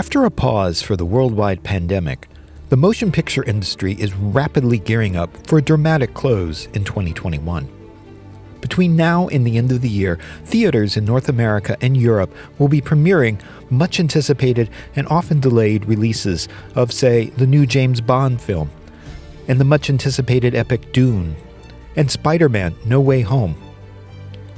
After 0.00 0.24
a 0.24 0.30
pause 0.30 0.80
for 0.80 0.96
the 0.96 1.04
worldwide 1.04 1.62
pandemic, 1.62 2.26
the 2.70 2.76
motion 2.78 3.12
picture 3.12 3.44
industry 3.44 3.92
is 4.00 4.14
rapidly 4.14 4.78
gearing 4.78 5.14
up 5.14 5.46
for 5.46 5.58
a 5.58 5.62
dramatic 5.62 6.14
close 6.14 6.64
in 6.72 6.84
2021. 6.84 7.68
Between 8.62 8.96
now 8.96 9.28
and 9.28 9.46
the 9.46 9.58
end 9.58 9.70
of 9.70 9.82
the 9.82 9.90
year, 9.90 10.18
theaters 10.46 10.96
in 10.96 11.04
North 11.04 11.28
America 11.28 11.76
and 11.82 11.98
Europe 11.98 12.34
will 12.58 12.68
be 12.68 12.80
premiering 12.80 13.42
much 13.68 14.00
anticipated 14.00 14.70
and 14.96 15.06
often 15.08 15.38
delayed 15.38 15.84
releases 15.84 16.48
of, 16.74 16.92
say, 16.92 17.26
the 17.36 17.46
new 17.46 17.66
James 17.66 18.00
Bond 18.00 18.40
film, 18.40 18.70
and 19.48 19.60
the 19.60 19.64
much 19.64 19.90
anticipated 19.90 20.54
epic 20.54 20.94
Dune, 20.94 21.36
and 21.94 22.10
Spider 22.10 22.48
Man 22.48 22.74
No 22.86 23.02
Way 23.02 23.20
Home. 23.20 23.54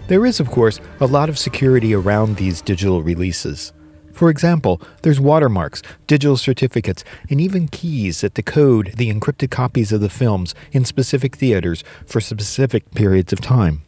There 0.06 0.25
is, 0.25 0.39
of 0.39 0.53
course, 0.53 0.79
a 1.01 1.06
lot 1.06 1.29
of 1.29 1.37
security 1.37 1.97
around 1.97 2.37
these 2.37 2.62
digital 2.62 3.03
releases. 3.03 3.73
For 4.12 4.30
example, 4.30 4.80
there's 5.02 5.19
watermarks, 5.19 5.83
digital 6.07 6.37
certificates, 6.37 7.03
and 7.29 7.41
even 7.41 7.69
keys 7.69 8.20
that 8.20 8.34
decode 8.34 8.95
the 8.97 9.12
encrypted 9.12 9.51
copies 9.51 9.93
of 9.93 10.01
the 10.01 10.09
films 10.09 10.55
in 10.70 10.84
specific 10.84 11.37
theaters 11.37 11.83
for 12.07 12.20
specific 12.20 12.91
periods 12.93 13.33
of 13.33 13.41
time. 13.41 13.83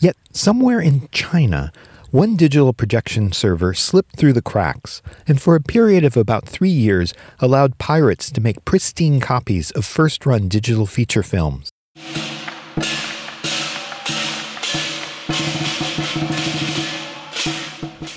Yet, 0.00 0.16
somewhere 0.32 0.80
in 0.80 1.08
China, 1.12 1.72
one 2.10 2.36
digital 2.36 2.74
projection 2.74 3.32
server 3.32 3.72
slipped 3.72 4.16
through 4.16 4.34
the 4.34 4.42
cracks 4.42 5.00
and, 5.26 5.40
for 5.40 5.54
a 5.54 5.62
period 5.62 6.04
of 6.04 6.16
about 6.16 6.46
three 6.46 6.68
years, 6.68 7.14
allowed 7.38 7.78
pirates 7.78 8.30
to 8.32 8.40
make 8.40 8.64
pristine 8.66 9.18
copies 9.18 9.70
of 9.70 9.86
first 9.86 10.26
run 10.26 10.48
digital 10.48 10.86
feature 10.86 11.22
films. 11.22 11.70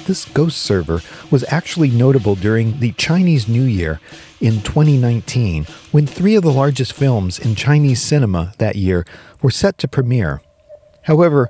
This 0.06 0.26
ghost 0.26 0.60
server 0.60 1.02
was 1.32 1.44
actually 1.48 1.90
notable 1.90 2.36
during 2.36 2.80
the 2.80 2.92
Chinese 2.92 3.48
New 3.48 3.64
Year 3.64 4.00
in 4.40 4.62
2019 4.62 5.66
when 5.92 6.06
three 6.06 6.36
of 6.36 6.44
the 6.44 6.52
largest 6.52 6.94
films 6.94 7.40
in 7.40 7.56
Chinese 7.56 8.04
cinema 8.04 8.54
that 8.60 8.76
year 8.76 9.04
were 9.42 9.50
set 9.50 9.80
to 9.80 9.88
premiere. 9.88 10.42
However, 11.04 11.50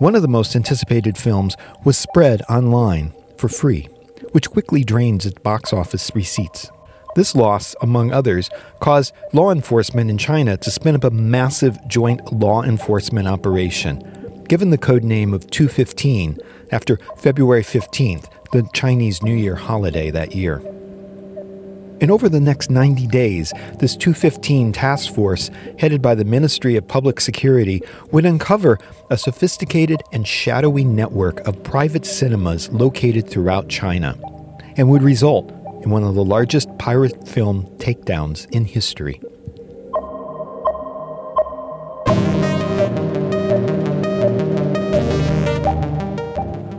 one 0.00 0.16
of 0.16 0.22
the 0.22 0.28
most 0.28 0.56
anticipated 0.56 1.16
films 1.16 1.56
was 1.84 1.96
spread 1.96 2.42
online 2.50 3.12
for 3.36 3.48
free, 3.48 3.88
which 4.32 4.50
quickly 4.50 4.82
drains 4.82 5.24
its 5.24 5.38
box 5.38 5.72
office 5.72 6.10
receipts. 6.12 6.68
This 7.14 7.36
loss, 7.36 7.76
among 7.80 8.12
others, 8.12 8.50
caused 8.80 9.14
law 9.32 9.52
enforcement 9.52 10.10
in 10.10 10.18
China 10.18 10.56
to 10.56 10.70
spin 10.72 10.96
up 10.96 11.04
a 11.04 11.10
massive 11.10 11.78
joint 11.86 12.32
law 12.32 12.64
enforcement 12.64 13.28
operation, 13.28 14.44
given 14.48 14.70
the 14.70 14.76
code 14.76 15.04
name 15.04 15.32
of 15.32 15.48
215 15.50 16.38
after 16.70 16.98
February 17.16 17.62
15th, 17.62 18.30
the 18.52 18.68
Chinese 18.72 19.22
New 19.22 19.34
Year 19.34 19.54
holiday 19.54 20.10
that 20.10 20.34
year. 20.34 20.62
And 21.98 22.10
over 22.10 22.28
the 22.28 22.40
next 22.40 22.70
90 22.70 23.06
days, 23.06 23.52
this 23.78 23.96
215 23.96 24.72
task 24.72 25.14
force, 25.14 25.50
headed 25.78 26.02
by 26.02 26.14
the 26.14 26.24
Ministry 26.24 26.76
of 26.76 26.86
Public 26.86 27.20
Security, 27.20 27.80
would 28.12 28.26
uncover 28.26 28.78
a 29.08 29.16
sophisticated 29.16 30.02
and 30.12 30.28
shadowy 30.28 30.84
network 30.84 31.40
of 31.46 31.62
private 31.62 32.04
cinemas 32.04 32.68
located 32.68 33.30
throughout 33.30 33.68
China, 33.68 34.18
and 34.76 34.90
would 34.90 35.02
result 35.02 35.50
in 35.82 35.90
one 35.90 36.04
of 36.04 36.14
the 36.14 36.24
largest 36.24 36.68
pirate 36.78 37.26
film 37.26 37.64
takedowns 37.78 38.50
in 38.50 38.66
history. 38.66 39.20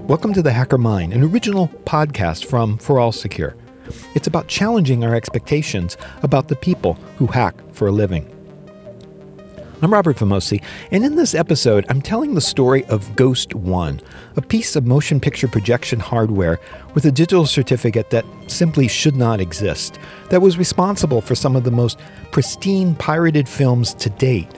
Welcome 0.08 0.32
to 0.36 0.42
The 0.42 0.54
Hacker 0.54 0.78
Mind, 0.78 1.12
an 1.12 1.22
original 1.22 1.68
podcast 1.84 2.46
from 2.46 2.78
ForAllSecure. 2.78 3.58
It's 4.16 4.28
about 4.28 4.48
challenging 4.48 5.04
our 5.04 5.14
expectations 5.14 5.98
about 6.24 6.48
the 6.48 6.56
people 6.56 6.94
who 7.18 7.28
hack 7.28 7.56
for 7.74 7.90
a 7.90 7.92
living. 7.92 8.26
I'm 9.82 9.92
Robert 9.92 10.16
Vamosi, 10.16 10.64
and 10.92 11.04
in 11.04 11.18
this 11.18 11.36
episode, 11.36 11.86
I'm 11.90 12.02
telling 12.02 12.36
the 12.36 12.40
story 12.40 12.86
of 12.86 13.18
Ghost 13.18 13.54
One, 13.54 14.00
a 14.38 14.42
piece 14.42 14.78
of 14.78 14.86
motion 14.86 15.20
picture 15.20 15.50
projection 15.50 16.00
hardware 16.00 16.62
with 16.94 17.04
a 17.04 17.12
digital 17.12 17.46
certificate 17.46 18.10
that 18.12 18.24
simply 18.48 18.88
should 18.88 19.18
not 19.18 19.42
exist, 19.42 20.00
that 20.30 20.42
was 20.42 20.58
responsible 20.58 21.20
for 21.20 21.36
some 21.36 21.58
of 21.58 21.66
the 21.66 21.72
most 21.72 22.00
pristine 22.32 22.96
pirated 22.96 23.50
films 23.50 23.94
to 23.96 24.10
date. 24.12 24.58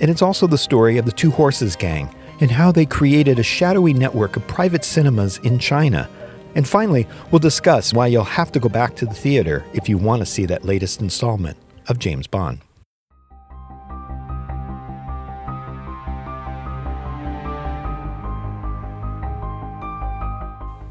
And 0.00 0.10
it's 0.10 0.22
also 0.22 0.46
the 0.46 0.56
story 0.56 0.96
of 0.96 1.04
the 1.04 1.12
Two 1.12 1.30
Horses 1.30 1.76
Gang, 1.76 2.08
and 2.40 2.50
how 2.50 2.72
they 2.72 2.86
created 2.86 3.38
a 3.38 3.42
shadowy 3.42 3.92
network 3.92 4.36
of 4.36 4.46
private 4.46 4.84
cinemas 4.84 5.38
in 5.38 5.58
China. 5.58 6.08
And 6.54 6.66
finally, 6.66 7.06
we'll 7.30 7.38
discuss 7.38 7.92
why 7.92 8.06
you'll 8.06 8.24
have 8.24 8.52
to 8.52 8.60
go 8.60 8.68
back 8.68 8.96
to 8.96 9.06
the 9.06 9.14
theater 9.14 9.64
if 9.72 9.88
you 9.88 9.98
want 9.98 10.20
to 10.20 10.26
see 10.26 10.46
that 10.46 10.64
latest 10.64 11.00
installment 11.00 11.56
of 11.88 11.98
James 11.98 12.26
Bond. 12.26 12.60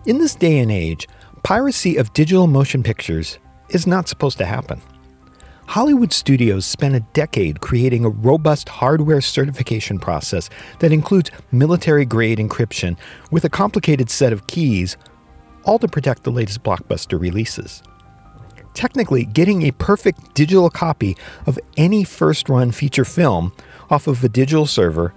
In 0.05 0.19
this 0.19 0.35
day 0.35 0.59
and 0.59 0.71
age, 0.71 1.07
piracy 1.43 1.97
of 1.97 2.13
digital 2.13 2.45
motion 2.45 2.83
pictures 2.83 3.39
is 3.69 3.87
not 3.87 4.07
supposed 4.07 4.37
to 4.37 4.45
happen. 4.45 4.79
Hollywood 5.67 6.13
studios 6.13 6.65
spent 6.65 6.95
a 6.95 6.99
decade 7.13 7.59
creating 7.59 8.05
a 8.05 8.09
robust 8.09 8.69
hardware 8.69 9.19
certification 9.19 9.99
process 9.99 10.49
that 10.79 10.91
includes 10.91 11.31
military 11.51 12.05
grade 12.05 12.37
encryption 12.37 12.95
with 13.31 13.43
a 13.43 13.49
complicated 13.49 14.09
set 14.09 14.31
of 14.31 14.47
keys, 14.47 14.95
all 15.63 15.79
to 15.79 15.87
protect 15.87 16.23
the 16.23 16.31
latest 16.31 16.63
blockbuster 16.63 17.19
releases. 17.19 17.83
Technically, 18.73 19.25
getting 19.25 19.63
a 19.63 19.71
perfect 19.71 20.33
digital 20.33 20.69
copy 20.69 21.17
of 21.45 21.59
any 21.77 22.03
first 22.03 22.47
run 22.47 22.71
feature 22.71 23.05
film 23.05 23.51
off 23.89 24.07
of 24.07 24.23
a 24.23 24.29
digital 24.29 24.65
server 24.65 25.13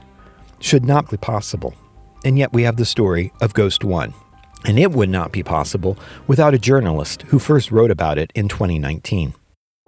should 0.60 0.84
not 0.84 1.10
be 1.10 1.16
possible. 1.16 1.74
And 2.24 2.38
yet, 2.38 2.52
we 2.52 2.62
have 2.62 2.76
the 2.76 2.84
story 2.84 3.32
of 3.40 3.54
Ghost 3.54 3.84
One. 3.84 4.14
And 4.64 4.78
it 4.78 4.90
would 4.92 5.08
not 5.08 5.30
be 5.30 5.42
possible 5.42 5.96
without 6.26 6.54
a 6.54 6.58
journalist 6.58 7.22
who 7.22 7.38
first 7.38 7.70
wrote 7.70 7.92
about 7.92 8.18
it 8.18 8.32
in 8.34 8.48
2019. 8.48 9.34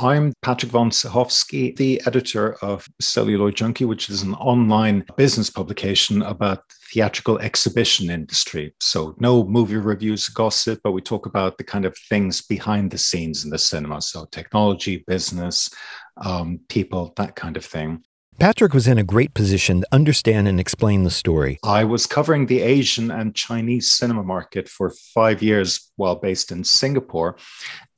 I'm 0.03 0.33
Patrick 0.41 0.73
von 0.73 0.91
Sychowski, 0.91 1.77
the 1.77 2.01
editor 2.07 2.55
of 2.63 2.89
Celluloid 3.03 3.55
Junkie, 3.55 3.85
which 3.85 4.09
is 4.09 4.23
an 4.23 4.33
online 4.37 5.05
business 5.19 5.51
publication 5.51 6.23
about 6.23 6.67
the 6.71 6.75
theatrical 6.91 7.39
exhibition 7.41 8.09
industry. 8.09 8.75
So 8.81 9.15
no 9.19 9.45
movie 9.45 9.77
reviews, 9.77 10.27
gossip, 10.31 10.81
but 10.83 10.93
we 10.93 11.03
talk 11.03 11.27
about 11.27 11.59
the 11.59 11.65
kind 11.65 11.85
of 11.85 11.95
things 12.09 12.41
behind 12.41 12.91
the 12.91 12.97
scenes 12.97 13.45
in 13.45 13.51
the 13.51 13.59
cinema. 13.59 14.01
So 14.01 14.25
technology, 14.33 15.05
business, 15.07 15.71
um, 16.17 16.61
people, 16.71 17.13
that 17.17 17.37
kind 17.37 17.59
of 17.59 17.65
thing. 17.67 18.03
Patrick 18.41 18.73
was 18.73 18.89
in 18.89 18.97
a 18.97 19.05
great 19.05 19.35
position 19.35 19.83
to 19.83 19.87
understand 19.93 20.49
and 20.49 20.59
explain 20.59 21.05
the 21.05 21.11
story. 21.11 21.59
I 21.63 21.85
was 21.85 22.07
covering 22.07 22.47
the 22.47 22.63
Asian 22.63 23.11
and 23.11 23.35
Chinese 23.35 23.91
cinema 23.91 24.23
market 24.23 24.67
for 24.67 24.95
five 25.15 25.43
years 25.43 25.93
while 25.97 26.17
based 26.17 26.51
in 26.51 26.65
Singapore. 26.65 27.37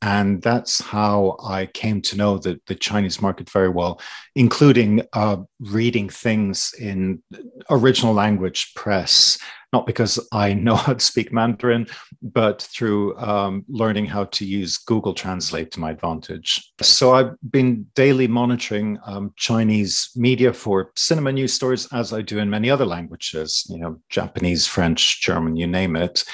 And 0.02 0.42
that's 0.42 0.82
how 0.82 1.36
I 1.44 1.66
came 1.66 2.02
to 2.02 2.16
know 2.16 2.38
the, 2.38 2.60
the 2.66 2.75
Chinese 2.75 3.22
market 3.22 3.50
very 3.50 3.69
well, 3.69 4.00
including 4.34 5.02
uh, 5.12 5.36
reading 5.60 6.08
things 6.08 6.75
in 6.76 7.22
original 7.70 8.12
language 8.12 8.72
press, 8.75 9.38
not 9.72 9.87
because 9.87 10.19
I 10.33 10.55
know 10.55 10.75
how 10.87 10.94
to 10.94 11.05
speak 11.05 11.33
Mandarin, 11.33 11.87
but 12.22 12.62
through 12.62 13.16
um, 13.19 13.65
learning 13.69 14.06
how 14.06 14.25
to 14.25 14.44
use 14.44 14.78
Google 14.78 15.15
Translate 15.15 15.71
to 15.72 15.81
my 15.81 15.91
advantage. 15.91 16.72
So 16.81 17.14
I've 17.14 17.35
been 17.50 17.87
daily 17.94 18.29
monitoring 18.29 18.99
um, 19.06 19.32
Chinese 19.37 20.11
media 20.14 20.52
for 20.52 20.93
cinema 20.96 21.32
news 21.32 21.52
stories, 21.52 21.88
as 21.93 22.12
I 22.12 22.23
do 22.23 22.38
in 22.38 22.50
many 22.50 22.70
other 22.70 22.87
languages, 22.87 23.67
you 23.69 23.79
know, 23.79 24.00
Japanese, 24.08 24.67
French, 24.67 25.23
German, 25.23 25.56
you 25.56 25.67
name 25.67 25.96
it. 25.96 26.25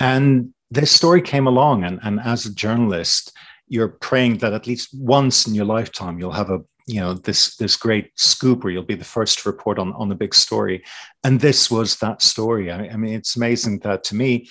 And 0.00 0.52
this 0.70 0.90
story 0.90 1.22
came 1.22 1.46
along, 1.46 1.84
and, 1.84 2.00
and 2.02 2.20
as 2.20 2.44
a 2.44 2.54
journalist, 2.54 3.32
you're 3.68 3.88
praying 3.88 4.38
that 4.38 4.52
at 4.52 4.66
least 4.66 4.90
once 4.94 5.46
in 5.46 5.54
your 5.54 5.64
lifetime 5.64 6.18
you'll 6.18 6.30
have 6.30 6.50
a 6.50 6.60
you 6.86 7.00
know 7.00 7.14
this 7.14 7.56
this 7.56 7.76
great 7.76 8.10
scoop 8.14 8.62
where 8.62 8.72
you'll 8.72 8.82
be 8.82 8.94
the 8.94 9.04
first 9.04 9.40
to 9.40 9.48
report 9.48 9.78
on 9.78 9.92
on 9.94 10.08
the 10.08 10.14
big 10.14 10.34
story. 10.34 10.84
And 11.24 11.40
this 11.40 11.70
was 11.70 11.96
that 11.96 12.22
story. 12.22 12.70
I, 12.70 12.88
I 12.88 12.96
mean 12.96 13.14
it's 13.14 13.36
amazing 13.36 13.80
that 13.80 14.04
to 14.04 14.14
me 14.14 14.48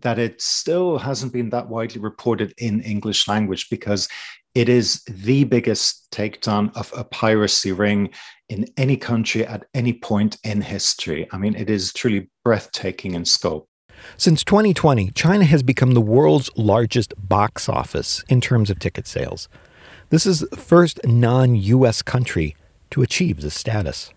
that 0.00 0.18
it 0.18 0.40
still 0.40 0.98
hasn't 0.98 1.32
been 1.32 1.50
that 1.50 1.68
widely 1.68 2.00
reported 2.00 2.52
in 2.58 2.80
english 2.82 3.26
language 3.26 3.68
because 3.68 4.08
it 4.54 4.68
is 4.68 5.02
the 5.08 5.44
biggest 5.44 6.08
takedown 6.12 6.76
of 6.76 6.92
a 6.96 7.04
piracy 7.04 7.72
ring 7.72 8.10
in 8.48 8.66
any 8.76 8.96
country 8.96 9.44
at 9.44 9.66
any 9.74 9.92
point 9.92 10.38
in 10.44 10.60
history. 10.60 11.28
I 11.32 11.38
mean 11.38 11.54
it 11.54 11.70
is 11.70 11.92
truly 11.92 12.28
breathtaking 12.44 13.14
in 13.14 13.24
scope. 13.24 13.68
Since 14.16 14.44
2020, 14.44 15.10
China 15.10 15.44
has 15.44 15.64
become 15.64 15.92
the 15.92 16.00
world's 16.00 16.50
largest 16.56 17.14
box 17.16 17.68
office 17.68 18.24
in 18.28 18.40
terms 18.40 18.70
of 18.70 18.78
ticket 18.78 19.08
sales. 19.08 19.48
This 20.10 20.26
is 20.26 20.40
the 20.40 20.56
first 20.56 21.00
non 21.06 21.54
US 21.54 22.02
country 22.02 22.56
to 22.90 23.02
achieve 23.02 23.40
this 23.40 23.54
status. 23.54 24.10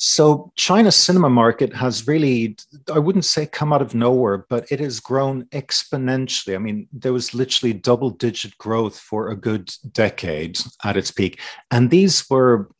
So 0.00 0.52
China's 0.54 0.94
cinema 0.94 1.28
market 1.28 1.74
has 1.74 2.06
really, 2.06 2.56
I 2.92 3.00
wouldn't 3.00 3.24
say 3.24 3.46
come 3.46 3.72
out 3.72 3.82
of 3.82 3.96
nowhere, 3.96 4.46
but 4.48 4.70
it 4.70 4.78
has 4.78 5.00
grown 5.00 5.46
exponentially. 5.46 6.54
I 6.54 6.58
mean, 6.58 6.86
there 6.92 7.12
was 7.12 7.34
literally 7.34 7.72
double 7.72 8.10
digit 8.10 8.56
growth 8.58 8.96
for 8.96 9.30
a 9.30 9.36
good 9.36 9.72
decade 9.90 10.60
at 10.84 10.96
its 10.96 11.10
peak. 11.10 11.40
And 11.72 11.90
these 11.90 12.30
were 12.30 12.70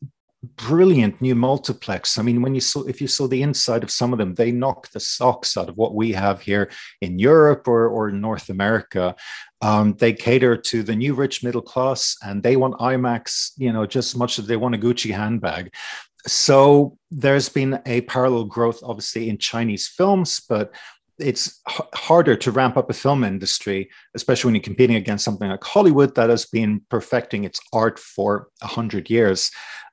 brilliant 0.57 1.21
new 1.21 1.35
multiplex. 1.35 2.19
I 2.19 2.23
mean, 2.23 2.41
when 2.41 2.55
you 2.55 2.61
saw, 2.61 2.85
if 2.85 3.01
you 3.01 3.09
saw 3.09 3.27
the 3.27 3.43
inside 3.43 3.83
of 3.83 3.91
some 3.91 4.13
of 4.13 4.21
them, 4.21 4.35
they 4.35 4.53
knock 4.53 4.89
the 4.91 5.01
socks 5.01 5.57
out 5.57 5.69
of 5.69 5.77
what 5.77 5.95
we 5.95 6.13
have 6.13 6.41
here 6.41 6.71
in 7.01 7.19
Europe 7.19 7.67
or, 7.67 7.89
or 7.89 8.13
North 8.13 8.49
America. 8.49 9.17
Um, 9.61 9.95
they 9.95 10.13
cater 10.13 10.57
to 10.57 10.83
the 10.83 10.95
new 10.95 11.15
rich 11.15 11.43
middle 11.43 11.63
class 11.63 12.17
and 12.23 12.43
they 12.43 12.57
want 12.57 12.79
IMAX, 12.79 13.53
you 13.57 13.73
know, 13.73 13.87
just 13.87 14.15
as 14.15 14.19
much 14.19 14.39
as 14.39 14.47
they 14.47 14.57
want 14.57 14.75
a 14.75 14.79
Gucci 14.79 15.13
handbag. 15.13 15.75
So 16.27 16.99
there's 17.11 17.49
been 17.49 17.81
a 17.87 18.03
parallel 18.03 18.45
growth, 18.45 18.81
obviously, 18.83 19.29
in 19.29 19.39
Chinese 19.39 19.89
films, 19.89 20.41
but 20.49 20.73
it's 21.19 21.61
h- 21.69 21.81
harder 21.95 22.37
to 22.37 22.53
ramp 22.53 22.77
up 22.77 22.91
a 22.91 22.95
film 22.95 23.25
industry, 23.25 23.91
especially 24.15 24.49
when 24.49 24.55
you're 24.55 24.63
competing 24.63 24.97
against 24.97 25.25
something 25.25 25.49
like 25.49 25.65
Hollywood 25.65 26.15
that 26.15 26.31
has 26.31 26.47
been 26.47 26.83
perfecting 26.89 27.45
its 27.45 27.61
art 27.73 27.99
for 27.99 28.49
100 28.61 29.11
years. 29.11 29.51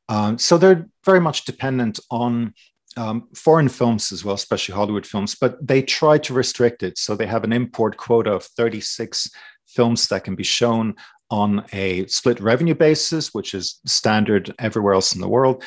Um, 0.10 0.38
so 0.38 0.58
they're 0.58 0.88
very 1.04 1.20
much 1.20 1.46
dependent 1.46 2.00
on 2.12 2.54
um, 2.98 3.28
foreign 3.36 3.70
films 3.70 4.12
as 4.12 4.24
well, 4.24 4.36
especially 4.36 4.76
Hollywood 4.76 5.06
films, 5.06 5.36
but 5.36 5.66
they 5.66 5.82
try 5.82 6.18
to 6.20 6.34
restrict 6.34 6.84
it. 6.84 6.98
So 6.98 7.16
they 7.16 7.26
have 7.26 7.44
an 7.44 7.54
import 7.54 7.98
quota 7.98 8.32
of 8.32 8.44
36 8.44 9.30
films 9.76 10.08
that 10.08 10.24
can 10.24 10.36
be 10.36 10.44
shown 10.44 10.96
on 11.30 11.66
a 11.74 12.06
split 12.08 12.40
revenue 12.40 12.76
basis, 12.76 13.34
which 13.34 13.54
is 13.54 13.80
standard 13.86 14.54
everywhere 14.60 14.94
else 14.94 15.14
in 15.14 15.22
the 15.22 15.28
world. 15.28 15.64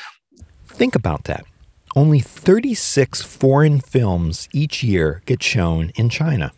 Think 0.67 0.95
about 0.95 1.25
that. 1.25 1.45
Only 1.95 2.19
36 2.19 3.21
foreign 3.21 3.79
films 3.79 4.47
each 4.53 4.83
year 4.83 5.21
get 5.25 5.43
shown 5.43 5.91
in 5.95 6.09
China. 6.09 6.51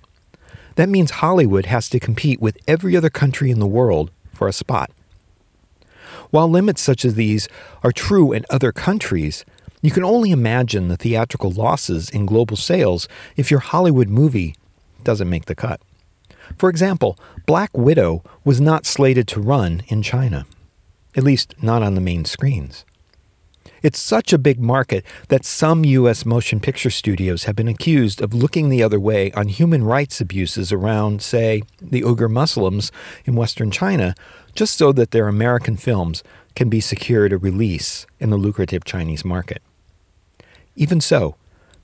That 0.76 0.90
means 0.90 1.12
Hollywood 1.12 1.66
has 1.66 1.90
to 1.90 2.00
compete 2.00 2.40
with 2.40 2.58
every 2.68 2.96
other 2.96 3.10
country 3.10 3.52
in 3.52 3.60
the 3.60 3.68
world 3.68 4.12
for 4.34 4.48
a 4.48 4.54
spot. 4.54 4.92
While 6.30 6.50
limits 6.50 6.82
such 6.82 7.04
as 7.04 7.16
these 7.16 7.48
are 7.84 7.92
true 7.92 8.32
in 8.32 8.46
other 8.50 8.72
countries, 8.72 9.44
you 9.82 9.92
can 9.92 10.04
only 10.04 10.32
imagine 10.32 10.88
the 10.88 10.98
theatrical 10.98 11.52
losses 11.52 12.10
in 12.10 12.26
global 12.26 12.56
sales 12.56 13.08
if 13.36 13.50
your 13.50 13.60
Hollywood 13.60 14.10
movie 14.10 14.56
doesn't 15.04 15.30
make 15.30 15.46
the 15.46 15.56
cut. 15.56 15.82
For 16.58 16.70
example, 16.70 17.18
Black 17.46 17.76
Widow 17.78 18.24
was 18.44 18.62
not 18.62 18.86
slated 18.86 19.28
to 19.30 19.42
run 19.42 19.84
in 19.88 20.02
China, 20.02 20.46
at 21.16 21.24
least 21.24 21.56
not 21.62 21.84
on 21.84 21.96
the 21.96 22.02
main 22.02 22.26
screens. 22.26 22.86
It's 23.84 24.00
such 24.00 24.32
a 24.32 24.38
big 24.38 24.60
market 24.60 25.04
that 25.30 25.44
some 25.44 25.84
U.S. 25.86 26.24
motion 26.24 26.60
picture 26.60 26.92
studios 26.92 27.46
have 27.46 27.56
been 27.56 27.68
accused 27.68 28.22
of 28.22 28.34
looking 28.34 28.70
the 28.70 28.84
other 28.84 29.00
way 29.00 29.32
on 29.32 29.48
human 29.48 29.84
rights 29.84 30.22
abuses 30.22 30.72
around, 30.72 31.24
say, 31.24 31.64
the 31.82 32.04
Uyghur 32.04 32.30
Muslims 32.30 32.92
in 33.26 33.36
Western 33.36 33.72
China, 33.72 34.14
just 34.54 34.78
so 34.78 34.92
that 34.92 35.12
their 35.12 35.28
American 35.28 35.78
films 35.78 36.24
can 36.56 36.70
be 36.70 36.80
secured 36.80 37.34
a 37.34 37.38
release 37.38 38.06
in 38.20 38.30
the 38.30 38.38
lucrative 38.38 38.84
Chinese 38.84 39.26
market. 39.26 39.64
Even 40.76 41.02
so, 41.02 41.36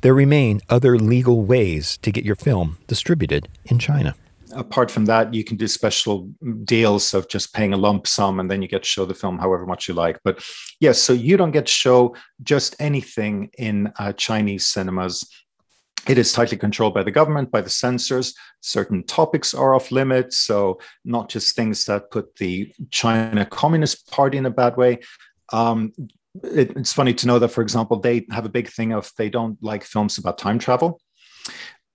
there 0.02 0.14
remain 0.14 0.62
other 0.70 1.00
legal 1.00 1.46
ways 1.46 1.98
to 1.98 2.12
get 2.12 2.24
your 2.24 2.36
film 2.36 2.78
distributed 2.86 3.48
in 3.66 3.80
China 3.80 4.14
apart 4.58 4.92
from 4.92 5.06
that, 5.06 5.34
you 5.34 5.44
can 5.44 5.56
do 5.56 5.68
special 5.68 6.30
deals 6.64 7.14
of 7.14 7.30
just 7.30 7.54
paying 7.54 7.74
a 7.74 7.78
lump 7.78 8.08
sum 8.08 8.40
and 8.40 8.50
then 8.50 8.62
you 8.62 8.68
get 8.68 8.84
to 8.84 8.90
show 8.90 9.06
the 9.06 9.14
film 9.14 9.38
however 9.38 9.66
much 9.66 9.88
you 9.88 9.94
like. 9.94 10.20
But 10.24 10.44
yes, 10.80 11.02
so 11.02 11.14
you 11.14 11.38
don't 11.38 11.52
get 11.52 11.68
to 11.68 11.72
show 11.72 12.16
just 12.44 12.76
anything 12.80 13.50
in 13.58 13.92
uh, 14.00 14.14
Chinese 14.14 14.68
cinemas. 14.68 15.30
It 16.08 16.18
is 16.18 16.34
tightly 16.34 16.58
controlled 16.58 16.94
by 16.94 17.04
the 17.04 17.12
government, 17.12 17.52
by 17.52 17.62
the 17.62 17.70
censors. 17.70 18.34
Certain 18.62 19.04
topics 19.06 19.54
are 19.54 19.76
off 19.76 19.92
limits. 19.92 20.38
So, 20.38 20.80
not 21.04 21.30
just 21.30 21.56
things 21.56 21.86
that 21.86 22.12
put 22.12 22.36
the 22.36 22.74
China 22.92 23.46
Communist 23.46 24.10
Party 24.10 24.38
in 24.38 24.46
a 24.46 24.50
bad 24.50 24.78
way. 24.78 25.00
Um, 25.52 25.92
it, 26.44 26.72
it's 26.78 26.94
funny 26.94 27.14
to 27.16 27.28
know 27.28 27.40
that, 27.40 27.50
for 27.50 27.62
example, 27.62 28.00
they 28.00 28.26
have 28.32 28.46
a 28.46 28.50
big 28.50 28.70
thing 28.70 28.94
of 28.94 29.12
they 29.18 29.30
don't 29.30 29.62
like 29.62 29.84
films 29.84 30.18
about 30.18 30.38
time 30.38 30.60
travel 30.60 31.02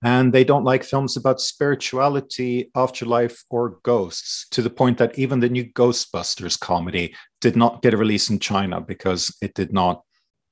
and 0.03 0.33
they 0.33 0.45
don't 0.45 0.65
like 0.65 0.83
films 0.83 1.17
about 1.17 1.41
spirituality, 1.41 2.71
afterlife, 2.75 3.45
or 3.51 3.79
ghosts, 3.85 4.47
to 4.51 4.63
the 4.63 4.71
point 4.71 4.99
that 4.99 5.19
even 5.19 5.41
the 5.41 5.49
new 5.49 5.65
Ghostbusters 5.65 6.59
comedy 6.59 7.15
did 7.41 7.57
not 7.57 7.83
get 7.83 7.95
a 7.95 7.97
release 7.97 8.29
in 8.31 8.39
China 8.39 8.81
because 8.81 9.35
it 9.41 9.55
did 9.55 9.73
not, 9.73 10.03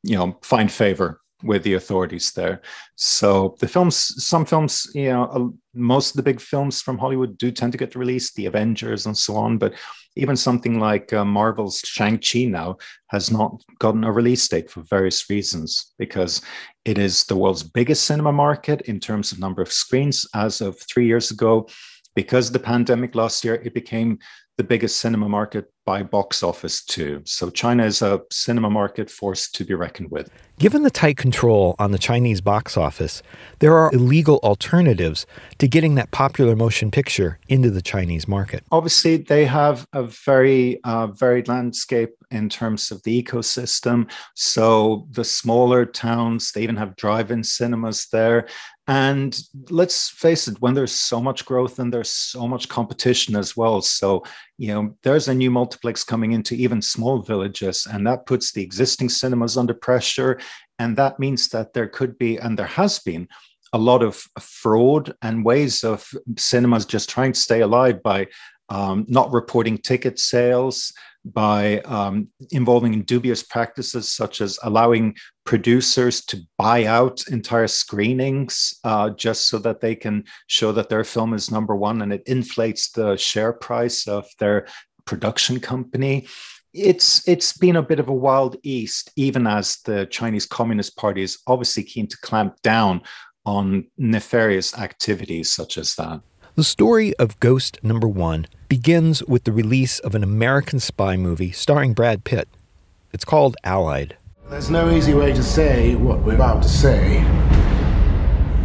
you 0.02 0.16
know, 0.16 0.38
find 0.42 0.70
favor 0.70 1.20
with 1.42 1.62
the 1.62 1.74
authorities 1.74 2.32
there. 2.32 2.60
So 2.96 3.56
the 3.60 3.68
films, 3.68 3.96
some 4.24 4.44
films, 4.44 4.86
you 4.94 5.10
know, 5.10 5.24
uh, 5.24 5.48
most 5.74 6.10
of 6.10 6.16
the 6.16 6.22
big 6.22 6.40
films 6.40 6.82
from 6.82 6.98
Hollywood 6.98 7.38
do 7.38 7.50
tend 7.50 7.72
to 7.72 7.78
get 7.78 7.96
released, 7.96 8.34
the 8.34 8.46
Avengers 8.46 9.06
and 9.06 9.16
so 9.16 9.36
on. 9.36 9.58
But 9.58 9.74
even 10.16 10.36
something 10.36 10.78
like 10.78 11.12
uh, 11.12 11.24
Marvel's 11.24 11.80
Shang-Chi 11.80 12.44
now 12.44 12.76
has 13.08 13.30
not 13.30 13.62
gotten 13.78 14.04
a 14.04 14.12
release 14.12 14.46
date 14.48 14.70
for 14.70 14.82
various 14.82 15.28
reasons 15.30 15.92
because 15.98 16.42
it 16.84 16.98
is 16.98 17.24
the 17.24 17.36
world's 17.36 17.62
biggest 17.62 18.04
cinema 18.04 18.32
market 18.32 18.82
in 18.82 18.98
terms 18.98 19.32
of 19.32 19.38
number 19.38 19.62
of 19.62 19.72
screens 19.72 20.26
as 20.34 20.60
of 20.60 20.80
three 20.80 21.06
years 21.06 21.30
ago. 21.30 21.68
Because 22.16 22.48
of 22.48 22.52
the 22.54 22.58
pandemic 22.58 23.14
last 23.14 23.44
year, 23.44 23.54
it 23.54 23.72
became 23.72 24.18
the 24.56 24.64
biggest 24.64 24.98
cinema 24.98 25.28
market 25.28 25.72
by 25.86 26.02
box 26.02 26.42
office 26.42 26.84
too. 26.84 27.22
So 27.24 27.50
China 27.50 27.84
is 27.84 28.02
a 28.02 28.20
cinema 28.30 28.70
market 28.70 29.10
force 29.10 29.50
to 29.52 29.64
be 29.64 29.74
reckoned 29.74 30.10
with. 30.10 30.30
Given 30.58 30.82
the 30.82 30.90
tight 30.90 31.16
control 31.16 31.74
on 31.78 31.90
the 31.90 31.98
Chinese 31.98 32.40
box 32.40 32.76
office, 32.76 33.22
there 33.60 33.76
are 33.76 33.90
illegal 33.92 34.38
alternatives 34.42 35.26
to 35.58 35.66
getting 35.66 35.94
that 35.94 36.10
popular 36.10 36.54
motion 36.54 36.90
picture 36.90 37.38
into 37.48 37.70
the 37.70 37.80
Chinese 37.80 38.28
market. 38.28 38.62
Obviously, 38.70 39.16
they 39.16 39.46
have 39.46 39.86
a 39.94 40.04
very 40.04 40.78
uh, 40.84 41.06
varied 41.08 41.48
landscape 41.48 42.10
in 42.30 42.48
terms 42.48 42.90
of 42.90 43.02
the 43.02 43.22
ecosystem. 43.22 44.08
So 44.36 45.08
the 45.10 45.24
smaller 45.24 45.86
towns, 45.86 46.52
they 46.52 46.62
even 46.62 46.76
have 46.76 46.94
drive-in 46.96 47.42
cinemas 47.42 48.06
there. 48.12 48.46
And 48.90 49.40
let's 49.70 50.08
face 50.10 50.48
it, 50.48 50.60
when 50.60 50.74
there's 50.74 50.90
so 50.90 51.22
much 51.22 51.44
growth 51.44 51.78
and 51.78 51.94
there's 51.94 52.10
so 52.10 52.48
much 52.48 52.68
competition 52.68 53.36
as 53.36 53.56
well. 53.56 53.80
So, 53.82 54.24
you 54.58 54.74
know, 54.74 54.96
there's 55.04 55.28
a 55.28 55.34
new 55.34 55.48
multiplex 55.48 56.02
coming 56.02 56.32
into 56.32 56.56
even 56.56 56.82
small 56.82 57.22
villages, 57.22 57.86
and 57.88 58.04
that 58.08 58.26
puts 58.26 58.50
the 58.50 58.64
existing 58.64 59.08
cinemas 59.08 59.56
under 59.56 59.74
pressure. 59.74 60.40
And 60.80 60.96
that 60.96 61.20
means 61.20 61.50
that 61.50 61.72
there 61.72 61.86
could 61.86 62.18
be, 62.18 62.36
and 62.38 62.58
there 62.58 62.66
has 62.66 62.98
been, 62.98 63.28
a 63.72 63.78
lot 63.78 64.02
of 64.02 64.16
fraud 64.40 65.14
and 65.22 65.44
ways 65.44 65.84
of 65.84 66.04
cinemas 66.36 66.84
just 66.84 67.08
trying 67.08 67.32
to 67.32 67.38
stay 67.38 67.60
alive 67.60 68.02
by 68.02 68.26
um, 68.70 69.06
not 69.06 69.32
reporting 69.32 69.78
ticket 69.78 70.18
sales, 70.18 70.92
by 71.24 71.80
um, 71.80 72.28
involving 72.50 72.94
in 72.94 73.02
dubious 73.02 73.42
practices 73.42 74.10
such 74.10 74.40
as 74.40 74.58
allowing 74.62 75.14
producers 75.44 76.24
to 76.24 76.40
buy 76.56 76.86
out 76.86 77.26
entire 77.28 77.66
screenings 77.66 78.78
uh, 78.84 79.10
just 79.10 79.48
so 79.48 79.58
that 79.58 79.80
they 79.80 79.94
can 79.94 80.24
show 80.46 80.72
that 80.72 80.88
their 80.88 81.04
film 81.04 81.34
is 81.34 81.50
number 81.50 81.76
one 81.76 82.02
and 82.02 82.12
it 82.12 82.22
inflates 82.26 82.90
the 82.92 83.16
share 83.16 83.52
price 83.52 84.08
of 84.08 84.26
their 84.38 84.66
production 85.04 85.60
company. 85.60 86.26
It's 86.72 87.26
it's 87.28 87.56
been 87.56 87.76
a 87.76 87.82
bit 87.82 87.98
of 87.98 88.08
a 88.08 88.14
wild 88.14 88.56
east 88.62 89.10
even 89.16 89.44
as 89.48 89.78
the 89.84 90.06
chinese 90.06 90.46
communist 90.46 90.96
party 90.96 91.20
is 91.20 91.40
obviously 91.48 91.82
keen 91.82 92.06
to 92.06 92.16
clamp 92.18 92.62
down 92.62 93.02
on 93.44 93.86
nefarious 93.98 94.78
activities 94.78 95.52
such 95.52 95.78
as 95.78 95.96
that 95.96 96.20
the 96.56 96.64
story 96.64 97.14
of 97.16 97.38
ghost 97.40 97.78
number 97.82 98.08
one 98.08 98.46
begins 98.68 99.22
with 99.24 99.44
the 99.44 99.52
release 99.52 99.98
of 100.00 100.14
an 100.14 100.22
American 100.22 100.80
spy 100.80 101.16
movie 101.16 101.52
starring 101.52 101.92
Brad 101.92 102.24
Pitt. 102.24 102.48
It's 103.12 103.24
called 103.24 103.56
Allied. 103.64 104.16
There's 104.48 104.70
no 104.70 104.90
easy 104.90 105.14
way 105.14 105.32
to 105.32 105.42
say 105.42 105.94
what 105.94 106.20
we're 106.20 106.34
about 106.34 106.62
to 106.62 106.68
say. 106.68 107.24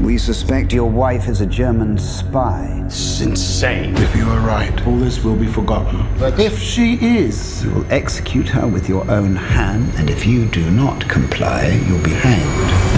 We 0.01 0.18
suspect 0.18 0.74
your 0.74 0.89
wife 0.89 1.30
is 1.30 1.42
a 1.42 1.46
German 1.46 1.98
spy. 1.98 2.84
It's 2.86 3.22
insane. 3.22 3.96
If 3.96 4.15
you 4.15 4.27
are 4.30 4.39
right, 4.39 4.86
all 4.86 4.98
this 4.98 5.24
will 5.24 5.38
be 5.38 5.48
forgotten. 5.48 6.06
But 6.20 6.39
if 6.39 6.60
she 6.60 6.96
is, 6.96 7.63
you 7.63 7.72
will 7.72 7.94
execute 7.94 8.50
her 8.50 8.68
with 8.68 8.89
your 8.89 9.10
own 9.10 9.36
hand, 9.36 9.94
and 9.96 10.10
if 10.10 10.25
you 10.25 10.46
do 10.48 10.70
not 10.70 11.08
comply, 11.08 11.68
you'll 11.88 12.04
be 12.04 12.12
hanged. 12.12 12.95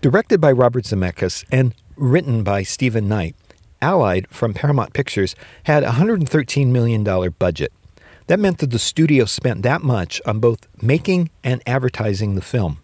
Directed 0.00 0.40
by 0.40 0.52
Robert 0.52 0.84
Zemeckis 0.84 1.44
and 1.50 1.74
written 1.96 2.44
by 2.44 2.62
Stephen 2.62 3.08
Knight, 3.08 3.34
Allied 3.82 4.28
from 4.28 4.54
Paramount 4.54 4.92
Pictures 4.92 5.34
had 5.64 5.82
a 5.82 5.90
$113 5.90 6.68
million 6.68 7.02
budget. 7.36 7.72
That 8.28 8.38
meant 8.38 8.58
that 8.58 8.70
the 8.70 8.78
studio 8.78 9.24
spent 9.24 9.62
that 9.62 9.82
much 9.82 10.22
on 10.24 10.38
both 10.38 10.68
making 10.80 11.30
and 11.42 11.60
advertising 11.66 12.36
the 12.36 12.40
film. 12.40 12.78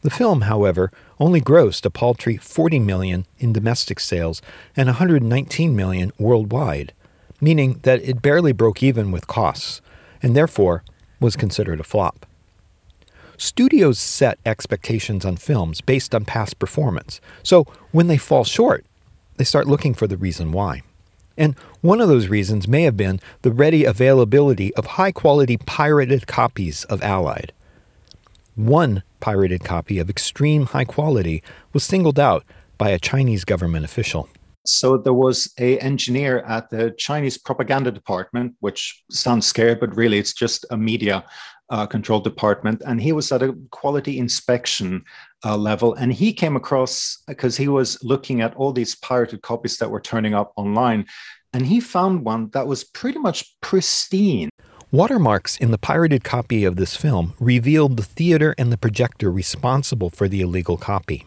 The 0.00 0.10
film, 0.10 0.40
however, 0.42 0.90
only 1.20 1.40
grossed 1.40 1.86
a 1.86 1.90
paltry 1.90 2.38
40 2.38 2.80
million 2.80 3.24
in 3.38 3.52
domestic 3.52 4.00
sales 4.00 4.42
and 4.76 4.88
119 4.88 5.76
million 5.76 6.10
worldwide, 6.18 6.92
meaning 7.40 7.78
that 7.84 8.02
it 8.02 8.20
barely 8.20 8.50
broke 8.50 8.82
even 8.82 9.12
with 9.12 9.28
costs 9.28 9.80
and 10.20 10.34
therefore 10.34 10.82
was 11.20 11.36
considered 11.36 11.78
a 11.78 11.84
flop. 11.84 12.26
Studios 13.42 13.98
set 13.98 14.38
expectations 14.46 15.24
on 15.24 15.36
films 15.36 15.80
based 15.80 16.14
on 16.14 16.24
past 16.24 16.60
performance. 16.60 17.20
So 17.42 17.66
when 17.90 18.06
they 18.06 18.16
fall 18.16 18.44
short, 18.44 18.86
they 19.36 19.42
start 19.42 19.66
looking 19.66 19.94
for 19.94 20.06
the 20.06 20.16
reason 20.16 20.52
why. 20.52 20.82
And 21.36 21.58
one 21.80 22.00
of 22.00 22.06
those 22.06 22.28
reasons 22.28 22.68
may 22.68 22.84
have 22.84 22.96
been 22.96 23.18
the 23.42 23.50
ready 23.50 23.84
availability 23.84 24.72
of 24.76 24.94
high 24.94 25.10
quality 25.10 25.56
pirated 25.56 26.28
copies 26.28 26.84
of 26.84 27.02
Allied. 27.02 27.52
One 28.54 29.02
pirated 29.18 29.64
copy 29.64 29.98
of 29.98 30.08
extreme 30.08 30.66
high 30.66 30.84
quality 30.84 31.42
was 31.72 31.82
singled 31.82 32.20
out 32.20 32.44
by 32.78 32.90
a 32.90 32.98
Chinese 33.00 33.44
government 33.44 33.84
official. 33.84 34.28
So 34.64 34.96
there 34.96 35.12
was 35.12 35.52
a 35.58 35.80
engineer 35.80 36.38
at 36.46 36.70
the 36.70 36.94
Chinese 36.96 37.36
propaganda 37.36 37.90
department, 37.90 38.54
which 38.60 39.02
sounds 39.10 39.46
scary, 39.46 39.74
but 39.74 39.96
really 39.96 40.18
it's 40.18 40.32
just 40.32 40.64
a 40.70 40.76
media 40.76 41.24
uh, 41.70 41.86
control 41.86 42.20
department, 42.20 42.82
and 42.86 43.00
he 43.00 43.12
was 43.12 43.32
at 43.32 43.42
a 43.42 43.54
quality 43.70 44.18
inspection 44.18 45.04
uh, 45.44 45.56
level, 45.56 45.94
and 45.94 46.12
he 46.12 46.32
came 46.32 46.56
across 46.56 47.18
because 47.26 47.56
he 47.56 47.68
was 47.68 48.02
looking 48.02 48.40
at 48.40 48.54
all 48.56 48.72
these 48.72 48.94
pirated 48.96 49.42
copies 49.42 49.78
that 49.78 49.90
were 49.90 50.00
turning 50.00 50.34
up 50.34 50.52
online, 50.56 51.06
and 51.52 51.66
he 51.66 51.80
found 51.80 52.24
one 52.24 52.50
that 52.50 52.66
was 52.66 52.84
pretty 52.84 53.18
much 53.18 53.54
pristine. 53.60 54.50
Watermarks 54.90 55.56
in 55.56 55.70
the 55.70 55.78
pirated 55.78 56.22
copy 56.22 56.64
of 56.64 56.76
this 56.76 56.96
film 56.96 57.32
revealed 57.40 57.96
the 57.96 58.02
theater 58.02 58.54
and 58.58 58.70
the 58.70 58.76
projector 58.76 59.30
responsible 59.30 60.10
for 60.10 60.28
the 60.28 60.42
illegal 60.42 60.76
copy 60.76 61.26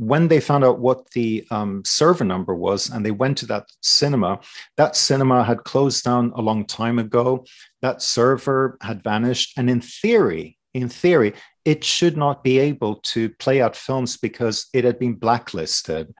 when 0.00 0.28
they 0.28 0.40
found 0.40 0.64
out 0.64 0.78
what 0.78 1.10
the 1.10 1.46
um, 1.50 1.82
server 1.84 2.24
number 2.24 2.54
was 2.54 2.88
and 2.88 3.04
they 3.04 3.10
went 3.10 3.36
to 3.36 3.46
that 3.46 3.66
cinema, 3.82 4.40
that 4.78 4.96
cinema 4.96 5.44
had 5.44 5.62
closed 5.64 6.04
down 6.04 6.32
a 6.34 6.40
long 6.40 6.64
time 6.64 6.98
ago. 6.98 7.44
That 7.82 8.00
server 8.00 8.78
had 8.80 9.04
vanished. 9.04 9.58
And 9.58 9.68
in 9.68 9.82
theory, 9.82 10.56
in 10.72 10.88
theory, 10.88 11.34
it 11.66 11.84
should 11.84 12.16
not 12.16 12.42
be 12.42 12.58
able 12.58 12.96
to 13.12 13.28
play 13.28 13.60
out 13.60 13.76
films 13.76 14.16
because 14.16 14.68
it 14.72 14.84
had 14.84 14.98
been 14.98 15.14
blacklisted. 15.14 16.14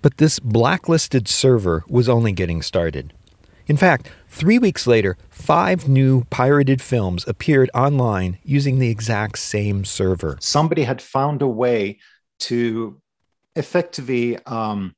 But 0.00 0.16
this 0.16 0.38
blacklisted 0.38 1.28
server 1.28 1.84
was 1.88 2.08
only 2.08 2.32
getting 2.32 2.62
started. 2.62 3.12
In 3.66 3.76
fact, 3.76 4.10
three 4.28 4.58
weeks 4.58 4.86
later, 4.86 5.18
five 5.28 5.86
new 5.86 6.24
pirated 6.30 6.80
films 6.80 7.28
appeared 7.28 7.70
online 7.74 8.38
using 8.42 8.78
the 8.78 8.88
exact 8.88 9.38
same 9.38 9.84
server. 9.84 10.38
Somebody 10.40 10.84
had 10.84 11.02
found 11.02 11.42
a 11.42 11.46
way 11.46 11.98
to 12.40 12.99
effectively 13.56 14.38
um, 14.46 14.94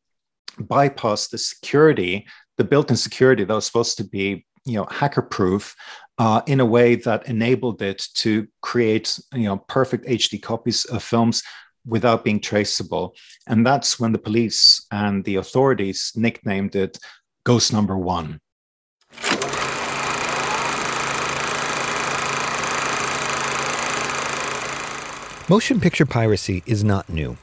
bypass 0.58 1.28
the 1.28 1.38
security, 1.38 2.26
the 2.58 2.64
built-in 2.64 2.96
security 2.96 3.44
that 3.44 3.54
was 3.54 3.66
supposed 3.66 3.96
to 3.98 4.04
be, 4.04 4.46
you 4.64 4.74
know, 4.74 4.86
hacker-proof, 4.90 5.74
uh, 6.18 6.42
in 6.46 6.60
a 6.60 6.66
way 6.66 6.94
that 6.94 7.28
enabled 7.28 7.82
it 7.82 8.04
to 8.14 8.46
create, 8.60 9.18
you 9.34 9.44
know, 9.44 9.58
perfect 9.68 10.06
HD 10.06 10.40
copies 10.40 10.84
of 10.86 11.02
films 11.02 11.42
without 11.86 12.24
being 12.24 12.40
traceable. 12.40 13.14
And 13.48 13.66
that's 13.66 13.98
when 13.98 14.12
the 14.12 14.18
police 14.18 14.86
and 14.92 15.24
the 15.24 15.36
authorities 15.36 16.12
nicknamed 16.14 16.76
it 16.76 16.98
Ghost 17.44 17.72
Number 17.72 17.98
One. 17.98 18.40
Motion 25.48 25.80
picture 25.80 26.06
piracy 26.06 26.62
is 26.66 26.84
not 26.84 27.08
new. 27.08 27.36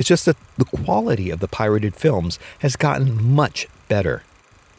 It's 0.00 0.08
just 0.08 0.24
that 0.24 0.38
the 0.56 0.64
quality 0.64 1.28
of 1.28 1.40
the 1.40 1.46
pirated 1.46 1.94
films 1.94 2.38
has 2.60 2.74
gotten 2.74 3.22
much 3.22 3.68
better. 3.86 4.22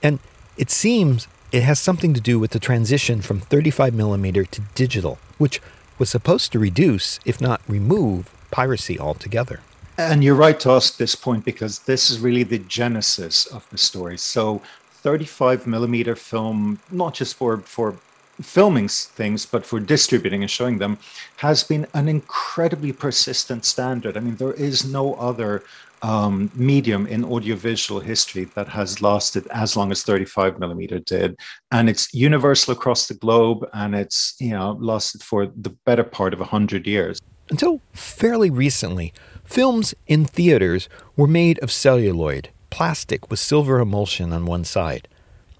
And 0.01 0.17
it 0.57 0.71
seems 0.71 1.27
it 1.51 1.61
has 1.61 1.79
something 1.79 2.15
to 2.15 2.19
do 2.19 2.39
with 2.39 2.51
the 2.51 2.59
transition 2.59 3.21
from 3.21 3.39
35mm 3.39 4.49
to 4.49 4.61
digital, 4.73 5.19
which 5.37 5.61
was 5.99 6.09
supposed 6.09 6.51
to 6.53 6.59
reduce, 6.59 7.19
if 7.23 7.39
not 7.39 7.61
remove, 7.67 8.31
piracy 8.49 8.99
altogether. 8.99 9.59
And 9.95 10.23
you're 10.23 10.33
right 10.33 10.59
to 10.61 10.71
ask 10.71 10.97
this 10.97 11.13
point 11.13 11.45
because 11.45 11.79
this 11.79 12.09
is 12.09 12.19
really 12.19 12.41
the 12.41 12.57
genesis 12.57 13.45
of 13.45 13.69
the 13.69 13.77
story. 13.77 14.17
So 14.17 14.63
35 14.89 15.67
millimeter 15.67 16.15
film, 16.15 16.79
not 16.89 17.13
just 17.13 17.35
for, 17.35 17.57
for 17.57 17.97
filming 18.41 18.87
things, 18.87 19.45
but 19.45 19.65
for 19.65 19.79
distributing 19.79 20.41
and 20.41 20.51
showing 20.51 20.77
them, 20.77 20.97
has 21.37 21.63
been 21.63 21.87
an 21.93 22.07
incredibly 22.07 22.91
persistent 22.91 23.65
standard. 23.65 24.17
I 24.17 24.19
mean, 24.19 24.35
there 24.35 24.53
is 24.53 24.85
no 24.85 25.15
other 25.15 25.63
um, 26.01 26.51
medium 26.55 27.05
in 27.07 27.23
audiovisual 27.23 27.99
history 27.99 28.45
that 28.55 28.67
has 28.67 29.01
lasted 29.01 29.47
as 29.51 29.77
long 29.77 29.91
as 29.91 30.03
35 30.03 30.59
millimeter 30.59 30.99
did, 30.99 31.37
and 31.71 31.89
it's 31.89 32.13
universal 32.13 32.73
across 32.73 33.07
the 33.07 33.13
globe, 33.13 33.67
and 33.73 33.95
it's 33.95 34.35
you 34.39 34.51
know 34.51 34.77
lasted 34.79 35.21
for 35.21 35.47
the 35.47 35.69
better 35.85 36.03
part 36.03 36.33
of 36.33 36.39
hundred 36.39 36.87
years. 36.87 37.19
Until 37.49 37.81
fairly 37.93 38.49
recently, 38.49 39.13
films 39.43 39.93
in 40.07 40.25
theaters 40.25 40.89
were 41.15 41.27
made 41.27 41.59
of 41.59 41.71
celluloid, 41.71 42.49
plastic 42.69 43.29
with 43.29 43.39
silver 43.39 43.79
emulsion 43.79 44.33
on 44.33 44.45
one 44.45 44.63
side. 44.63 45.07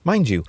Mind 0.04 0.30
you, 0.30 0.44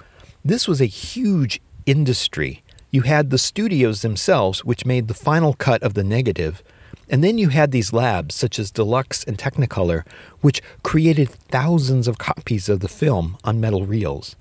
this 0.45 0.67
was 0.67 0.81
a 0.81 0.87
huge 0.87 1.61
industry. 1.87 2.63
You 2.91 3.03
had 3.03 3.31
the 3.31 3.39
studios 3.39 4.03
themselves, 4.03 4.65
which 4.65 4.87
made 4.87 5.09
the 5.09 5.15
final 5.15 5.55
cut 5.55 5.83
of 5.83 5.95
the 5.95 6.05
negative, 6.05 6.63
and 7.09 7.23
then 7.23 7.39
you 7.39 7.49
had 7.49 7.73
these 7.73 7.93
labs, 7.93 8.35
such 8.35 8.59
as 8.59 8.71
Deluxe 8.71 9.25
and 9.25 9.37
Technicolor, 9.37 10.05
which 10.41 10.63
created 10.83 11.29
thousands 11.29 12.09
of 12.09 12.19
copies 12.19 12.69
of 12.69 12.81
the 12.81 12.89
film 12.89 13.37
on 13.45 13.61
metal 13.61 13.85
reels. 13.85 14.37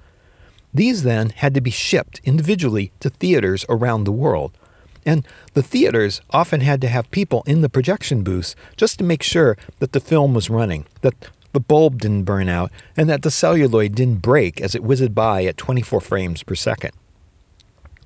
These 0.74 1.04
then 1.04 1.32
had 1.32 1.54
to 1.54 1.62
be 1.62 1.72
shipped 1.72 2.22
individually 2.24 2.92
to 3.02 3.10
theaters 3.10 3.66
around 3.68 4.04
the 4.04 4.12
world. 4.12 4.58
And 5.06 5.28
the 5.54 5.64
theaters 5.64 6.22
often 6.30 6.62
had 6.62 6.80
to 6.82 6.88
have 6.88 7.12
people 7.12 7.44
in 7.46 7.62
the 7.62 7.70
projection 7.70 8.24
booths 8.24 8.56
just 8.78 9.00
to 9.00 9.04
make 9.04 9.24
sure 9.24 9.58
that 9.80 9.92
the 9.92 10.00
film 10.00 10.34
was 10.34 10.50
running, 10.50 10.86
that 11.02 11.30
the 11.52 11.60
bulb 11.60 12.00
didn't 12.00 12.24
burn 12.24 12.48
out, 12.48 12.72
and 12.96 13.10
that 13.10 13.24
the 13.24 13.32
celluloid 13.32 13.96
didn't 13.96 14.22
break 14.22 14.62
as 14.62 14.76
it 14.76 14.84
whizzed 14.84 15.14
by 15.14 15.44
at 15.44 15.58
24 15.58 16.00
frames 16.00 16.44
per 16.44 16.56
second. 16.56 16.92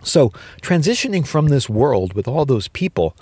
So, 0.05 0.29
transitioning 0.61 1.25
from 1.25 1.47
this 1.47 1.67
world 1.67 2.13
with 2.13 2.27
all 2.27 2.45
those 2.45 2.67
people 2.67 3.17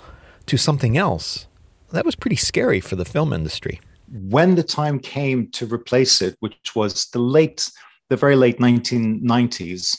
to 0.46 0.58
something 0.58 0.98
else, 0.98 1.46
that 1.92 2.04
was 2.04 2.14
pretty 2.14 2.36
scary 2.36 2.78
for 2.78 2.94
the 2.94 3.06
film 3.06 3.32
industry. 3.32 3.80
When 4.12 4.54
the 4.54 4.62
time 4.62 4.98
came 4.98 5.50
to 5.52 5.66
replace 5.66 6.20
it, 6.20 6.36
which 6.40 6.76
was 6.76 7.06
the 7.06 7.20
late, 7.20 7.70
the 8.10 8.16
very 8.16 8.36
late 8.36 8.58
1990s, 8.58 9.98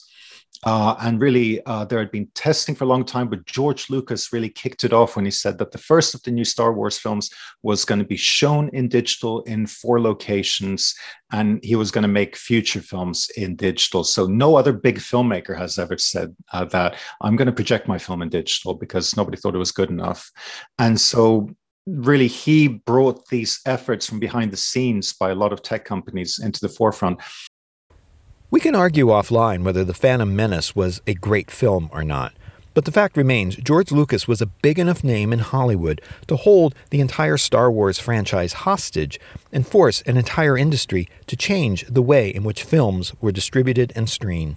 uh, 0.65 0.95
and 1.01 1.21
really, 1.21 1.63
uh, 1.65 1.85
there 1.85 1.99
had 1.99 2.09
been 2.09 2.27
testing 2.33 2.73
for 2.73 2.85
a 2.85 2.87
long 2.87 3.05
time, 3.05 3.29
but 3.29 3.45
George 3.45 3.87
Lucas 3.91 4.33
really 4.33 4.49
kicked 4.49 4.83
it 4.83 4.93
off 4.93 5.15
when 5.15 5.23
he 5.23 5.29
said 5.29 5.59
that 5.59 5.71
the 5.71 5.77
first 5.77 6.15
of 6.15 6.23
the 6.23 6.31
new 6.31 6.43
Star 6.43 6.73
Wars 6.73 6.97
films 6.97 7.29
was 7.61 7.85
going 7.85 7.99
to 7.99 8.05
be 8.05 8.17
shown 8.17 8.69
in 8.69 8.89
digital 8.89 9.43
in 9.43 9.67
four 9.67 10.01
locations, 10.01 10.95
and 11.31 11.63
he 11.63 11.75
was 11.75 11.91
going 11.91 12.01
to 12.01 12.07
make 12.07 12.35
future 12.35 12.81
films 12.81 13.29
in 13.37 13.55
digital. 13.55 14.03
So, 14.03 14.25
no 14.25 14.55
other 14.55 14.73
big 14.73 14.97
filmmaker 14.97 15.55
has 15.55 15.77
ever 15.77 15.99
said 15.99 16.35
uh, 16.51 16.65
that 16.65 16.97
I'm 17.21 17.35
going 17.35 17.45
to 17.45 17.51
project 17.51 17.87
my 17.87 17.99
film 17.99 18.23
in 18.23 18.29
digital 18.29 18.73
because 18.73 19.15
nobody 19.15 19.37
thought 19.37 19.53
it 19.53 19.59
was 19.59 19.71
good 19.71 19.91
enough. 19.91 20.31
And 20.79 20.99
so, 20.99 21.49
really 21.87 22.27
he 22.27 22.67
brought 22.67 23.27
these 23.27 23.59
efforts 23.67 24.07
from 24.07 24.19
behind 24.19 24.51
the 24.51 24.57
scenes 24.57 25.13
by 25.13 25.29
a 25.29 25.35
lot 25.35 25.53
of 25.53 25.61
tech 25.61 25.85
companies 25.85 26.39
into 26.39 26.59
the 26.59 26.69
forefront 26.69 27.19
we 28.55 28.61
can 28.61 28.73
argue 28.73 29.07
offline 29.07 29.65
whether 29.65 29.83
The 29.83 29.93
Phantom 29.93 30.33
Menace 30.33 30.73
was 30.73 31.01
a 31.05 31.13
great 31.13 31.51
film 31.51 31.89
or 31.91 32.05
not. 32.05 32.31
But 32.73 32.85
the 32.85 32.91
fact 32.93 33.17
remains, 33.17 33.57
George 33.57 33.91
Lucas 33.91 34.29
was 34.29 34.41
a 34.41 34.45
big 34.45 34.79
enough 34.79 35.03
name 35.03 35.33
in 35.33 35.39
Hollywood 35.39 36.01
to 36.27 36.37
hold 36.37 36.73
the 36.89 37.01
entire 37.01 37.35
Star 37.35 37.69
Wars 37.69 37.99
franchise 37.99 38.53
hostage 38.53 39.19
and 39.51 39.67
force 39.67 40.01
an 40.03 40.15
entire 40.15 40.57
industry 40.57 41.09
to 41.27 41.35
change 41.35 41.85
the 41.87 42.01
way 42.01 42.33
in 42.33 42.45
which 42.45 42.63
films 42.63 43.11
were 43.19 43.33
distributed 43.33 43.91
and 43.93 44.09
streamed. 44.09 44.55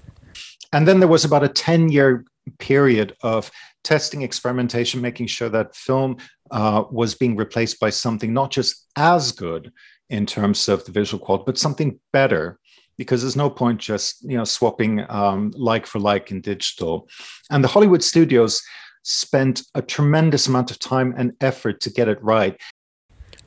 And 0.72 0.86
then 0.86 1.00
there 1.00 1.08
was 1.08 1.24
about 1.24 1.42
a 1.42 1.48
10 1.48 1.88
year 1.88 2.24
period 2.60 3.16
of 3.24 3.50
testing, 3.82 4.22
experimentation, 4.22 5.00
making 5.00 5.26
sure 5.26 5.48
that 5.48 5.74
film 5.74 6.18
uh, 6.52 6.84
was 6.92 7.16
being 7.16 7.34
replaced 7.34 7.80
by 7.80 7.90
something 7.90 8.32
not 8.32 8.52
just 8.52 8.86
as 8.94 9.32
good 9.32 9.72
in 10.08 10.24
terms 10.24 10.68
of 10.68 10.84
the 10.84 10.92
visual 10.92 11.18
quality, 11.18 11.42
but 11.46 11.58
something 11.58 11.98
better 12.12 12.60
because 12.98 13.22
there's 13.22 13.36
no 13.36 13.48
point 13.48 13.80
just 13.80 14.22
you 14.22 14.36
know 14.36 14.44
swapping 14.44 15.06
um, 15.08 15.52
like 15.56 15.86
for 15.86 15.98
like 15.98 16.30
in 16.30 16.40
digital. 16.40 17.08
And 17.50 17.64
the 17.64 17.68
Hollywood 17.68 18.04
studios 18.04 18.62
spent 19.04 19.62
a 19.74 19.80
tremendous 19.80 20.46
amount 20.46 20.70
of 20.70 20.78
time 20.78 21.14
and 21.16 21.32
effort 21.40 21.80
to 21.80 21.90
get 21.90 22.08
it 22.08 22.22
right. 22.22 22.60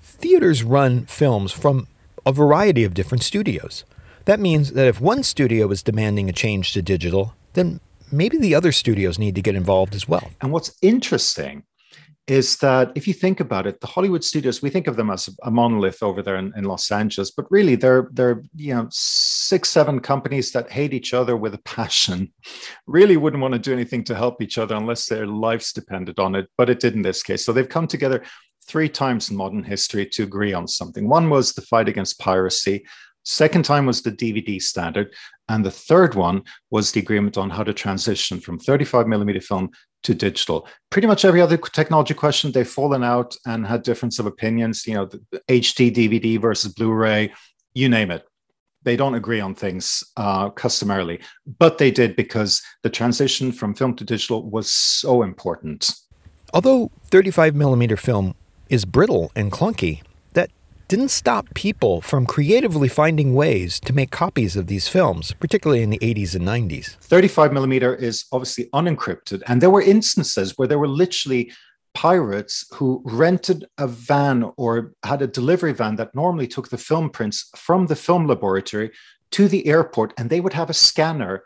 Theaters 0.01 0.63
run 0.63 1.05
films 1.05 1.51
from 1.51 1.87
a 2.25 2.31
variety 2.31 2.83
of 2.83 2.93
different 2.93 3.23
studios. 3.23 3.83
That 4.25 4.39
means 4.39 4.73
that 4.73 4.87
if 4.87 5.01
one 5.01 5.23
studio 5.23 5.69
is 5.71 5.83
demanding 5.83 6.29
a 6.29 6.33
change 6.33 6.73
to 6.73 6.81
digital, 6.81 7.33
then 7.53 7.79
maybe 8.11 8.37
the 8.37 8.55
other 8.55 8.71
studios 8.71 9.17
need 9.17 9.35
to 9.35 9.41
get 9.41 9.55
involved 9.55 9.95
as 9.95 10.07
well. 10.07 10.29
And 10.41 10.51
what's 10.51 10.75
interesting 10.81 11.63
is 12.27 12.57
that 12.57 12.91
if 12.95 13.07
you 13.07 13.13
think 13.13 13.39
about 13.39 13.65
it, 13.65 13.79
the 13.81 13.87
Hollywood 13.87 14.23
studios, 14.23 14.61
we 14.61 14.69
think 14.69 14.87
of 14.87 14.95
them 14.95 15.09
as 15.09 15.29
a 15.43 15.51
monolith 15.51 16.03
over 16.03 16.21
there 16.21 16.35
in, 16.35 16.53
in, 16.55 16.65
Los 16.65 16.91
Angeles, 16.91 17.31
but 17.31 17.49
really 17.49 17.75
they're 17.75 18.09
they're 18.13 18.43
you 18.55 18.73
know 18.75 18.87
six, 18.91 19.69
seven 19.69 19.99
companies 19.99 20.51
that 20.51 20.71
hate 20.71 20.93
each 20.93 21.13
other 21.13 21.35
with 21.35 21.53
a 21.53 21.61
passion. 21.63 22.31
Really 22.87 23.15
wouldn't 23.15 23.41
want 23.41 23.53
to 23.53 23.59
do 23.59 23.73
anything 23.73 24.03
to 24.05 24.15
help 24.15 24.41
each 24.41 24.57
other 24.57 24.75
unless 24.75 25.05
their 25.07 25.25
lives 25.25 25.71
depended 25.71 26.19
on 26.19 26.35
it, 26.35 26.47
but 26.57 26.69
it 26.69 26.79
did 26.79 26.93
in 26.93 27.01
this 27.01 27.23
case. 27.23 27.45
So 27.45 27.53
they've 27.53 27.67
come 27.67 27.87
together 27.87 28.23
three 28.67 28.89
times 28.89 29.29
in 29.29 29.37
modern 29.37 29.63
history 29.63 30.05
to 30.07 30.23
agree 30.23 30.53
on 30.53 30.67
something. 30.67 31.07
One 31.07 31.29
was 31.29 31.53
the 31.53 31.61
fight 31.61 31.87
against 31.87 32.19
piracy. 32.19 32.85
Second 33.23 33.65
time 33.65 33.85
was 33.85 34.01
the 34.01 34.11
DVD 34.11 34.61
standard. 34.61 35.13
And 35.47 35.65
the 35.65 35.71
third 35.71 36.15
one 36.15 36.43
was 36.69 36.91
the 36.91 36.99
agreement 36.99 37.37
on 37.37 37.49
how 37.49 37.63
to 37.63 37.73
transition 37.73 38.39
from 38.39 38.59
35 38.59 39.07
millimeter 39.07 39.41
film 39.41 39.69
to 40.03 40.13
digital. 40.13 40.67
Pretty 40.89 41.07
much 41.07 41.25
every 41.25 41.41
other 41.41 41.57
technology 41.57 42.13
question, 42.13 42.51
they've 42.51 42.67
fallen 42.67 43.03
out 43.03 43.35
and 43.45 43.65
had 43.65 43.83
difference 43.83 44.19
of 44.19 44.25
opinions. 44.25 44.85
You 44.87 44.95
know, 44.95 45.05
the, 45.05 45.21
HD 45.49 45.93
DVD 45.93 46.39
versus 46.39 46.73
Blu 46.73 46.91
ray, 46.91 47.33
you 47.73 47.89
name 47.89 48.11
it. 48.11 48.25
They 48.83 48.95
don't 48.95 49.13
agree 49.13 49.39
on 49.39 49.53
things 49.53 50.03
uh, 50.17 50.49
customarily, 50.49 51.19
but 51.59 51.77
they 51.77 51.91
did 51.91 52.15
because 52.15 52.61
the 52.81 52.89
transition 52.89 53.51
from 53.51 53.75
film 53.75 53.95
to 53.97 54.03
digital 54.03 54.49
was 54.49 54.71
so 54.71 55.21
important. 55.21 55.93
Although 56.53 56.91
35 57.05 57.55
millimeter 57.55 57.95
film 57.95 58.33
is 58.69 58.85
brittle 58.85 59.31
and 59.35 59.51
clunky, 59.51 60.01
didn't 60.91 61.07
stop 61.07 61.47
people 61.53 62.01
from 62.01 62.25
creatively 62.25 62.89
finding 62.89 63.33
ways 63.33 63.79
to 63.79 63.93
make 63.93 64.11
copies 64.11 64.57
of 64.57 64.67
these 64.67 64.89
films, 64.89 65.33
particularly 65.39 65.81
in 65.81 65.89
the 65.89 65.97
80s 65.99 66.35
and 66.35 66.45
90s. 66.45 66.97
35 66.97 67.53
millimeter 67.53 67.95
is 67.95 68.25
obviously 68.33 68.65
unencrypted, 68.73 69.41
and 69.47 69.61
there 69.61 69.69
were 69.69 69.81
instances 69.81 70.57
where 70.57 70.67
there 70.67 70.79
were 70.79 70.89
literally 70.89 71.49
pirates 71.93 72.65
who 72.73 73.01
rented 73.05 73.63
a 73.77 73.87
van 73.87 74.51
or 74.57 74.91
had 75.05 75.21
a 75.21 75.27
delivery 75.27 75.71
van 75.71 75.95
that 75.95 76.13
normally 76.13 76.45
took 76.45 76.67
the 76.67 76.77
film 76.77 77.09
prints 77.09 77.49
from 77.55 77.87
the 77.87 77.95
film 77.95 78.27
laboratory 78.27 78.91
to 79.31 79.47
the 79.47 79.65
airport, 79.67 80.13
and 80.17 80.29
they 80.29 80.41
would 80.41 80.51
have 80.51 80.69
a 80.69 80.73
scanner, 80.73 81.41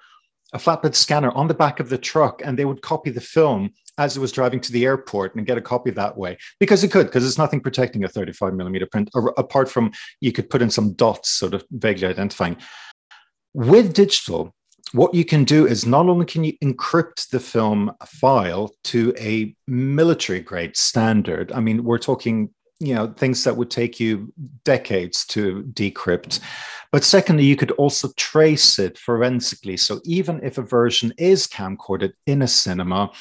a 0.55 0.57
flatbed 0.57 0.95
scanner 0.95 1.31
on 1.31 1.49
the 1.49 1.53
back 1.53 1.81
of 1.81 1.89
the 1.89 1.97
truck, 1.97 2.41
and 2.43 2.57
they 2.57 2.63
would 2.63 2.81
copy 2.81 3.09
the 3.11 3.21
film 3.21 3.69
as 3.97 4.15
it 4.15 4.21
was 4.21 4.31
driving 4.31 4.61
to 4.61 4.71
the 4.71 4.85
airport 4.85 5.35
and 5.35 5.45
get 5.45 5.57
a 5.57 5.61
copy 5.61 5.91
that 5.91 6.17
way. 6.17 6.37
Because 6.61 6.81
it 6.83 6.91
could 6.91 7.07
because 7.07 7.23
there's 7.23 7.37
nothing 7.37 7.59
protecting 7.59 8.05
a 8.05 8.09
35 8.09 8.53
millimeter 8.53 8.87
print 8.89 9.09
apart 9.37 9.69
from 9.69 9.91
you 10.21 10.31
could 10.31 10.49
put 10.49 10.61
in 10.61 10.69
some 10.69 10.93
dots 10.93 11.29
sort 11.29 11.53
of 11.53 11.63
vaguely 11.71 12.07
identifying. 12.07 12.57
With 13.53 13.93
digital 13.93 14.55
what 14.91 15.13
you 15.13 15.25
can 15.25 15.43
do 15.43 15.65
is 15.65 15.85
not 15.85 16.07
only 16.07 16.25
can 16.25 16.43
you 16.43 16.53
encrypt 16.63 17.29
the 17.29 17.39
film 17.39 17.91
file 18.05 18.71
to 18.83 19.13
a 19.19 19.53
military 19.67 20.39
grade 20.39 20.77
standard 20.77 21.51
i 21.53 21.59
mean 21.59 21.83
we're 21.83 21.97
talking 21.97 22.49
you 22.79 22.93
know 22.93 23.13
things 23.17 23.43
that 23.43 23.55
would 23.55 23.71
take 23.71 23.99
you 23.99 24.31
decades 24.63 25.25
to 25.27 25.63
decrypt. 25.73 26.39
But 26.91 27.03
secondly 27.03 27.45
you 27.45 27.55
could 27.55 27.71
also 27.71 28.09
trace 28.17 28.79
it 28.79 28.97
forensically. 28.97 29.77
So 29.77 30.01
even 30.03 30.39
if 30.43 30.57
a 30.57 30.61
version 30.61 31.13
is 31.17 31.47
camcorded 31.47 32.13
in 32.25 32.41
a 32.41 32.47
cinema 32.47 33.11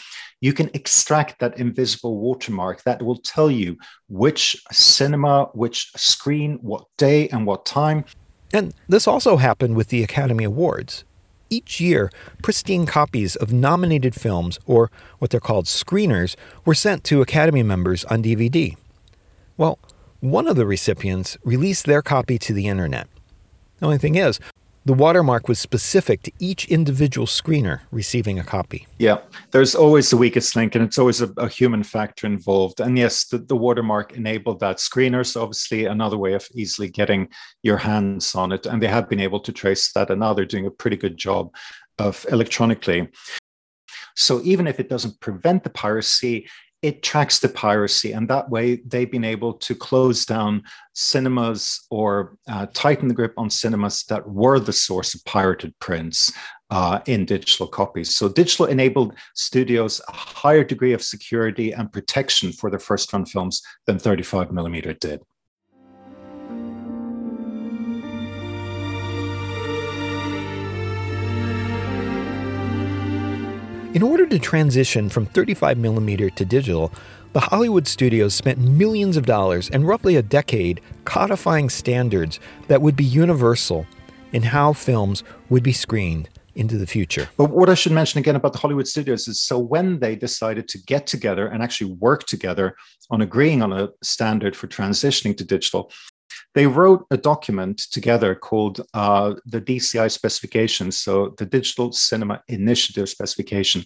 you 0.45 0.53
can 0.53 0.69
extract 0.75 1.39
that 1.39 1.59
invisible 1.59 2.19
watermark 2.19 2.83
that 2.83 3.01
will 3.01 3.17
tell 3.17 3.51
you 3.51 3.79
which 4.11 4.55
cinema 4.71 5.45
which 5.55 5.91
screen 5.97 6.59
what 6.61 6.85
day 6.99 7.29
and 7.31 7.47
what 7.47 7.65
time. 7.65 8.05
And 8.53 8.75
this 8.87 9.09
also 9.09 9.39
happened 9.39 9.75
with 9.75 9.89
the 9.89 10.03
academy 10.03 10.45
awards. 10.45 11.03
Each 11.49 11.81
year, 11.81 12.11
pristine 12.43 12.85
copies 12.85 13.37
of 13.37 13.55
nominated 13.55 14.15
films, 14.15 14.59
or 14.67 14.91
what 15.19 15.31
they're 15.31 15.41
called 15.41 15.65
screeners, 15.65 16.37
were 16.67 16.75
sent 16.75 17.05
to 17.05 17.23
Academy 17.23 17.63
members 17.63 18.05
on 18.05 18.23
DVD. 18.23 18.77
Well, 19.57 19.79
one 20.21 20.49
of 20.49 20.57
the 20.57 20.67
recipients 20.67 21.37
released 21.45 21.87
their 21.87 22.03
copy 22.03 22.39
to 22.39 22.53
the 22.53 22.67
internet. 22.67 23.07
The 23.79 23.87
only 23.87 23.99
thing 23.99 24.17
is, 24.17 24.41
the 24.87 24.93
watermark 24.93 25.49
was 25.49 25.59
specific 25.59 26.23
to 26.25 26.33
each 26.39 26.67
individual 26.67 27.27
screener 27.27 27.81
receiving 27.91 28.39
a 28.39 28.45
copy. 28.45 28.87
Yeah, 28.99 29.19
there's 29.51 29.75
always 29.75 30.11
the 30.11 30.19
weakest 30.19 30.55
link, 30.57 30.75
and 30.75 30.85
it's 30.85 30.99
always 30.99 31.23
a, 31.23 31.33
a 31.39 31.49
human 31.49 31.83
factor 31.83 32.27
involved. 32.27 32.81
And 32.81 32.99
yes, 32.99 33.27
the, 33.27 33.39
the, 33.39 33.57
watermark 33.57 34.13
enabled 34.13 34.61
that. 34.61 34.77
Screeners, 34.77 35.41
obviously, 35.41 35.87
another 35.87 36.19
way 36.19 36.35
of 36.35 36.47
easily 36.55 36.91
getting 36.91 37.29
your 37.63 37.79
hands 37.79 38.35
on 38.35 38.53
it. 38.53 38.67
And 38.67 38.83
they 38.83 38.89
have 38.89 39.09
been 39.09 39.21
able 39.21 39.41
to 39.41 39.53
trace 39.53 39.91
that, 39.93 40.11
and 40.11 40.21
now 40.21 40.35
they're 40.35 40.45
doing 40.45 40.67
a 40.67 40.71
pretty 40.71 40.97
good 40.99 41.17
job 41.17 41.55
of 41.99 42.27
electronically. 42.31 43.09
So 44.17 44.43
even 44.43 44.67
if 44.67 44.81
it 44.81 44.91
doesn't 44.91 45.19
prevent 45.21 45.65
the 45.65 45.71
piracy, 45.71 46.47
it 46.85 47.03
tracks 47.03 47.39
the 47.39 47.49
piracy, 47.49 48.13
and 48.13 48.29
that 48.29 48.51
way 48.51 48.77
they've 48.87 49.11
been 49.11 49.25
able 49.25 49.55
to 49.55 49.75
close 49.75 50.27
down 50.27 50.63
cinemas 50.93 51.81
or 51.91 52.37
uh, 52.47 52.67
tighten 52.75 53.09
the 53.09 53.15
grip 53.15 53.33
on 53.39 53.49
cinemas 53.49 54.05
that 54.11 54.29
were 54.29 54.61
the 54.61 54.71
source 54.71 55.15
of 55.15 55.25
pirated 55.25 55.73
prints 55.79 56.31
uh, 56.69 57.01
in 57.07 57.25
digital 57.25 57.67
copies. 57.67 58.15
So, 58.15 58.29
digital 58.29 58.67
enabled 58.67 59.15
studios 59.35 60.03
a 60.09 60.13
higher 60.13 60.63
degree 60.63 60.93
of 60.93 61.03
security 61.03 61.73
and 61.73 61.91
protection 61.91 62.53
for 62.53 62.69
their 62.69 62.79
first 62.79 63.11
run 63.15 63.25
films 63.25 63.63
than 63.87 63.99
35 63.99 64.53
millimeter 64.53 64.93
did. 64.93 65.23
In 73.95 74.03
order 74.03 74.27
to 74.27 74.41
transition 74.41 75.09
from 75.09 75.25
35mm 75.25 76.35
to 76.35 76.45
digital, 76.45 76.91
the 77.33 77.39
Hollywood 77.39 77.87
studios 77.87 78.35
spent 78.35 78.59
millions 78.59 79.17
of 79.17 79.25
dollars 79.25 79.71
and 79.71 79.87
roughly 79.87 80.17
a 80.17 80.23
decade 80.23 80.81
codifying 81.05 81.71
standards 81.71 82.41
that 82.67 82.83
would 82.83 82.97
be 82.97 83.05
universal 83.05 83.87
in 84.33 84.43
how 84.43 84.73
films 84.73 85.23
would 85.49 85.63
be 85.63 85.73
screened 85.73 86.29
into 86.57 86.77
the 86.77 86.89
future. 86.89 87.29
But 87.37 87.51
what 87.51 87.71
I 87.71 87.75
should 87.75 87.93
mention 87.93 88.19
again 88.19 88.35
about 88.35 88.53
the 88.53 88.59
Hollywood 88.59 88.89
studios 88.89 89.29
is 89.29 89.41
so 89.41 89.61
when 89.61 90.01
they 90.01 90.17
decided 90.17 90.67
to 90.71 90.79
get 90.79 91.07
together 91.07 91.47
and 91.47 91.63
actually 91.63 91.93
work 91.93 92.25
together 92.25 92.75
on 93.11 93.21
agreeing 93.21 93.63
on 93.63 93.73
a 93.73 93.91
standard 94.03 94.57
for 94.57 94.67
transitioning 94.67 95.37
to 95.37 95.45
digital, 95.45 95.93
they 96.55 96.67
wrote 96.67 97.05
a 97.11 97.17
document 97.17 97.79
together 97.79 98.35
called 98.35 98.81
uh, 98.95 99.35
the 99.45 99.61
DCI 99.61 100.11
specification, 100.11 100.93
so 100.93 101.35
the 101.39 101.47
Digital 101.47 101.93
Cinema 101.93 102.43
Initiative 102.49 103.09
specification. 103.09 103.85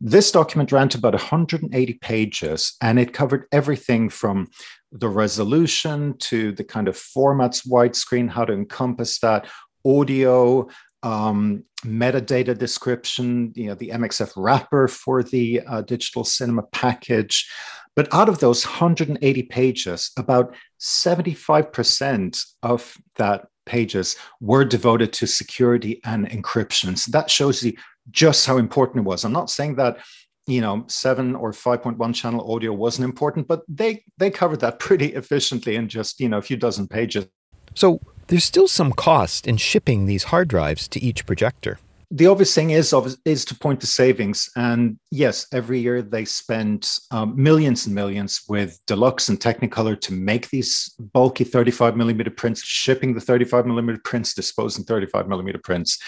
This 0.00 0.30
document 0.30 0.72
ran 0.72 0.88
to 0.90 0.98
about 0.98 1.14
180 1.14 1.94
pages 1.94 2.76
and 2.80 2.98
it 2.98 3.12
covered 3.14 3.46
everything 3.52 4.10
from 4.10 4.48
the 4.92 5.08
resolution 5.08 6.16
to 6.18 6.52
the 6.52 6.64
kind 6.64 6.88
of 6.88 6.96
formats, 6.96 7.66
widescreen, 7.66 8.28
how 8.28 8.44
to 8.44 8.52
encompass 8.52 9.18
that, 9.20 9.46
audio, 9.84 10.68
um, 11.02 11.64
metadata 11.84 12.56
description, 12.56 13.52
you 13.54 13.68
know, 13.68 13.74
the 13.74 13.88
MXF 13.88 14.32
wrapper 14.36 14.88
for 14.88 15.22
the 15.22 15.60
uh, 15.66 15.82
digital 15.82 16.24
cinema 16.24 16.62
package. 16.72 17.50
But 17.96 18.12
out 18.14 18.28
of 18.28 18.38
those 18.38 18.64
180 18.64 19.42
pages, 19.44 20.10
about 20.16 20.54
75% 20.80 22.44
of 22.62 22.96
that 23.16 23.46
pages 23.66 24.16
were 24.40 24.64
devoted 24.64 25.12
to 25.14 25.26
security 25.26 26.00
and 26.04 26.28
encryption. 26.28 26.96
So 26.96 27.10
that 27.12 27.30
shows 27.30 27.62
you 27.62 27.74
just 28.10 28.46
how 28.46 28.58
important 28.58 29.00
it 29.00 29.08
was. 29.08 29.24
I'm 29.24 29.32
not 29.32 29.50
saying 29.50 29.76
that 29.76 29.98
you 30.46 30.60
know 30.60 30.84
7 30.88 31.36
or 31.36 31.52
5.1 31.52 32.14
channel 32.14 32.52
audio 32.52 32.72
wasn't 32.72 33.04
important 33.04 33.46
but 33.46 33.62
they 33.68 34.02
they 34.18 34.30
covered 34.30 34.60
that 34.60 34.78
pretty 34.86 35.08
efficiently 35.14 35.76
in 35.76 35.86
just 35.86 36.18
you 36.18 36.28
know 36.28 36.38
a 36.38 36.42
few 36.42 36.56
dozen 36.56 36.88
pages 36.88 37.26
so 37.74 38.00
there's 38.28 38.44
still 38.44 38.66
some 38.66 38.92
cost 38.92 39.46
in 39.46 39.58
shipping 39.58 40.06
these 40.06 40.24
hard 40.24 40.48
drives 40.48 40.88
to 40.88 41.00
each 41.00 41.26
projector 41.26 41.78
the 42.12 42.26
obvious 42.26 42.54
thing 42.54 42.70
is 42.70 42.92
is 43.24 43.44
to 43.44 43.54
point 43.54 43.80
to 43.80 43.86
savings. 43.86 44.50
And 44.56 44.98
yes 45.10 45.46
every 45.52 45.78
year 45.78 46.02
they 46.02 46.24
spend 46.24 46.90
um, 47.10 47.40
millions 47.40 47.86
and 47.86 47.94
millions 47.94 48.42
with 48.48 48.78
deluxe 48.86 49.28
and 49.28 49.38
technicolor 49.38 50.00
to 50.00 50.12
make 50.12 50.50
these 50.50 50.94
bulky 50.98 51.44
35 51.44 51.96
millimeter 51.96 52.30
prints 52.30 52.62
shipping 52.62 53.14
the 53.14 53.20
35 53.20 53.66
millimeter 53.66 54.00
prints 54.04 54.34
disposing 54.34 54.84
35 54.84 55.28
millimeter 55.28 55.60
prints. 55.62 55.98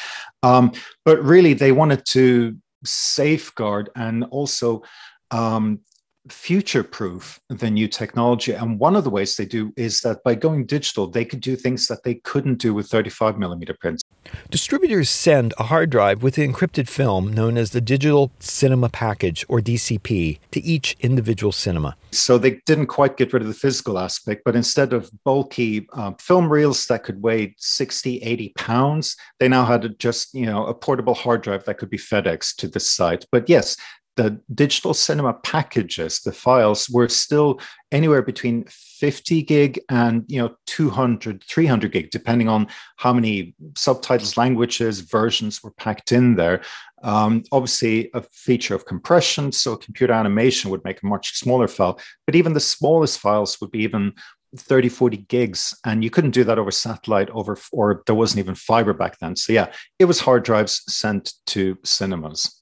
Um, 0.42 0.72
but 1.04 1.22
really 1.22 1.54
they 1.54 1.70
wanted 1.70 2.04
to 2.06 2.56
safeguard 2.84 3.90
and 3.94 4.24
also 4.24 4.82
um, 5.30 5.80
future 6.28 6.84
proof 6.84 7.40
the 7.48 7.70
new 7.70 7.88
technology. 7.88 8.52
And 8.52 8.78
one 8.78 8.96
of 8.96 9.04
the 9.04 9.10
ways 9.10 9.36
they 9.36 9.44
do 9.44 9.72
is 9.76 10.00
that 10.00 10.22
by 10.22 10.34
going 10.34 10.66
digital, 10.66 11.08
they 11.08 11.24
could 11.24 11.40
do 11.40 11.56
things 11.56 11.86
that 11.88 12.04
they 12.04 12.14
couldn't 12.14 12.56
do 12.56 12.74
with 12.74 12.88
35 12.88 13.38
millimeter 13.38 13.74
prints. 13.74 14.02
Distributors 14.50 15.10
send 15.10 15.52
a 15.58 15.64
hard 15.64 15.90
drive 15.90 16.22
with 16.22 16.36
the 16.36 16.46
encrypted 16.46 16.88
film 16.88 17.32
known 17.32 17.58
as 17.58 17.70
the 17.70 17.80
Digital 17.80 18.30
Cinema 18.38 18.88
Package 18.88 19.44
or 19.48 19.60
DCP 19.60 20.38
to 20.52 20.62
each 20.62 20.96
individual 21.00 21.52
cinema. 21.52 21.96
So 22.12 22.38
they 22.38 22.60
didn't 22.66 22.86
quite 22.86 23.16
get 23.16 23.32
rid 23.32 23.42
of 23.42 23.48
the 23.48 23.54
physical 23.54 23.98
aspect, 23.98 24.42
but 24.44 24.54
instead 24.54 24.92
of 24.92 25.10
bulky 25.24 25.88
uh, 25.92 26.12
film 26.20 26.48
reels 26.48 26.86
that 26.86 27.02
could 27.02 27.22
weigh 27.22 27.54
60, 27.58 28.18
80 28.18 28.52
pounds, 28.56 29.16
they 29.40 29.48
now 29.48 29.64
had 29.64 29.98
just, 29.98 30.34
you 30.34 30.46
know, 30.46 30.66
a 30.66 30.74
portable 30.74 31.14
hard 31.14 31.42
drive 31.42 31.64
that 31.64 31.78
could 31.78 31.90
be 31.90 31.98
FedEx 31.98 32.54
to 32.56 32.68
the 32.68 32.80
site. 32.80 33.24
But 33.32 33.48
yes, 33.48 33.76
the 34.16 34.40
digital 34.54 34.94
cinema 34.94 35.32
packages, 35.32 36.20
the 36.20 36.32
files, 36.32 36.88
were 36.90 37.08
still 37.08 37.60
anywhere 37.90 38.22
between 38.22 38.64
50 38.68 39.42
gig 39.42 39.80
and 39.88 40.24
you 40.28 40.40
know 40.40 40.54
200, 40.66 41.42
300 41.44 41.92
gig, 41.92 42.10
depending 42.10 42.48
on 42.48 42.66
how 42.96 43.12
many 43.12 43.54
subtitles, 43.76 44.36
languages, 44.36 45.00
versions 45.00 45.62
were 45.62 45.72
packed 45.72 46.12
in 46.12 46.36
there. 46.36 46.62
Um, 47.02 47.42
obviously, 47.52 48.10
a 48.14 48.22
feature 48.32 48.74
of 48.74 48.86
compression, 48.86 49.50
so 49.50 49.76
computer 49.76 50.12
animation 50.12 50.70
would 50.70 50.84
make 50.84 51.02
a 51.02 51.06
much 51.06 51.36
smaller 51.38 51.68
file, 51.68 51.98
but 52.26 52.36
even 52.36 52.52
the 52.52 52.60
smallest 52.60 53.18
files 53.18 53.60
would 53.60 53.70
be 53.70 53.80
even 53.80 54.12
30 54.54 54.90
40 54.90 55.16
gigs 55.16 55.74
and 55.86 56.04
you 56.04 56.10
couldn't 56.10 56.32
do 56.32 56.44
that 56.44 56.58
over 56.58 56.70
satellite 56.70 57.30
over 57.30 57.56
or 57.72 58.02
there 58.04 58.14
wasn't 58.14 58.38
even 58.38 58.54
fiber 58.54 58.92
back 58.92 59.18
then 59.18 59.34
so 59.34 59.50
yeah 59.50 59.72
it 59.98 60.04
was 60.04 60.20
hard 60.20 60.44
drives 60.44 60.82
sent 60.88 61.32
to 61.46 61.78
cinemas 61.84 62.61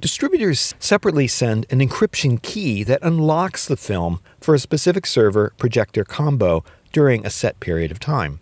Distributors 0.00 0.74
separately 0.78 1.26
send 1.26 1.66
an 1.70 1.80
encryption 1.80 2.40
key 2.40 2.82
that 2.84 3.02
unlocks 3.02 3.66
the 3.66 3.76
film 3.76 4.20
for 4.40 4.54
a 4.54 4.58
specific 4.58 5.06
server 5.06 5.52
projector 5.58 6.04
combo 6.04 6.64
during 6.92 7.24
a 7.24 7.30
set 7.30 7.58
period 7.60 7.90
of 7.90 7.98
time. 7.98 8.40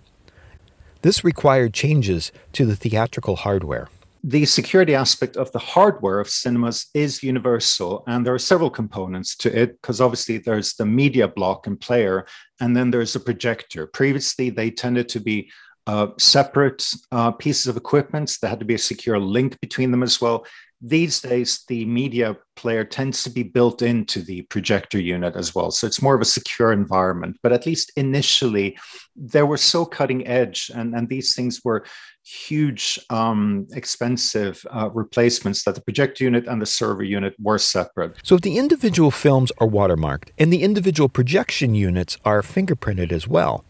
This 1.03 1.25
required 1.25 1.72
changes 1.72 2.33
to 2.53 2.66
the 2.66 2.77
theatrical 2.77 3.37
hardware. 3.37 3.88
The 4.25 4.44
security 4.44 4.94
aspect 4.94 5.37
of 5.37 5.53
the 5.53 5.61
hardware 5.61 6.18
of 6.18 6.29
cinemas 6.29 6.87
is 6.94 7.22
universal, 7.22 8.03
and 8.09 8.27
there 8.27 8.35
are 8.35 8.40
several 8.40 8.70
components 8.70 9.37
to 9.37 9.57
it 9.57 9.81
because 9.81 10.01
obviously 10.01 10.38
there's 10.38 10.75
the 10.75 10.85
media 10.85 11.29
block 11.29 11.68
and 11.68 11.81
player, 11.81 12.27
and 12.61 12.77
then 12.77 12.90
there's 12.90 13.14
a 13.14 13.20
projector. 13.20 13.87
Previously, 13.87 14.51
they 14.51 14.68
tended 14.68 15.09
to 15.11 15.20
be 15.20 15.49
uh, 15.87 16.09
separate 16.18 16.85
uh, 17.12 17.31
pieces 17.31 17.68
of 17.68 17.77
equipment. 17.77 18.37
There 18.40 18.51
had 18.51 18.59
to 18.59 18.66
be 18.66 18.75
a 18.75 18.79
secure 18.79 19.20
link 19.20 19.61
between 19.61 19.92
them 19.92 20.03
as 20.03 20.20
well 20.20 20.44
these 20.81 21.21
days 21.21 21.65
the 21.69 21.85
media 21.87 22.37
player 22.55 22.85
tends 22.85 23.23
to 23.23 23.31
be 23.31 23.43
built 23.43 23.83
into 23.83 24.21
the 24.21 24.43
projector 24.43 25.01
unit 25.01 25.35
as 25.35 25.55
well. 25.55 25.71
So 25.71 25.87
it's 25.87 26.03
more 26.03 26.15
of 26.15 26.21
a 26.21 26.27
secure 26.27 26.73
environment. 26.73 27.39
But 27.43 27.53
at 27.53 27.67
least 27.67 27.93
initially 27.97 28.79
they 29.15 29.43
were 29.43 29.57
so 29.57 29.85
cutting 29.87 30.27
edge 30.27 30.71
and, 30.75 30.95
and 30.95 31.09
these 31.09 31.35
things 31.35 31.62
were 31.65 31.85
huge 32.25 32.99
um, 33.11 33.67
expensive 33.73 34.65
uh, 34.71 34.91
replacements 34.93 35.65
that 35.65 35.77
the 35.77 35.81
projector 35.81 36.25
unit 36.25 36.47
and 36.47 36.61
the 36.61 36.67
server 36.67 37.05
unit 37.05 37.35
were 37.41 37.59
separate. 37.59 38.17
So 38.23 38.35
if 38.35 38.43
the 38.43 38.59
individual 38.59 39.11
films 39.11 39.53
are 39.59 39.69
watermarked 39.69 40.29
and 40.39 40.53
the 40.53 40.62
individual 40.62 41.09
projection 41.09 41.75
units 41.75 42.19
are 42.25 42.43
fingerprinted 42.43 43.12
as 43.12 43.27
well 43.27 43.65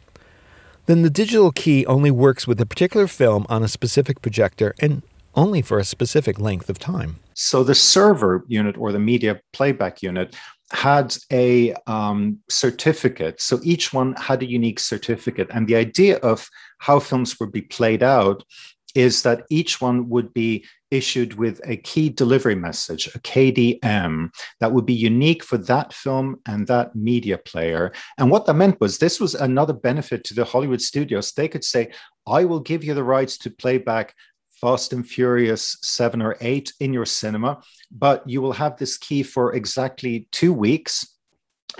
then 0.86 1.02
the 1.02 1.10
digital 1.10 1.50
key 1.52 1.84
only 1.86 2.10
works 2.10 2.46
with 2.46 2.60
a 2.60 2.66
particular 2.66 3.06
film 3.06 3.44
on 3.48 3.62
a 3.62 3.68
specific 3.68 4.22
projector 4.22 4.74
and 4.78 5.02
only 5.36 5.62
for 5.62 5.78
a 5.78 5.84
specific 5.84 6.40
length 6.40 6.68
of 6.68 6.78
time. 6.78 7.16
So 7.34 7.62
the 7.62 7.74
server 7.74 8.44
unit 8.48 8.76
or 8.78 8.92
the 8.92 8.98
media 8.98 9.40
playback 9.52 10.02
unit 10.02 10.34
had 10.72 11.16
a 11.30 11.74
um, 11.86 12.38
certificate. 12.48 13.40
So 13.40 13.60
each 13.62 13.92
one 13.92 14.14
had 14.14 14.42
a 14.42 14.50
unique 14.50 14.80
certificate. 14.80 15.48
And 15.50 15.68
the 15.68 15.76
idea 15.76 16.16
of 16.18 16.48
how 16.78 16.98
films 16.98 17.38
would 17.38 17.52
be 17.52 17.62
played 17.62 18.02
out 18.02 18.42
is 18.94 19.22
that 19.22 19.44
each 19.50 19.80
one 19.80 20.08
would 20.08 20.32
be 20.32 20.64
issued 20.90 21.34
with 21.34 21.60
a 21.64 21.76
key 21.76 22.08
delivery 22.08 22.54
message, 22.54 23.08
a 23.14 23.18
KDM, 23.20 24.30
that 24.60 24.72
would 24.72 24.86
be 24.86 24.94
unique 24.94 25.44
for 25.44 25.58
that 25.58 25.92
film 25.92 26.40
and 26.46 26.66
that 26.66 26.96
media 26.96 27.36
player. 27.36 27.92
And 28.16 28.30
what 28.30 28.46
that 28.46 28.54
meant 28.54 28.80
was 28.80 28.98
this 28.98 29.20
was 29.20 29.34
another 29.34 29.74
benefit 29.74 30.24
to 30.24 30.34
the 30.34 30.44
Hollywood 30.44 30.80
studios. 30.80 31.32
They 31.32 31.48
could 31.48 31.64
say, 31.64 31.90
I 32.26 32.44
will 32.44 32.60
give 32.60 32.82
you 32.82 32.94
the 32.94 33.04
rights 33.04 33.36
to 33.38 33.50
play 33.50 33.78
back 33.78 34.14
Fast 34.60 34.92
and 34.92 35.06
Furious 35.06 35.76
7 35.82 36.22
or 36.22 36.36
8 36.40 36.72
in 36.80 36.92
your 36.92 37.04
cinema, 37.04 37.62
but 37.90 38.28
you 38.28 38.40
will 38.40 38.52
have 38.52 38.76
this 38.76 38.96
key 38.96 39.22
for 39.22 39.54
exactly 39.54 40.28
two 40.32 40.52
weeks. 40.52 41.06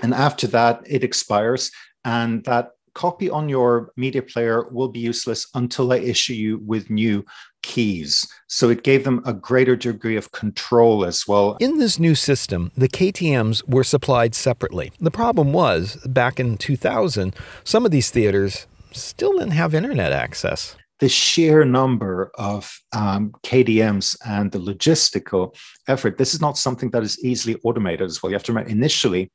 And 0.01 0.13
after 0.13 0.47
that, 0.47 0.81
it 0.85 1.03
expires. 1.03 1.71
And 2.05 2.43
that 2.45 2.71
copy 2.93 3.29
on 3.29 3.49
your 3.49 3.91
media 3.95 4.21
player 4.21 4.67
will 4.71 4.89
be 4.89 4.99
useless 4.99 5.47
until 5.53 5.91
I 5.91 5.97
issue 5.97 6.33
you 6.33 6.59
with 6.65 6.89
new 6.89 7.25
keys. 7.61 8.27
So 8.47 8.69
it 8.69 8.83
gave 8.83 9.03
them 9.03 9.21
a 9.25 9.33
greater 9.33 9.75
degree 9.75 10.17
of 10.17 10.31
control 10.31 11.05
as 11.05 11.27
well. 11.27 11.57
In 11.59 11.77
this 11.77 11.99
new 11.99 12.15
system, 12.15 12.71
the 12.75 12.89
KDMs 12.89 13.67
were 13.67 13.83
supplied 13.83 14.33
separately. 14.33 14.91
The 14.99 15.11
problem 15.11 15.53
was, 15.53 15.97
back 16.07 16.39
in 16.39 16.57
2000, 16.57 17.35
some 17.63 17.85
of 17.85 17.91
these 17.91 18.09
theaters 18.09 18.67
still 18.91 19.33
didn't 19.33 19.51
have 19.51 19.75
internet 19.75 20.11
access 20.11 20.75
the 20.99 21.09
sheer 21.09 21.63
number 21.63 22.31
of 22.35 22.79
um, 22.91 23.31
KDMs 23.43 24.17
and 24.25 24.51
the 24.51 24.59
logistical 24.59 25.55
effort, 25.87 26.17
this 26.17 26.33
is 26.33 26.41
not 26.41 26.57
something 26.57 26.89
that 26.91 27.03
is 27.03 27.23
easily 27.23 27.59
automated 27.63 28.01
as 28.01 28.21
well. 28.21 28.31
You 28.31 28.35
have 28.35 28.43
to 28.43 28.51
remember 28.51 28.71
initially, 28.71 29.31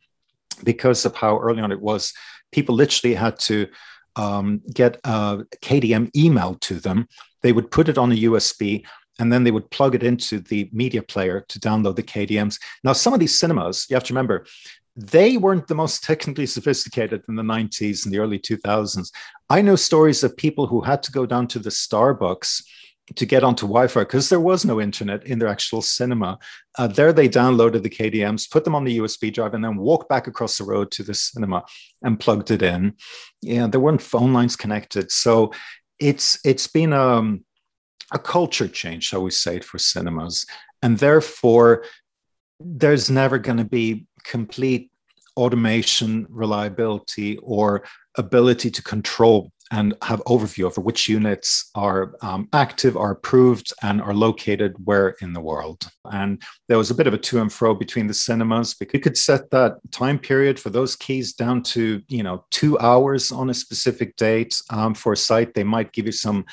because 0.64 1.04
of 1.04 1.14
how 1.14 1.38
early 1.38 1.62
on 1.62 1.72
it 1.72 1.80
was, 1.80 2.12
people 2.50 2.74
literally 2.74 3.14
had 3.14 3.38
to 3.40 3.68
um, 4.16 4.60
get 4.74 4.98
a 5.04 5.44
KDM 5.62 6.10
emailed 6.12 6.60
to 6.60 6.74
them. 6.74 7.08
They 7.42 7.52
would 7.52 7.70
put 7.70 7.88
it 7.88 7.98
on 7.98 8.12
a 8.12 8.16
USB 8.16 8.84
and 9.18 9.32
then 9.32 9.44
they 9.44 9.50
would 9.50 9.70
plug 9.70 9.94
it 9.94 10.02
into 10.02 10.40
the 10.40 10.68
media 10.72 11.02
player 11.02 11.44
to 11.48 11.60
download 11.60 11.96
the 11.96 12.02
KDMs. 12.02 12.58
Now, 12.82 12.92
some 12.92 13.12
of 13.12 13.20
these 13.20 13.38
cinemas, 13.38 13.86
you 13.88 13.94
have 13.94 14.04
to 14.04 14.12
remember, 14.12 14.46
they 14.96 15.36
weren't 15.36 15.68
the 15.68 15.74
most 15.74 16.04
technically 16.04 16.46
sophisticated 16.46 17.22
in 17.28 17.36
the 17.36 17.42
90s 17.42 18.04
and 18.04 18.12
the 18.12 18.18
early 18.18 18.38
2000s. 18.38 19.10
I 19.48 19.62
know 19.62 19.76
stories 19.76 20.22
of 20.22 20.36
people 20.36 20.66
who 20.66 20.82
had 20.82 21.02
to 21.04 21.12
go 21.12 21.24
down 21.24 21.46
to 21.48 21.58
the 21.58 21.70
Starbucks 21.70 22.62
to 23.16 23.26
get 23.26 23.42
onto 23.42 23.66
Wi-Fi 23.66 24.00
because 24.00 24.28
there 24.28 24.40
was 24.40 24.64
no 24.64 24.80
internet 24.80 25.26
in 25.26 25.38
their 25.38 25.48
actual 25.48 25.82
cinema. 25.82 26.38
Uh, 26.78 26.86
there, 26.86 27.12
they 27.12 27.28
downloaded 27.28 27.82
the 27.82 27.90
KDMs, 27.90 28.50
put 28.50 28.64
them 28.64 28.74
on 28.74 28.84
the 28.84 28.98
USB 28.98 29.32
drive, 29.32 29.54
and 29.54 29.64
then 29.64 29.76
walked 29.76 30.08
back 30.08 30.26
across 30.26 30.58
the 30.58 30.64
road 30.64 30.90
to 30.92 31.02
the 31.02 31.14
cinema 31.14 31.64
and 32.02 32.20
plugged 32.20 32.50
it 32.50 32.62
in. 32.62 32.94
Yeah, 33.40 33.66
there 33.66 33.80
weren't 33.80 34.02
phone 34.02 34.32
lines 34.32 34.56
connected, 34.56 35.10
so 35.10 35.52
it's 35.98 36.38
it's 36.44 36.66
been 36.66 36.92
um, 36.92 37.44
a 38.12 38.18
culture 38.18 38.68
change, 38.68 39.04
shall 39.04 39.22
we 39.22 39.30
say, 39.30 39.60
for 39.60 39.78
cinemas, 39.78 40.46
and 40.80 40.98
therefore 40.98 41.84
there's 42.60 43.10
never 43.10 43.38
going 43.38 43.58
to 43.58 43.64
be 43.64 44.06
complete 44.24 44.90
automation, 45.36 46.26
reliability, 46.28 47.38
or 47.38 47.84
ability 48.16 48.70
to 48.70 48.82
control 48.82 49.50
and 49.72 49.94
have 50.02 50.22
overview 50.24 50.64
over 50.64 50.82
which 50.82 51.08
units 51.08 51.70
are 51.74 52.14
um, 52.20 52.46
active, 52.52 52.94
are 52.94 53.12
approved, 53.12 53.72
and 53.82 54.02
are 54.02 54.12
located 54.12 54.74
where 54.84 55.16
in 55.22 55.32
the 55.32 55.40
world. 55.40 55.88
And 56.12 56.42
there 56.68 56.76
was 56.76 56.90
a 56.90 56.94
bit 56.94 57.06
of 57.06 57.14
a 57.14 57.18
to 57.18 57.40
and 57.40 57.50
fro 57.50 57.74
between 57.74 58.06
the 58.06 58.12
cinemas. 58.12 58.74
Because 58.74 58.98
you 58.98 59.00
could 59.00 59.16
set 59.16 59.50
that 59.50 59.76
time 59.90 60.18
period 60.18 60.60
for 60.60 60.68
those 60.68 60.94
keys 60.94 61.32
down 61.32 61.62
to 61.62 62.02
you 62.08 62.22
know 62.22 62.44
two 62.50 62.78
hours 62.80 63.32
on 63.32 63.48
a 63.48 63.54
specific 63.54 64.14
date 64.16 64.60
um, 64.68 64.94
for 64.94 65.14
a 65.14 65.16
site. 65.16 65.54
They 65.54 65.64
might 65.64 65.92
give 65.92 66.04
you 66.04 66.12
some 66.12 66.44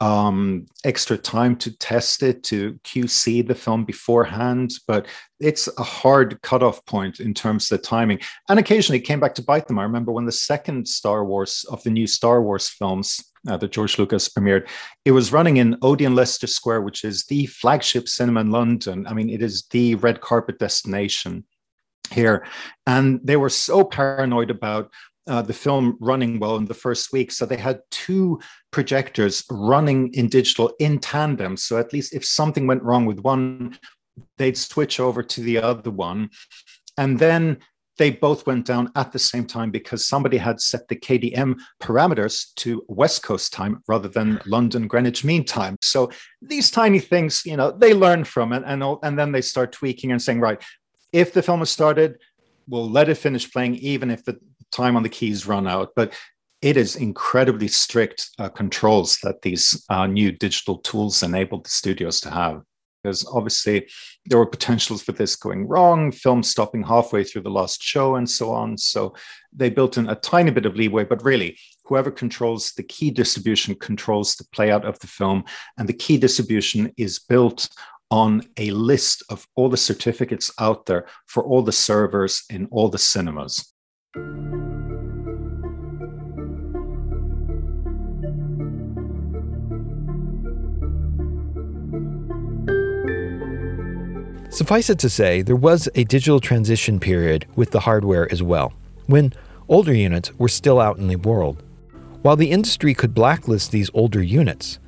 um, 0.00 0.66
extra 0.84 1.18
time 1.18 1.56
to 1.56 1.76
test 1.76 2.22
it, 2.22 2.44
to 2.44 2.74
QC 2.84 3.46
the 3.46 3.54
film 3.54 3.84
beforehand, 3.84 4.72
but 4.86 5.06
it's 5.40 5.68
a 5.78 5.82
hard 5.82 6.40
cutoff 6.42 6.84
point 6.86 7.18
in 7.18 7.34
terms 7.34 7.70
of 7.70 7.80
the 7.80 7.86
timing. 7.86 8.20
And 8.48 8.58
occasionally 8.58 8.98
it 8.98 9.02
came 9.02 9.18
back 9.18 9.34
to 9.36 9.42
bite 9.42 9.66
them. 9.66 9.78
I 9.78 9.82
remember 9.82 10.12
when 10.12 10.24
the 10.24 10.32
second 10.32 10.86
Star 10.86 11.24
Wars 11.24 11.64
of 11.68 11.82
the 11.82 11.90
new 11.90 12.06
Star 12.06 12.42
Wars 12.42 12.68
films 12.68 13.24
uh, 13.48 13.56
that 13.56 13.72
George 13.72 13.98
Lucas 13.98 14.28
premiered, 14.28 14.68
it 15.04 15.12
was 15.12 15.32
running 15.32 15.56
in 15.56 15.76
Odeon 15.82 16.14
Leicester 16.14 16.46
Square, 16.46 16.82
which 16.82 17.04
is 17.04 17.24
the 17.24 17.46
flagship 17.46 18.08
cinema 18.08 18.40
in 18.40 18.50
London. 18.50 19.06
I 19.06 19.14
mean, 19.14 19.30
it 19.30 19.42
is 19.42 19.66
the 19.70 19.96
red 19.96 20.20
carpet 20.20 20.58
destination 20.58 21.44
here. 22.10 22.46
And 22.86 23.20
they 23.22 23.36
were 23.36 23.50
so 23.50 23.84
paranoid 23.84 24.50
about 24.50 24.90
uh, 25.28 25.42
the 25.42 25.52
film 25.52 25.96
running 26.00 26.38
well 26.38 26.56
in 26.56 26.64
the 26.64 26.74
first 26.74 27.12
week. 27.12 27.30
So 27.30 27.46
they 27.46 27.56
had 27.56 27.80
two 27.90 28.40
projectors 28.70 29.44
running 29.50 30.12
in 30.14 30.28
digital 30.28 30.72
in 30.78 30.98
tandem. 30.98 31.56
So 31.56 31.78
at 31.78 31.92
least 31.92 32.14
if 32.14 32.24
something 32.24 32.66
went 32.66 32.82
wrong 32.82 33.06
with 33.06 33.20
one, 33.20 33.78
they'd 34.38 34.56
switch 34.56 34.98
over 35.00 35.22
to 35.22 35.40
the 35.40 35.58
other 35.58 35.90
one. 35.90 36.30
And 36.96 37.18
then 37.18 37.58
they 37.98 38.10
both 38.10 38.46
went 38.46 38.64
down 38.64 38.90
at 38.94 39.12
the 39.12 39.18
same 39.18 39.44
time 39.44 39.70
because 39.70 40.06
somebody 40.06 40.36
had 40.36 40.60
set 40.60 40.86
the 40.88 40.96
KDM 40.96 41.56
parameters 41.82 42.54
to 42.54 42.84
West 42.88 43.22
Coast 43.22 43.52
time 43.52 43.82
rather 43.88 44.08
than 44.08 44.40
London 44.46 44.86
Greenwich 44.86 45.24
Mean 45.24 45.44
Time. 45.44 45.76
So 45.82 46.10
these 46.40 46.70
tiny 46.70 47.00
things, 47.00 47.42
you 47.44 47.56
know, 47.56 47.72
they 47.72 47.94
learn 47.94 48.24
from 48.24 48.52
it 48.52 48.62
and, 48.64 48.82
and 49.02 49.18
then 49.18 49.32
they 49.32 49.40
start 49.40 49.72
tweaking 49.72 50.12
and 50.12 50.22
saying, 50.22 50.40
right, 50.40 50.62
if 51.12 51.32
the 51.32 51.42
film 51.42 51.58
has 51.58 51.70
started, 51.70 52.18
we'll 52.68 52.88
let 52.88 53.08
it 53.08 53.16
finish 53.16 53.50
playing, 53.50 53.76
even 53.76 54.10
if 54.10 54.24
the 54.24 54.38
time 54.72 54.96
on 54.96 55.02
the 55.02 55.08
keys 55.08 55.46
run 55.46 55.66
out. 55.66 55.90
But 55.94 56.12
it 56.60 56.76
is 56.76 56.96
incredibly 56.96 57.68
strict 57.68 58.30
uh, 58.38 58.48
controls 58.48 59.18
that 59.22 59.42
these 59.42 59.84
uh, 59.88 60.06
new 60.06 60.32
digital 60.32 60.78
tools 60.78 61.22
enabled 61.22 61.64
the 61.66 61.70
studios 61.70 62.20
to 62.20 62.30
have. 62.30 62.62
Because 63.02 63.24
obviously 63.32 63.88
there 64.26 64.38
were 64.38 64.46
potentials 64.46 65.02
for 65.02 65.12
this 65.12 65.36
going 65.36 65.68
wrong, 65.68 66.10
film 66.10 66.42
stopping 66.42 66.82
halfway 66.82 67.22
through 67.22 67.42
the 67.42 67.50
last 67.50 67.80
show, 67.80 68.16
and 68.16 68.28
so 68.28 68.50
on. 68.50 68.76
So 68.76 69.14
they 69.52 69.70
built 69.70 69.98
in 69.98 70.08
a 70.08 70.16
tiny 70.16 70.50
bit 70.50 70.66
of 70.66 70.74
leeway, 70.74 71.04
but 71.04 71.22
really, 71.24 71.56
whoever 71.84 72.10
controls 72.10 72.72
the 72.72 72.82
key 72.82 73.12
distribution 73.12 73.76
controls 73.76 74.34
the 74.34 74.44
playout 74.44 74.84
of 74.84 74.98
the 74.98 75.06
film. 75.06 75.44
And 75.78 75.88
the 75.88 75.92
key 75.92 76.18
distribution 76.18 76.92
is 76.96 77.20
built 77.20 77.68
on 78.10 78.42
a 78.56 78.72
list 78.72 79.22
of 79.30 79.46
all 79.54 79.68
the 79.68 79.76
certificates 79.76 80.50
out 80.58 80.86
there 80.86 81.06
for 81.26 81.44
all 81.44 81.62
the 81.62 81.72
servers 81.72 82.42
in 82.50 82.66
all 82.72 82.88
the 82.88 82.98
cinemas. 82.98 83.72
Suffice 94.50 94.90
it 94.90 94.98
to 94.98 95.08
say, 95.08 95.40
there 95.40 95.54
was 95.54 95.88
a 95.94 96.02
digital 96.02 96.40
transition 96.40 96.98
period 96.98 97.46
with 97.54 97.70
the 97.70 97.78
hardware 97.80 98.30
as 98.32 98.42
well, 98.42 98.72
when 99.06 99.32
older 99.68 99.94
units 99.94 100.34
were 100.36 100.48
still 100.48 100.80
out 100.80 100.98
in 100.98 101.06
the 101.06 101.16
world. 101.16 101.62
While 102.22 102.34
the 102.34 102.50
industry 102.50 102.92
could 102.92 103.14
blacklist 103.14 103.70
these 103.70 103.88
older 103.94 104.20
units, 104.20 104.80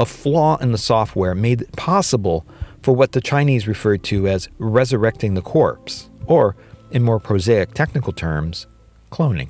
a 0.00 0.06
flaw 0.06 0.56
in 0.56 0.72
the 0.72 0.78
software 0.78 1.36
made 1.36 1.60
it 1.60 1.72
possible 1.76 2.44
for 2.82 2.94
what 2.94 3.12
the 3.12 3.20
Chinese 3.20 3.68
referred 3.68 4.02
to 4.04 4.26
as 4.26 4.48
resurrecting 4.58 5.34
the 5.34 5.40
corpse, 5.40 6.10
or, 6.26 6.56
in 6.90 7.04
more 7.04 7.20
prosaic 7.20 7.74
technical 7.74 8.12
terms, 8.12 8.66
cloning. 9.12 9.48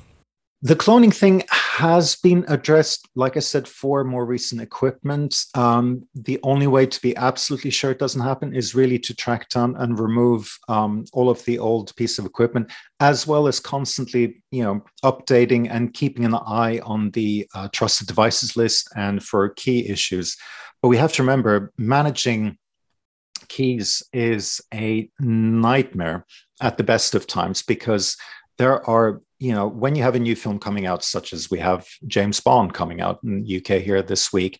The 0.65 0.77
cloning 0.77 1.13
thing 1.13 1.43
has 1.49 2.15
been 2.15 2.45
addressed, 2.47 3.09
like 3.15 3.35
I 3.35 3.41
said, 3.41 3.67
for 3.67 4.05
more 4.05 4.25
recent 4.25 4.61
equipment. 4.61 5.43
Um, 5.55 6.07
the 6.15 6.39
only 6.41 6.67
way 6.67 6.85
to 6.85 7.01
be 7.01 7.13
absolutely 7.17 7.69
sure 7.69 7.91
it 7.91 7.99
doesn't 7.99 8.21
happen 8.21 8.55
is 8.55 8.73
really 8.73 8.97
to 8.99 9.13
track 9.13 9.49
down 9.49 9.75
and 9.75 9.99
remove 9.99 10.57
um, 10.69 11.03
all 11.11 11.29
of 11.29 11.43
the 11.43 11.59
old 11.59 11.93
piece 11.97 12.17
of 12.17 12.25
equipment, 12.25 12.71
as 13.01 13.27
well 13.27 13.45
as 13.45 13.59
constantly, 13.59 14.41
you 14.51 14.63
know, 14.63 14.81
updating 15.03 15.67
and 15.69 15.93
keeping 15.93 16.23
an 16.23 16.35
eye 16.35 16.79
on 16.85 17.11
the 17.11 17.45
uh, 17.53 17.67
trusted 17.73 18.07
devices 18.07 18.55
list 18.55 18.89
and 18.95 19.21
for 19.21 19.49
key 19.49 19.89
issues. 19.89 20.37
But 20.81 20.87
we 20.87 20.95
have 20.95 21.11
to 21.13 21.23
remember 21.23 21.73
managing 21.77 22.57
keys 23.49 24.01
is 24.13 24.61
a 24.73 25.09
nightmare 25.19 26.25
at 26.61 26.77
the 26.77 26.83
best 26.83 27.15
of 27.15 27.27
times 27.27 27.63
because 27.63 28.15
there 28.57 28.87
are 28.89 29.21
you 29.43 29.51
know, 29.51 29.67
when 29.67 29.93
you 29.93 30.03
have 30.03 30.15
a 30.15 30.19
new 30.19 30.37
film 30.37 30.57
coming 30.57 30.85
out, 30.85 31.03
such 31.03 31.33
as 31.33 31.51
we 31.51 31.59
have 31.59 31.85
James 32.07 32.39
Bond 32.39 32.73
coming 32.73 33.01
out 33.01 33.19
in 33.25 33.43
the 33.43 33.57
UK 33.57 33.81
here 33.81 34.01
this 34.01 34.31
week, 34.31 34.57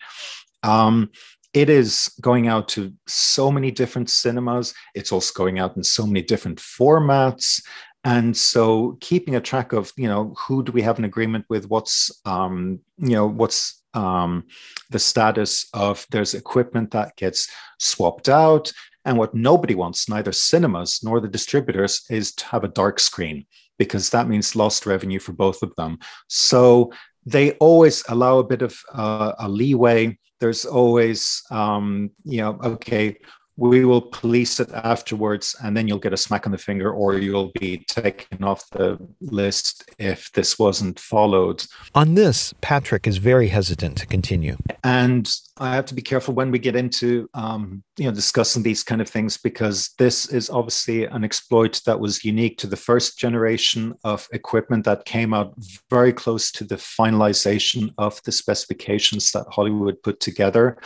um, 0.62 1.10
it 1.54 1.70
is 1.70 2.14
going 2.20 2.50
out 2.50 2.68
to 2.70 2.92
so 3.08 3.50
many 3.50 3.72
different 3.72 4.10
cinemas. 4.10 4.74
It's 4.94 5.14
also 5.14 5.32
going 5.34 5.58
out 5.58 5.78
in 5.78 5.84
so 5.84 6.06
many 6.06 6.22
different 6.22 6.60
formats. 6.60 7.64
And 8.04 8.36
so 8.36 8.98
keeping 9.00 9.36
a 9.36 9.42
track 9.42 9.72
of, 9.72 9.94
you 9.96 10.10
know, 10.10 10.34
who 10.38 10.62
do 10.62 10.74
we 10.74 10.82
have 10.82 11.00
an 11.00 11.06
agreement 11.06 11.46
with? 11.48 11.70
What's, 11.70 12.12
um, 12.26 12.82
you 12.98 13.16
know, 13.16 13.28
what's 13.28 13.82
um, 13.94 14.44
the 14.90 15.00
status 15.00 15.66
of 15.74 16.06
there's 16.12 16.34
equipment 16.34 16.92
that 16.92 17.16
gets 17.16 17.50
swapped 17.80 18.28
out. 18.28 18.74
And 19.06 19.18
what 19.18 19.34
nobody 19.34 19.76
wants, 19.76 20.10
neither 20.10 20.34
cinemas 20.34 21.00
nor 21.04 21.22
the 21.22 21.30
distributors, 21.30 22.02
is 22.10 22.34
to 22.36 22.46
have 22.48 22.66
a 22.66 22.70
dark 22.70 23.00
screen 23.00 23.46
because 23.78 24.10
that 24.10 24.28
means 24.28 24.56
lost 24.56 24.86
revenue 24.86 25.20
for 25.20 25.34
both 25.34 25.62
of 25.64 25.76
them. 25.76 26.00
So 26.28 26.92
they 27.26 27.52
always 27.54 28.04
allow 28.10 28.40
a 28.40 28.44
bit 28.44 28.62
of 28.62 28.78
uh, 28.94 29.34
a 29.40 29.50
leeway. 29.50 30.18
There's 30.40 30.66
always, 30.66 31.42
um, 31.52 32.12
you 32.26 32.42
know, 32.42 32.60
okay, 32.64 33.18
we 33.56 33.86
will 33.86 34.02
police 34.02 34.60
it 34.60 34.72
afterwards 34.74 35.56
and 35.64 35.78
then 35.78 35.88
you'll 35.88 36.00
get 36.00 36.14
a 36.14 36.18
smack 36.18 36.46
on 36.46 36.52
the 36.52 36.58
finger 36.58 36.92
or 36.92 37.18
you'll 37.18 37.52
be 37.60 37.78
taken 37.88 38.44
off 38.44 38.68
the 38.72 38.98
list 39.22 39.90
if 40.00 40.32
this 40.32 40.58
wasn't 40.58 41.00
followed. 41.00 41.64
On 41.94 42.16
this, 42.16 42.54
Patrick 42.62 43.06
is 43.06 43.18
very 43.18 43.50
hesitant 43.50 43.98
to 44.00 44.08
continue. 44.08 44.58
And 44.84 45.32
I 45.58 45.76
have 45.76 45.86
to 45.88 45.94
be 45.94 46.02
careful 46.02 46.34
when 46.34 46.50
we 46.50 46.58
get 46.58 46.76
into 46.76 47.30
um, 47.36 47.84
you 47.98 48.06
know 48.06 48.12
discussing 48.12 48.64
these 48.64 48.84
kind 48.84 49.02
of 49.02 49.10
things 49.10 49.38
because 49.38 49.92
this 50.00 50.26
is 50.28 50.50
obviously 50.50 51.06
an 51.06 51.24
exploit 51.24 51.80
that 51.86 52.00
was 52.00 52.26
unique 52.26 52.58
to 52.58 52.68
the 52.68 52.76
first 52.76 53.20
generation 53.20 53.94
of 54.04 54.28
equipment 54.34 54.86
that 54.86 55.06
came 55.06 55.34
out 55.34 55.54
very 55.92 56.12
close 56.12 56.52
to 56.54 56.64
the 56.64 56.76
finalization 56.76 57.94
of 58.00 58.20
the 58.24 58.32
specifications 58.32 59.32
that 59.32 59.46
Hollywood 59.50 60.02
put 60.02 60.20
together 60.20 60.78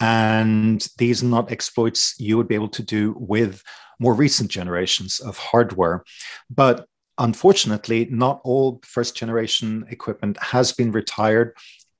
and 0.00 0.86
these 0.98 1.22
are 1.22 1.26
not 1.26 1.50
exploits 1.50 2.14
you 2.18 2.36
would 2.36 2.48
be 2.48 2.54
able 2.54 2.68
to 2.68 2.82
do 2.82 3.14
with 3.18 3.62
more 3.98 4.14
recent 4.14 4.50
generations 4.50 5.20
of 5.20 5.36
hardware. 5.36 6.04
But 6.50 6.86
unfortunately, 7.18 8.06
not 8.10 8.40
all 8.44 8.80
first 8.84 9.16
generation 9.16 9.84
equipment 9.90 10.40
has 10.42 10.72
been 10.72 10.92
retired. 10.92 11.56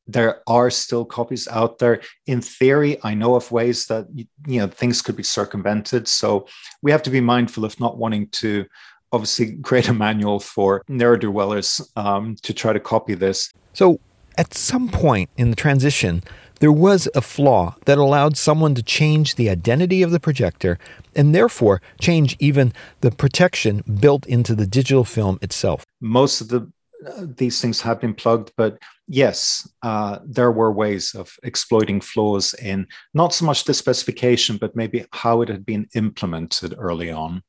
There 0.07 0.43
are 0.47 0.71
still 0.71 1.05
copies 1.05 1.49
out 1.49 1.79
there. 1.79 2.01
In 2.27 2.41
theory, 2.41 2.99
I 3.03 3.15
know 3.15 3.35
of 3.35 3.51
ways 3.51 3.87
that 3.87 4.07
you 4.15 4.61
know 4.61 4.69
things 4.69 5.03
could 5.03 5.17
be 5.17 5.23
circumvented. 5.23 6.09
So 6.09 6.47
we 6.83 6.93
have 6.93 7.03
to 7.03 7.11
be 7.11 7.21
mindful 7.21 7.65
of 7.65 7.79
not 7.81 7.99
wanting 7.99 8.29
to 8.29 8.65
obviously 9.13 9.57
create 9.63 9.89
a 9.89 9.95
manual 9.95 10.41
for 10.41 10.83
ne'er-do-wellers 10.89 11.91
um, 11.97 12.37
to 12.43 12.55
try 12.55 12.73
to 12.73 12.81
copy 12.81 13.15
this. 13.15 13.53
So 13.75 14.01
at 14.39 14.55
some 14.55 14.89
point 14.89 15.31
in 15.37 15.51
the 15.51 15.57
transition, 15.57 16.23
there 16.61 16.73
was 16.73 17.09
a 17.15 17.21
flaw 17.21 17.77
that 17.85 17.99
allowed 17.99 18.37
someone 18.37 18.75
to 18.75 18.83
change 18.83 19.35
the 19.35 19.49
identity 19.51 20.03
of 20.03 20.11
the 20.11 20.21
projector 20.21 20.79
and 21.15 21.35
therefore 21.35 21.81
change 22.01 22.37
even 22.39 22.73
the 23.01 23.11
protection 23.11 23.83
built 24.01 24.27
into 24.27 24.55
the 24.55 24.67
digital 24.67 25.05
film 25.05 25.39
itself. 25.43 25.85
Most 26.01 26.41
of 26.41 26.49
the 26.49 26.71
uh, 27.07 27.27
these 27.37 27.61
things 27.61 27.81
have 27.81 28.01
been 28.01 28.15
plugged, 28.15 28.53
but 28.57 28.77
yes, 29.07 29.69
uh, 29.83 30.19
there 30.25 30.51
were 30.51 30.73
ways 30.73 31.15
of 31.15 31.33
exploiting 31.45 32.01
flaws 32.01 32.55
in 32.55 32.89
not 33.15 33.33
so 33.33 33.45
much 33.45 33.65
the 33.65 33.73
specification, 33.75 34.57
but 34.57 34.75
maybe 34.75 35.07
how 35.13 35.41
it 35.43 35.49
had 35.49 35.65
been 35.65 35.87
implemented 35.95 36.75
early 36.77 37.09
on, 37.09 37.41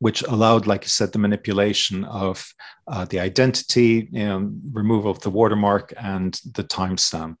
which 0.00 0.22
allowed, 0.22 0.66
like 0.66 0.82
you 0.82 0.88
said, 0.88 1.12
the 1.12 1.20
manipulation 1.20 2.04
of 2.04 2.52
uh, 2.88 3.04
the 3.04 3.20
identity, 3.20 4.08
you 4.10 4.24
know, 4.24 4.50
removal 4.72 5.12
of 5.12 5.20
the 5.20 5.30
watermark, 5.30 5.92
and 5.96 6.40
the 6.54 6.64
timestamp. 6.64 7.36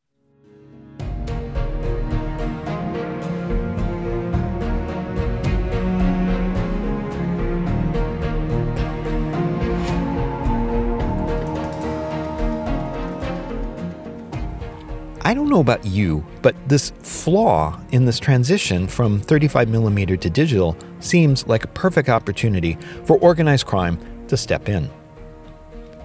I 15.30 15.34
don't 15.34 15.48
know 15.48 15.60
about 15.60 15.86
you, 15.86 16.26
but 16.42 16.56
this 16.66 16.90
flaw 17.04 17.78
in 17.92 18.04
this 18.04 18.18
transition 18.18 18.88
from 18.88 19.20
35mm 19.20 20.20
to 20.22 20.28
digital 20.28 20.76
seems 20.98 21.46
like 21.46 21.62
a 21.62 21.68
perfect 21.68 22.08
opportunity 22.08 22.76
for 23.04 23.16
organized 23.18 23.64
crime 23.64 23.96
to 24.26 24.36
step 24.36 24.68
in. 24.68 24.90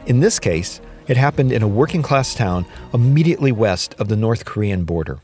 In 0.05 0.19
this 0.19 0.37
case, 0.37 0.79
it 1.07 1.17
happened 1.17 1.51
in 1.51 1.63
a 1.63 1.67
working 1.67 2.03
class 2.03 2.35
town 2.35 2.67
immediately 2.93 3.51
west 3.51 3.95
of 3.97 4.09
the 4.09 4.15
North 4.15 4.45
Korean 4.45 4.83
border. 4.83 5.17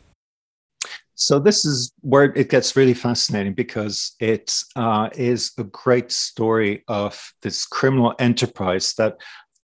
So, 1.13 1.37
this 1.37 1.63
is 1.63 1.93
where 1.99 2.33
it 2.35 2.49
gets 2.49 2.75
really 2.75 2.95
fascinating 2.95 3.53
because 3.53 4.15
it 4.19 4.51
uh, 4.75 5.09
is 5.13 5.51
a 5.59 5.63
great 5.65 6.11
story 6.11 6.83
of 6.87 7.33
this 7.43 7.67
criminal 7.67 8.15
enterprise 8.17 8.95
that 8.95 9.17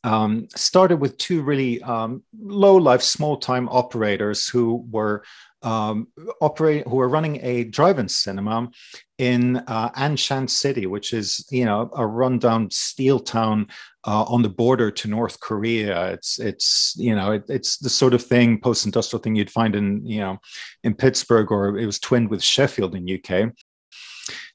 um, 0.04 0.48
started 0.56 0.98
with 0.98 1.18
two 1.18 1.42
really 1.42 1.82
um, 1.84 2.24
low 2.40 2.76
life, 2.76 3.02
small 3.02 3.38
time 3.38 3.68
operators 3.70 4.48
who 4.48 4.86
were 4.90 5.24
um, 5.64 6.08
operating, 6.40 6.90
who 6.90 6.98
were 6.98 7.10
running 7.10 7.40
a 7.44 7.64
drive-in 7.64 8.08
cinema 8.08 8.70
in 9.18 9.58
uh, 9.58 9.90
Anshan 9.92 10.50
City, 10.50 10.86
which 10.86 11.14
is 11.14 11.46
you 11.52 11.66
know 11.66 11.90
a 11.96 12.06
rundown 12.06 12.70
steel 12.70 13.20
town 13.20 13.68
uh, 14.06 14.24
on 14.24 14.44
the 14.44 14.50
border 14.50 14.92
to 14.92 15.08
North 15.08 15.40
Korea. 15.40 16.12
It's 16.12 16.40
it's 16.40 16.94
you 16.98 17.16
know 17.16 17.32
it, 17.32 17.46
it's 17.50 17.78
the 17.78 17.90
sort 17.90 18.14
of 18.14 18.24
thing 18.24 18.60
post-industrial 18.62 19.22
thing 19.22 19.36
you'd 19.36 19.52
find 19.52 19.76
in 19.76 20.06
you 20.06 20.20
know 20.20 20.38
in 20.84 20.94
Pittsburgh 20.94 21.52
or 21.52 21.78
it 21.78 21.86
was 21.86 22.00
twinned 22.00 22.30
with 22.30 22.44
Sheffield 22.44 22.96
in 22.96 23.10
UK. 23.10 23.52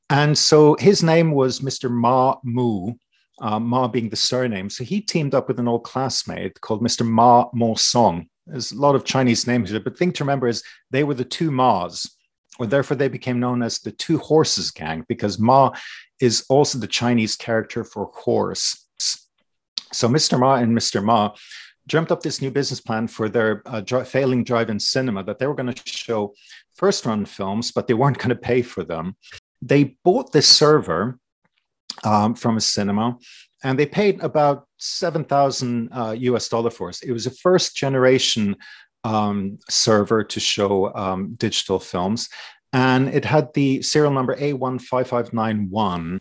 And 0.08 0.36
so 0.36 0.76
his 0.78 1.02
name 1.02 1.32
was 1.32 1.60
Mr. 1.60 1.90
Ma 1.90 2.36
Mu, 2.44 2.92
uh, 3.40 3.58
Ma 3.58 3.88
being 3.88 4.08
the 4.08 4.16
surname. 4.16 4.70
So 4.70 4.84
he 4.84 5.00
teamed 5.00 5.34
up 5.34 5.48
with 5.48 5.58
an 5.58 5.68
old 5.68 5.84
classmate 5.84 6.60
called 6.60 6.82
Mr. 6.82 7.06
Ma 7.06 7.46
Mo 7.52 7.74
Song. 7.74 8.26
There's 8.46 8.72
a 8.72 8.80
lot 8.80 8.94
of 8.94 9.04
Chinese 9.04 9.46
names 9.46 9.70
here, 9.70 9.80
but 9.80 9.96
thing 9.96 10.12
to 10.12 10.24
remember 10.24 10.48
is 10.48 10.62
they 10.90 11.04
were 11.04 11.14
the 11.14 11.24
two 11.24 11.50
Ma's, 11.50 12.16
or 12.58 12.66
therefore 12.66 12.96
they 12.96 13.08
became 13.08 13.40
known 13.40 13.62
as 13.62 13.78
the 13.78 13.92
Two 13.92 14.18
Horses 14.18 14.70
Gang 14.70 15.04
because 15.08 15.38
Ma 15.38 15.72
is 16.20 16.44
also 16.48 16.78
the 16.78 16.86
Chinese 16.86 17.36
character 17.36 17.84
for 17.84 18.10
horse. 18.14 18.86
So 19.92 20.08
Mr. 20.08 20.38
Ma 20.38 20.56
and 20.56 20.76
Mr. 20.76 21.02
Ma 21.02 21.34
dreamt 21.86 22.12
up 22.12 22.22
this 22.22 22.40
new 22.40 22.50
business 22.50 22.80
plan 22.80 23.06
for 23.08 23.28
their 23.28 23.62
uh, 23.66 23.82
failing 24.04 24.44
drive-in 24.44 24.78
cinema 24.78 25.24
that 25.24 25.38
they 25.38 25.46
were 25.46 25.54
going 25.54 25.72
to 25.72 25.82
show 25.84 26.32
first-run 26.74 27.24
films, 27.24 27.72
but 27.72 27.86
they 27.86 27.94
weren't 27.94 28.18
going 28.18 28.30
to 28.30 28.36
pay 28.36 28.62
for 28.62 28.84
them. 28.84 29.16
They 29.60 29.96
bought 30.04 30.32
this 30.32 30.48
server 30.48 31.18
um, 32.04 32.34
from 32.34 32.56
a 32.56 32.60
cinema, 32.60 33.16
and 33.62 33.78
they 33.78 33.86
paid 33.86 34.20
about 34.20 34.66
seven 34.78 35.24
thousand 35.24 35.88
uh, 35.92 36.14
US 36.18 36.48
dollar 36.48 36.70
for 36.70 36.90
it. 36.90 36.98
It 37.02 37.12
was 37.12 37.26
a 37.26 37.30
first 37.30 37.76
generation 37.76 38.56
um, 39.04 39.58
server 39.68 40.24
to 40.24 40.40
show 40.40 40.94
um, 40.94 41.34
digital 41.36 41.78
films. 41.80 42.28
and 42.72 43.08
it 43.08 43.24
had 43.24 43.52
the 43.54 43.82
serial 43.82 44.12
number 44.12 44.34
A15591. 44.36 46.20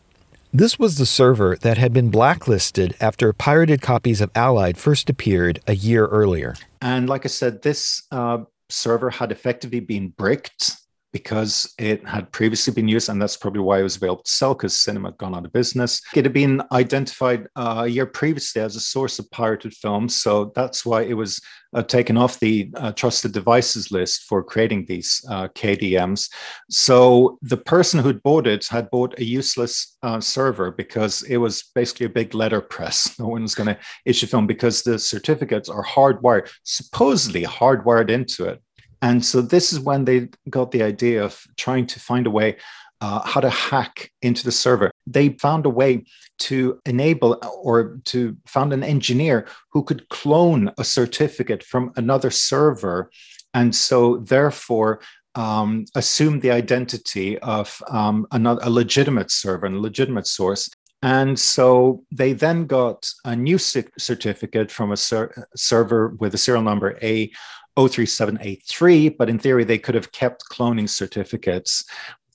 This 0.54 0.78
was 0.78 0.98
the 0.98 1.06
server 1.06 1.56
that 1.62 1.78
had 1.78 1.94
been 1.94 2.10
blacklisted 2.10 2.94
after 3.00 3.32
pirated 3.32 3.82
copies 3.82 4.20
of 4.20 4.30
Allied 4.36 4.78
first 4.78 5.10
appeared 5.10 5.62
a 5.66 5.76
year 5.76 6.08
earlier. 6.08 6.56
And 6.82 7.08
like 7.08 7.24
I 7.26 7.30
said, 7.30 7.62
this 7.62 8.04
uh, 8.12 8.40
server 8.70 9.10
had 9.10 9.32
effectively 9.32 9.80
been 9.80 10.10
bricked 10.10 10.76
because 11.12 11.74
it 11.78 12.06
had 12.08 12.32
previously 12.32 12.74
been 12.74 12.88
used, 12.88 13.10
and 13.10 13.22
that's 13.22 13.38
probably 13.38 13.62
why 13.62 13.80
it 13.80 13.84
was 13.84 13.98
available 13.98 14.24
to 14.24 14.32
sell 14.32 14.54
because 14.54 14.78
cinema 14.78 15.10
had 15.10 15.18
gone 15.18 15.36
out 15.36 15.46
of 15.46 15.54
business. 15.54 16.02
It 16.16 16.26
had 16.26 16.34
been 16.34 16.62
identified 16.72 17.48
uh, 17.56 17.84
a 17.86 17.88
year 17.88 18.06
previously 18.06 18.62
as 18.62 18.76
a 18.76 18.80
source 18.80 19.20
of 19.20 19.30
pirated 19.32 19.74
films, 19.74 20.16
so 20.16 20.52
that's 20.56 20.86
why 20.86 21.04
it 21.04 21.14
was 21.14 21.42
uh, 21.74 21.84
taken 21.84 22.18
off 22.18 22.40
the 22.40 22.70
uh, 22.76 22.92
trusted 22.92 23.32
devices 23.32 23.92
list 23.92 24.24
for 24.24 24.44
creating 24.44 24.86
these 24.86 25.24
uh, 25.30 25.48
KDMs. 25.50 26.30
So 26.70 27.38
the 27.42 27.58
person 27.58 28.00
who'd 28.00 28.24
bought 28.24 28.48
it 28.48 28.68
had 28.68 28.90
bought 28.90 29.18
a 29.20 29.24
useless 29.24 29.98
uh, 30.04 30.20
server 30.20 30.72
because 30.72 31.24
it 31.24 31.38
was 31.38 31.64
basically 31.74 32.08
a 32.08 32.10
big 32.10 32.34
letterpress. 32.34 33.18
No 33.20 33.28
one 33.28 33.44
was 33.44 33.56
going 33.56 33.68
to 33.68 33.80
issue 34.06 34.28
film 34.28 34.48
because 34.48 34.82
the 34.82 35.00
certificates 35.00 35.70
are 35.70 35.84
hardwired, 35.84 36.50
supposedly 36.64 37.44
hardwired 37.44 38.10
into 38.10 38.46
it. 38.46 38.62
And 39.02 39.26
so 39.26 39.42
this 39.42 39.74
is 39.74 39.80
when 39.80 40.06
they 40.06 40.30
got 40.50 40.72
the 40.72 40.84
idea 40.84 41.24
of 41.24 41.42
trying 41.58 41.88
to 41.88 42.00
find 42.00 42.28
a 42.28 42.32
way 42.32 42.58
uh, 43.02 43.28
how 43.28 43.42
to 43.42 43.50
hack 43.50 44.12
into 44.22 44.44
the 44.44 44.52
server. 44.52 44.92
They 45.08 45.30
found 45.30 45.66
a 45.66 45.70
way 45.70 46.06
to 46.40 46.80
enable 46.86 47.40
or 47.64 48.00
to 48.06 48.38
found 48.46 48.74
an 48.74 48.84
engineer 48.84 49.48
who 49.72 49.84
could 49.84 50.08
clone 50.10 50.72
a 50.78 50.84
certificate 50.84 51.64
from 51.64 51.92
another 51.96 52.30
server. 52.30 53.10
And 53.54 53.76
so 53.76 54.18
therefore, 54.18 55.02
um, 55.34 55.86
assume 55.96 56.40
the 56.40 56.52
identity 56.52 57.40
of 57.40 57.82
um, 57.90 58.28
another, 58.32 58.62
a 58.64 58.70
legitimate 58.70 59.32
server 59.32 59.66
and 59.66 59.78
a 59.78 59.80
legitimate 59.80 60.28
source. 60.28 60.70
And 61.02 61.40
so 61.40 62.04
they 62.12 62.34
then 62.34 62.68
got 62.68 63.10
a 63.26 63.36
new 63.36 63.58
certificate 63.58 64.70
from 64.70 64.92
a 64.92 64.98
ser- 64.98 65.48
server 65.56 66.10
with 66.20 66.36
a 66.36 66.38
serial 66.38 66.64
number 66.64 67.00
A 67.02 67.32
03783, 67.78 69.18
but 69.18 69.30
in 69.30 69.40
theory, 69.40 69.64
they 69.64 69.78
could 69.78 69.96
have 69.96 70.12
kept 70.12 70.44
cloning 70.52 70.90
certificates. 70.90 71.84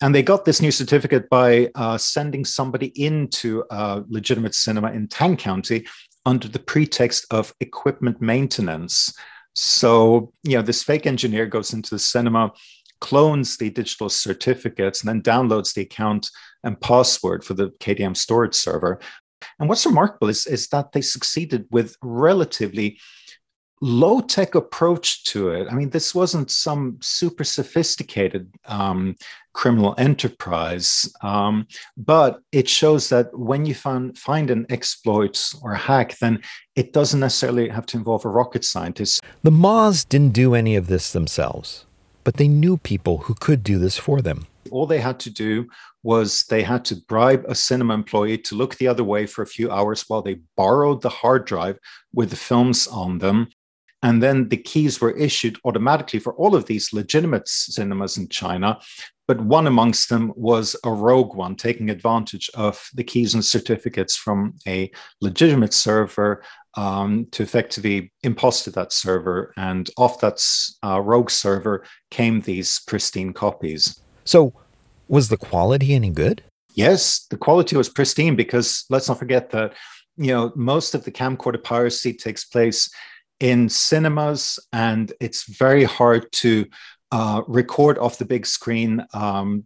And 0.00 0.14
they 0.14 0.22
got 0.22 0.44
this 0.44 0.60
new 0.60 0.70
certificate 0.70 1.28
by 1.30 1.70
uh, 1.74 1.96
sending 1.96 2.44
somebody 2.44 2.88
into 3.02 3.64
a 3.70 4.02
legitimate 4.08 4.54
cinema 4.54 4.92
in 4.92 5.08
Tang 5.08 5.36
County 5.36 5.86
under 6.26 6.48
the 6.48 6.58
pretext 6.58 7.26
of 7.30 7.54
equipment 7.60 8.20
maintenance. 8.20 9.14
So, 9.54 10.32
you 10.42 10.56
know, 10.56 10.62
this 10.62 10.82
fake 10.82 11.06
engineer 11.06 11.46
goes 11.46 11.72
into 11.72 11.90
the 11.90 11.98
cinema, 11.98 12.52
clones 13.00 13.56
the 13.56 13.70
digital 13.70 14.10
certificates, 14.10 15.00
and 15.00 15.08
then 15.08 15.22
downloads 15.22 15.72
the 15.72 15.82
account 15.82 16.28
and 16.62 16.78
password 16.80 17.42
for 17.42 17.54
the 17.54 17.70
KDM 17.80 18.16
storage 18.16 18.54
server. 18.54 19.00
And 19.58 19.68
what's 19.68 19.86
remarkable 19.86 20.28
is, 20.28 20.46
is 20.46 20.68
that 20.68 20.92
they 20.92 21.00
succeeded 21.00 21.66
with 21.70 21.96
relatively 22.02 22.98
low 23.80 24.20
tech 24.20 24.54
approach 24.54 25.24
to 25.24 25.50
it. 25.50 25.68
I 25.70 25.74
mean, 25.74 25.90
this 25.90 26.14
wasn't 26.14 26.50
some 26.50 26.98
super 27.00 27.44
sophisticated 27.44 28.50
um, 28.66 29.16
criminal 29.52 29.94
enterprise, 29.98 31.12
um, 31.22 31.66
but 31.96 32.40
it 32.52 32.68
shows 32.68 33.08
that 33.10 33.36
when 33.38 33.66
you 33.66 33.74
find, 33.74 34.16
find 34.16 34.50
an 34.50 34.66
exploit 34.70 35.52
or 35.62 35.72
a 35.72 35.78
hack, 35.78 36.18
then 36.18 36.40
it 36.74 36.92
doesn't 36.92 37.20
necessarily 37.20 37.68
have 37.68 37.86
to 37.86 37.96
involve 37.96 38.24
a 38.24 38.28
rocket 38.28 38.64
scientist. 38.64 39.20
The 39.42 39.50
Mas 39.50 40.04
didn't 40.04 40.32
do 40.32 40.54
any 40.54 40.76
of 40.76 40.86
this 40.86 41.12
themselves, 41.12 41.84
but 42.24 42.34
they 42.34 42.48
knew 42.48 42.78
people 42.78 43.18
who 43.18 43.34
could 43.34 43.62
do 43.62 43.78
this 43.78 43.98
for 43.98 44.22
them. 44.22 44.46
All 44.70 44.86
they 44.86 45.00
had 45.00 45.20
to 45.20 45.30
do 45.30 45.68
was 46.02 46.44
they 46.44 46.62
had 46.62 46.84
to 46.84 46.96
bribe 47.08 47.44
a 47.48 47.54
cinema 47.54 47.94
employee 47.94 48.38
to 48.38 48.54
look 48.54 48.76
the 48.76 48.88
other 48.88 49.04
way 49.04 49.26
for 49.26 49.42
a 49.42 49.46
few 49.46 49.70
hours 49.70 50.04
while 50.08 50.22
they 50.22 50.38
borrowed 50.56 51.02
the 51.02 51.08
hard 51.08 51.44
drive 51.46 51.78
with 52.12 52.30
the 52.30 52.36
films 52.36 52.86
on 52.86 53.18
them 53.18 53.48
and 54.06 54.22
then 54.22 54.48
the 54.50 54.56
keys 54.56 55.00
were 55.00 55.10
issued 55.16 55.58
automatically 55.64 56.20
for 56.20 56.32
all 56.34 56.54
of 56.54 56.66
these 56.66 56.92
legitimate 56.92 57.48
cinemas 57.48 58.16
in 58.16 58.28
China. 58.28 58.78
But 59.26 59.40
one 59.40 59.66
amongst 59.66 60.10
them 60.10 60.32
was 60.36 60.76
a 60.84 60.92
rogue 60.92 61.34
one, 61.34 61.56
taking 61.56 61.90
advantage 61.90 62.48
of 62.54 62.88
the 62.94 63.02
keys 63.02 63.34
and 63.34 63.44
certificates 63.44 64.16
from 64.16 64.54
a 64.64 64.92
legitimate 65.20 65.74
server 65.74 66.44
um, 66.76 67.26
to 67.32 67.42
effectively 67.42 68.12
imposter 68.22 68.70
that 68.70 68.92
server. 68.92 69.52
And 69.56 69.90
off 69.98 70.20
that 70.20 70.40
uh, 70.84 71.00
rogue 71.00 71.30
server 71.30 71.84
came 72.12 72.42
these 72.42 72.78
pristine 72.86 73.32
copies. 73.32 74.00
So, 74.24 74.52
was 75.08 75.30
the 75.30 75.36
quality 75.36 75.94
any 75.94 76.10
good? 76.10 76.44
Yes, 76.74 77.26
the 77.28 77.36
quality 77.36 77.76
was 77.76 77.88
pristine 77.88 78.36
because 78.36 78.84
let's 78.88 79.08
not 79.08 79.18
forget 79.18 79.50
that 79.50 79.74
you 80.16 80.32
know 80.32 80.52
most 80.54 80.94
of 80.94 81.02
the 81.02 81.10
camcorder 81.10 81.62
piracy 81.62 82.12
takes 82.12 82.44
place 82.44 82.88
in 83.40 83.68
cinemas, 83.68 84.58
and 84.72 85.12
it's 85.20 85.44
very 85.44 85.84
hard 85.84 86.30
to 86.32 86.66
uh, 87.12 87.42
record 87.46 87.98
off 87.98 88.18
the 88.18 88.24
big 88.24 88.46
screen 88.46 89.04
um, 89.14 89.64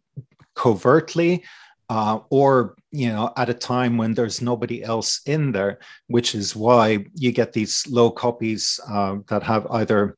covertly. 0.54 1.44
Uh, 1.88 2.20
or 2.30 2.76
you 2.92 3.08
know 3.08 3.32
at 3.36 3.48
a 3.48 3.54
time 3.54 3.96
when 3.96 4.14
there's 4.14 4.40
nobody 4.40 4.80
else 4.84 5.22
in 5.26 5.50
there 5.50 5.80
which 6.06 6.36
is 6.36 6.54
why 6.54 7.04
you 7.16 7.32
get 7.32 7.52
these 7.52 7.84
low 7.88 8.12
copies 8.12 8.78
uh, 8.88 9.16
that 9.26 9.42
have 9.42 9.66
either 9.72 10.16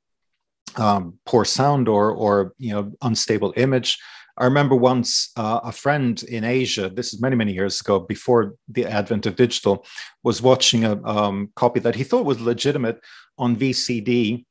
um, 0.76 1.18
poor 1.24 1.46
sound 1.46 1.88
or 1.88 2.10
or 2.10 2.52
you 2.58 2.72
know 2.74 2.92
unstable 3.00 3.54
image 3.56 3.98
I 4.38 4.44
remember 4.44 4.74
once 4.74 5.30
uh, 5.36 5.60
a 5.62 5.72
friend 5.72 6.22
in 6.22 6.44
Asia, 6.44 6.88
this 6.88 7.12
is 7.12 7.20
many, 7.20 7.36
many 7.36 7.52
years 7.52 7.80
ago, 7.80 8.00
before 8.00 8.54
the 8.68 8.86
advent 8.86 9.26
of 9.26 9.36
digital, 9.36 9.84
was 10.22 10.40
watching 10.40 10.84
a 10.84 11.02
um, 11.04 11.50
copy 11.54 11.80
that 11.80 11.94
he 11.94 12.04
thought 12.04 12.24
was 12.24 12.40
legitimate 12.40 12.98
on 13.36 13.56
VCD. 13.56 14.44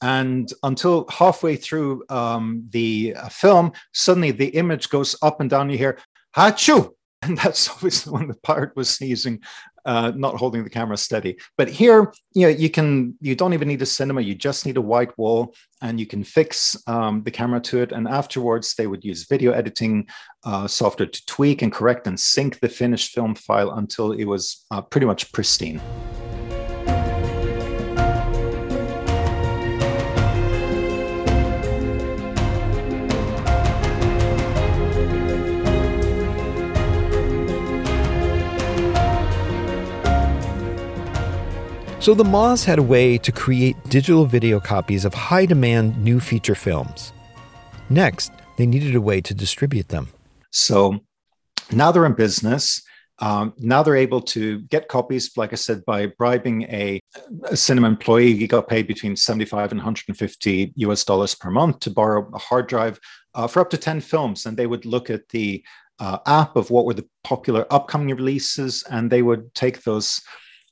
And 0.00 0.52
until 0.62 1.06
halfway 1.10 1.56
through 1.56 2.04
um, 2.08 2.66
the 2.70 3.14
uh, 3.16 3.28
film, 3.28 3.72
suddenly 3.92 4.30
the 4.30 4.48
image 4.48 4.88
goes 4.88 5.14
up 5.22 5.40
and 5.40 5.50
down. 5.50 5.70
You 5.70 5.78
hear, 5.78 5.98
Hachu! 6.36 6.90
And 7.24 7.38
that's 7.38 7.70
obviously 7.70 8.12
when 8.12 8.26
the 8.26 8.34
pirate 8.42 8.74
was 8.74 8.90
sneezing 8.90 9.42
uh, 9.84 10.12
not 10.14 10.36
holding 10.36 10.64
the 10.64 10.70
camera 10.70 10.96
steady. 10.96 11.36
But 11.56 11.68
here, 11.68 12.12
you 12.34 12.42
know, 12.42 12.48
you 12.48 12.70
can 12.70 13.14
you 13.20 13.34
don't 13.34 13.54
even 13.54 13.68
need 13.68 13.82
a 13.82 13.86
cinema. 13.86 14.20
You 14.20 14.34
just 14.34 14.66
need 14.66 14.76
a 14.76 14.80
white 14.80 15.16
wall, 15.18 15.54
and 15.80 15.98
you 15.98 16.06
can 16.06 16.24
fix 16.24 16.76
um, 16.86 17.22
the 17.22 17.30
camera 17.30 17.60
to 17.60 17.82
it. 17.82 17.92
And 17.92 18.08
afterwards, 18.08 18.74
they 18.74 18.86
would 18.86 19.04
use 19.04 19.26
video 19.26 19.52
editing 19.52 20.08
uh, 20.44 20.66
software 20.66 21.08
to 21.08 21.26
tweak 21.26 21.62
and 21.62 21.72
correct 21.72 22.06
and 22.06 22.18
sync 22.18 22.60
the 22.60 22.68
finished 22.68 23.12
film 23.12 23.34
file 23.34 23.72
until 23.72 24.12
it 24.12 24.24
was 24.24 24.64
uh, 24.70 24.82
pretty 24.82 25.06
much 25.06 25.32
pristine. 25.32 25.80
So 42.02 42.14
the 42.14 42.24
Mas 42.24 42.64
had 42.64 42.80
a 42.80 42.82
way 42.82 43.16
to 43.18 43.30
create 43.30 43.76
digital 43.88 44.24
video 44.24 44.58
copies 44.58 45.04
of 45.04 45.14
high 45.14 45.46
demand 45.46 46.02
new 46.02 46.18
feature 46.18 46.56
films. 46.56 47.12
Next, 47.90 48.32
they 48.56 48.66
needed 48.66 48.96
a 48.96 49.00
way 49.00 49.20
to 49.20 49.32
distribute 49.32 49.86
them. 49.86 50.08
So 50.50 50.98
now 51.70 51.92
they're 51.92 52.04
in 52.04 52.14
business. 52.14 52.82
Um, 53.20 53.54
now 53.58 53.84
they're 53.84 53.94
able 53.94 54.20
to 54.34 54.62
get 54.62 54.88
copies, 54.88 55.36
like 55.36 55.52
I 55.52 55.54
said, 55.54 55.84
by 55.84 56.06
bribing 56.06 56.64
a, 56.64 56.98
a, 57.44 57.56
cinema 57.56 57.86
employee. 57.86 58.34
He 58.34 58.48
got 58.48 58.66
paid 58.66 58.88
between 58.88 59.14
75 59.14 59.70
and 59.70 59.78
150 59.78 60.72
US 60.74 61.04
dollars 61.04 61.36
per 61.36 61.52
month 61.52 61.78
to 61.80 61.90
borrow 61.90 62.28
a 62.34 62.38
hard 62.38 62.66
drive 62.66 62.98
uh, 63.36 63.46
for 63.46 63.60
up 63.60 63.70
to 63.70 63.76
10 63.76 64.00
films. 64.00 64.44
And 64.44 64.56
they 64.56 64.66
would 64.66 64.84
look 64.86 65.08
at 65.08 65.28
the 65.28 65.64
uh, 66.00 66.18
app 66.26 66.56
of 66.56 66.68
what 66.72 66.84
were 66.84 66.94
the 66.94 67.08
popular 67.22 67.64
upcoming 67.70 68.08
releases, 68.08 68.82
and 68.90 69.08
they 69.08 69.22
would 69.22 69.54
take 69.54 69.84
those 69.84 70.20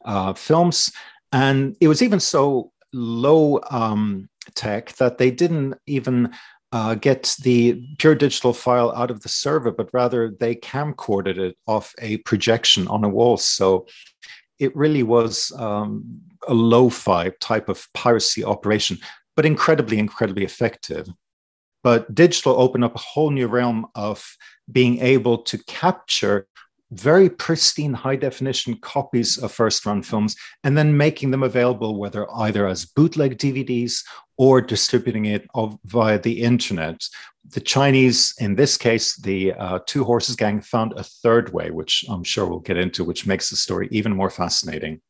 uh, 0.04 0.32
films 0.32 0.90
and 1.32 1.76
it 1.80 1.88
was 1.88 2.02
even 2.02 2.20
so 2.20 2.72
low 2.92 3.60
um, 3.70 4.28
tech 4.54 4.92
that 4.96 5.18
they 5.18 5.30
didn't 5.30 5.74
even 5.86 6.32
uh, 6.72 6.94
get 6.94 7.36
the 7.42 7.84
pure 7.98 8.14
digital 8.14 8.52
file 8.52 8.92
out 8.92 9.10
of 9.10 9.22
the 9.22 9.28
server, 9.28 9.70
but 9.70 9.90
rather 9.92 10.30
they 10.30 10.54
camcorded 10.54 11.36
it 11.36 11.56
off 11.66 11.94
a 12.00 12.18
projection 12.18 12.86
on 12.88 13.04
a 13.04 13.08
wall. 13.08 13.36
So 13.36 13.86
it 14.58 14.74
really 14.76 15.02
was 15.02 15.52
um, 15.56 16.20
a 16.46 16.54
lo-fi 16.54 17.30
type 17.40 17.68
of 17.68 17.88
piracy 17.94 18.44
operation, 18.44 18.98
but 19.34 19.46
incredibly, 19.46 19.98
incredibly 19.98 20.44
effective. 20.44 21.08
But 21.82 22.14
digital 22.14 22.60
opened 22.60 22.84
up 22.84 22.94
a 22.94 22.98
whole 22.98 23.30
new 23.30 23.48
realm 23.48 23.86
of 23.94 24.36
being 24.70 25.00
able 25.00 25.38
to 25.38 25.58
capture 25.64 26.46
very 26.92 27.30
pristine 27.30 27.92
high 27.92 28.16
definition 28.16 28.76
copies 28.78 29.38
of 29.38 29.52
first 29.52 29.86
run 29.86 30.02
films 30.02 30.34
and 30.64 30.76
then 30.76 30.96
making 30.96 31.30
them 31.30 31.42
available 31.42 31.98
whether 31.98 32.30
either 32.36 32.66
as 32.66 32.84
bootleg 32.84 33.38
DVDs 33.38 34.02
or 34.36 34.60
distributing 34.60 35.26
it 35.26 35.46
via 35.84 36.18
the 36.18 36.42
internet 36.42 37.00
the 37.48 37.60
Chinese, 37.60 38.34
in 38.38 38.54
this 38.54 38.76
case, 38.76 39.16
the 39.16 39.52
uh, 39.54 39.80
Two 39.86 40.04
Horses 40.04 40.36
Gang, 40.36 40.60
found 40.60 40.92
a 40.92 41.02
third 41.02 41.52
way, 41.52 41.70
which 41.70 42.04
I'm 42.08 42.24
sure 42.24 42.46
we'll 42.46 42.60
get 42.60 42.76
into, 42.76 43.04
which 43.04 43.26
makes 43.26 43.50
the 43.50 43.56
story 43.56 43.88
even 43.90 44.14
more 44.14 44.30
fascinating. 44.30 45.00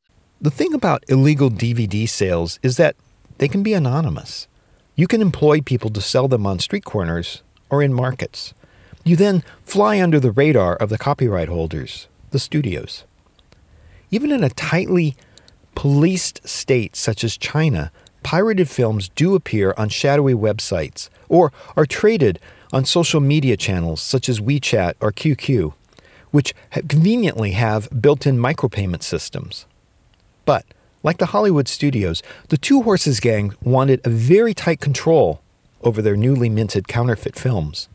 The 0.41 0.51
thing 0.51 0.73
about 0.73 1.05
illegal 1.09 1.51
DVD 1.51 2.09
sales 2.09 2.59
is 2.63 2.77
that 2.77 2.97
they 3.39 3.49
can 3.49 3.63
be 3.63 3.75
anonymous. 3.75 4.49
You 4.95 5.07
can 5.07 5.21
employ 5.21 5.61
people 5.61 5.91
to 5.91 6.01
sell 6.01 6.29
them 6.29 6.47
on 6.47 6.59
street 6.59 6.85
corners 6.85 7.43
or 7.69 7.83
in 7.83 7.93
markets. 7.93 8.55
You 9.05 9.17
then 9.17 9.43
fly 9.65 10.01
under 10.01 10.21
the 10.21 10.31
radar 10.31 10.77
of 10.77 10.91
the 10.91 10.99
copyright 10.99 11.49
holders, 11.49 12.07
the 12.31 12.39
studios. 12.39 13.05
Even 14.11 14.31
in 14.31 14.45
a 14.45 14.51
tightly 14.51 15.17
policed 15.75 16.47
state 16.47 16.97
such 16.97 17.25
as 17.25 17.37
China, 17.37 17.91
pirated 18.23 18.69
films 18.69 19.09
do 19.11 19.35
appear 19.35 19.75
on 19.79 19.89
shadowy 19.89 20.35
websites 20.35 21.09
or 21.29 21.53
are 21.77 21.87
traded 21.87 22.39
on 22.73 22.85
social 22.85 23.21
media 23.21 23.57
channels 23.57 24.03
such 24.03 24.29
as 24.29 24.41
WeChat 24.41 24.95
or 25.01 25.13
QQ, 25.13 25.73
which 26.31 26.55
conveniently 26.89 27.53
have 27.53 27.89
built 28.01 28.27
in 28.27 28.37
micropayment 28.37 29.03
systems. 29.03 29.67
But, 30.45 30.67
like 31.03 31.19
the 31.19 31.27
Hollywood 31.27 31.69
studios, 31.69 32.23
the 32.49 32.59
Two 32.59 32.83
Horses 32.83 33.21
Gang 33.21 33.55
wanted 33.63 34.01
a 34.05 34.11
very 34.11 34.55
tight 34.55 34.81
control 34.81 35.41
over 35.83 36.03
their 36.03 36.17
newly 36.17 36.49
minted 36.49 36.89
counterfeit 36.89 37.37
films. 37.37 37.89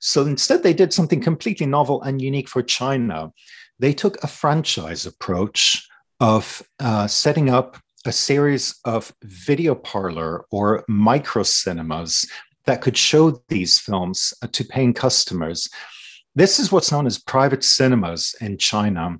So 0.00 0.26
instead, 0.26 0.62
they 0.62 0.72
did 0.72 0.92
something 0.92 1.20
completely 1.20 1.66
novel 1.66 2.02
and 2.02 2.20
unique 2.20 2.48
for 2.48 2.62
China. 2.62 3.32
They 3.78 3.92
took 3.92 4.22
a 4.22 4.26
franchise 4.26 5.06
approach 5.06 5.86
of 6.18 6.62
uh, 6.80 7.06
setting 7.06 7.50
up 7.50 7.76
a 8.06 8.12
series 8.12 8.78
of 8.84 9.12
video 9.22 9.74
parlor 9.74 10.46
or 10.50 10.84
micro 10.88 11.42
cinemas 11.42 12.26
that 12.64 12.80
could 12.80 12.96
show 12.96 13.42
these 13.48 13.78
films 13.78 14.32
uh, 14.42 14.46
to 14.52 14.64
paying 14.64 14.94
customers. 14.94 15.68
This 16.34 16.58
is 16.58 16.72
what's 16.72 16.92
known 16.92 17.06
as 17.06 17.18
private 17.18 17.62
cinemas 17.62 18.34
in 18.40 18.56
China. 18.56 19.18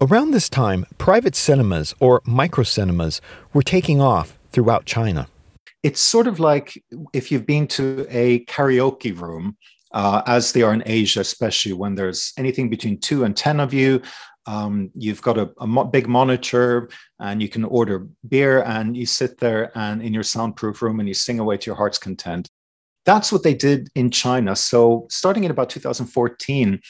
Around 0.00 0.32
this 0.32 0.50
time, 0.50 0.84
private 0.98 1.34
cinemas 1.34 1.94
or 2.00 2.20
micro 2.26 2.64
cinemas 2.64 3.22
were 3.54 3.62
taking 3.62 4.00
off 4.00 4.38
throughout 4.52 4.84
China. 4.84 5.28
It's 5.86 6.00
sort 6.00 6.26
of 6.26 6.40
like 6.40 6.82
if 7.12 7.30
you've 7.30 7.46
been 7.46 7.68
to 7.68 8.04
a 8.10 8.44
karaoke 8.46 9.16
room, 9.16 9.56
uh, 9.92 10.20
as 10.26 10.50
they 10.50 10.62
are 10.62 10.74
in 10.74 10.82
Asia, 10.84 11.20
especially 11.20 11.74
when 11.74 11.94
there's 11.94 12.32
anything 12.36 12.68
between 12.68 12.98
two 12.98 13.22
and 13.22 13.36
10 13.36 13.60
of 13.60 13.72
you, 13.72 14.02
um, 14.46 14.90
you've 14.96 15.22
got 15.22 15.38
a, 15.38 15.52
a 15.58 15.66
mo- 15.66 15.84
big 15.84 16.08
monitor 16.08 16.88
and 17.20 17.40
you 17.40 17.48
can 17.48 17.62
order 17.62 18.08
beer 18.28 18.64
and 18.64 18.96
you 18.96 19.06
sit 19.06 19.38
there 19.38 19.70
and 19.78 20.02
in 20.02 20.12
your 20.12 20.24
soundproof 20.24 20.82
room 20.82 20.98
and 20.98 21.06
you 21.08 21.14
sing 21.14 21.38
away 21.38 21.56
to 21.56 21.66
your 21.66 21.76
heart's 21.76 21.98
content. 21.98 22.48
That's 23.04 23.30
what 23.30 23.44
they 23.44 23.54
did 23.54 23.88
in 23.94 24.10
China. 24.10 24.56
So 24.56 25.06
starting 25.08 25.44
in 25.44 25.52
about 25.52 25.70
2014, 25.70 26.80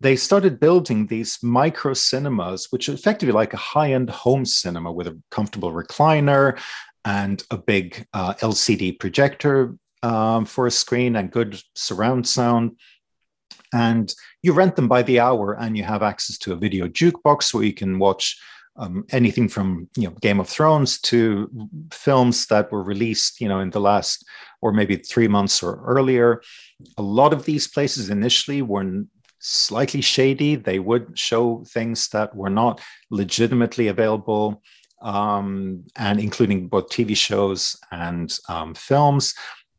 they 0.00 0.16
started 0.16 0.60
building 0.60 1.06
these 1.06 1.38
micro 1.42 1.94
cinemas, 1.94 2.66
which 2.68 2.90
are 2.90 2.92
effectively 2.92 3.32
like 3.32 3.54
a 3.54 3.64
high-end 3.72 4.10
home 4.10 4.44
cinema 4.44 4.92
with 4.92 5.06
a 5.06 5.18
comfortable 5.30 5.72
recliner 5.72 6.58
and 7.04 7.42
a 7.50 7.56
big 7.56 8.06
uh, 8.12 8.34
LCD 8.34 8.98
projector 8.98 9.76
um, 10.02 10.44
for 10.44 10.66
a 10.66 10.70
screen 10.70 11.16
and 11.16 11.30
good 11.30 11.60
surround 11.74 12.26
sound. 12.26 12.76
And 13.74 14.12
you 14.42 14.52
rent 14.52 14.76
them 14.76 14.88
by 14.88 15.02
the 15.02 15.20
hour 15.20 15.54
and 15.54 15.76
you 15.76 15.84
have 15.84 16.02
access 16.02 16.38
to 16.38 16.52
a 16.52 16.56
video 16.56 16.88
jukebox 16.88 17.54
where 17.54 17.64
you 17.64 17.72
can 17.72 17.98
watch 17.98 18.38
um, 18.76 19.04
anything 19.10 19.48
from 19.48 19.88
you 19.96 20.08
know 20.08 20.14
game 20.20 20.40
of 20.40 20.48
thrones 20.48 20.98
to 21.02 21.50
films 21.92 22.46
that 22.46 22.72
were 22.72 22.82
released 22.82 23.38
you 23.38 23.46
know 23.46 23.60
in 23.60 23.68
the 23.68 23.80
last 23.80 24.24
or 24.62 24.72
maybe 24.72 24.96
three 24.96 25.28
months 25.28 25.62
or 25.62 25.82
earlier. 25.84 26.42
A 26.96 27.02
lot 27.02 27.32
of 27.32 27.44
these 27.44 27.68
places 27.68 28.10
initially 28.10 28.62
were 28.62 29.04
slightly 29.40 30.00
shady. 30.00 30.54
They 30.54 30.78
would 30.78 31.18
show 31.18 31.64
things 31.68 32.08
that 32.08 32.34
were 32.34 32.50
not 32.50 32.80
legitimately 33.10 33.88
available 33.88 34.62
um, 35.02 35.84
and 35.96 36.18
including 36.20 36.68
both 36.68 36.88
tv 36.88 37.16
shows 37.16 37.76
and 37.90 38.36
um, 38.48 38.74
films 38.74 39.34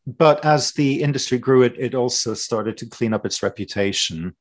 but 0.05 0.43
as 0.43 0.73
the 0.73 1.01
industry 1.01 1.37
grew, 1.37 1.63
it, 1.63 1.75
it 1.77 1.95
also 1.95 2.33
started 2.33 2.77
to 2.77 2.85
clean 2.85 3.13
up 3.13 3.25
its 3.25 3.41
reputation. 3.41 4.35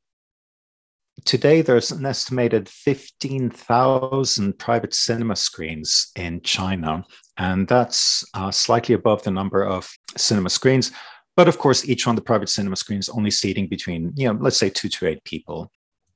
Today, 1.25 1.63
there's 1.63 1.93
an 1.93 2.05
estimated 2.05 2.69
15,000 2.69 4.59
private 4.59 4.95
cinema 4.95 5.37
screens 5.37 6.11
in 6.17 6.41
China, 6.41 7.05
and 7.37 7.69
that's 7.69 8.25
uh, 8.35 8.51
slightly 8.51 8.95
above 8.95 9.23
the 9.23 9.31
number 9.31 9.65
of 9.65 9.89
cinema 10.17 10.51
screens. 10.51 10.91
But 11.37 11.49
of 11.49 11.59
course, 11.59 11.89
each 11.89 12.07
one 12.07 12.15
of 12.15 12.17
the 12.17 12.27
private 12.27 12.49
cinema 12.49 12.77
screens 12.77 13.09
only 13.09 13.31
seating 13.31 13.69
between, 13.69 14.13
you 14.17 14.27
know, 14.27 14.39
let's 14.41 14.57
say 14.57 14.69
two 14.69 14.89
to 14.89 15.07
eight 15.07 15.23
people. 15.25 15.71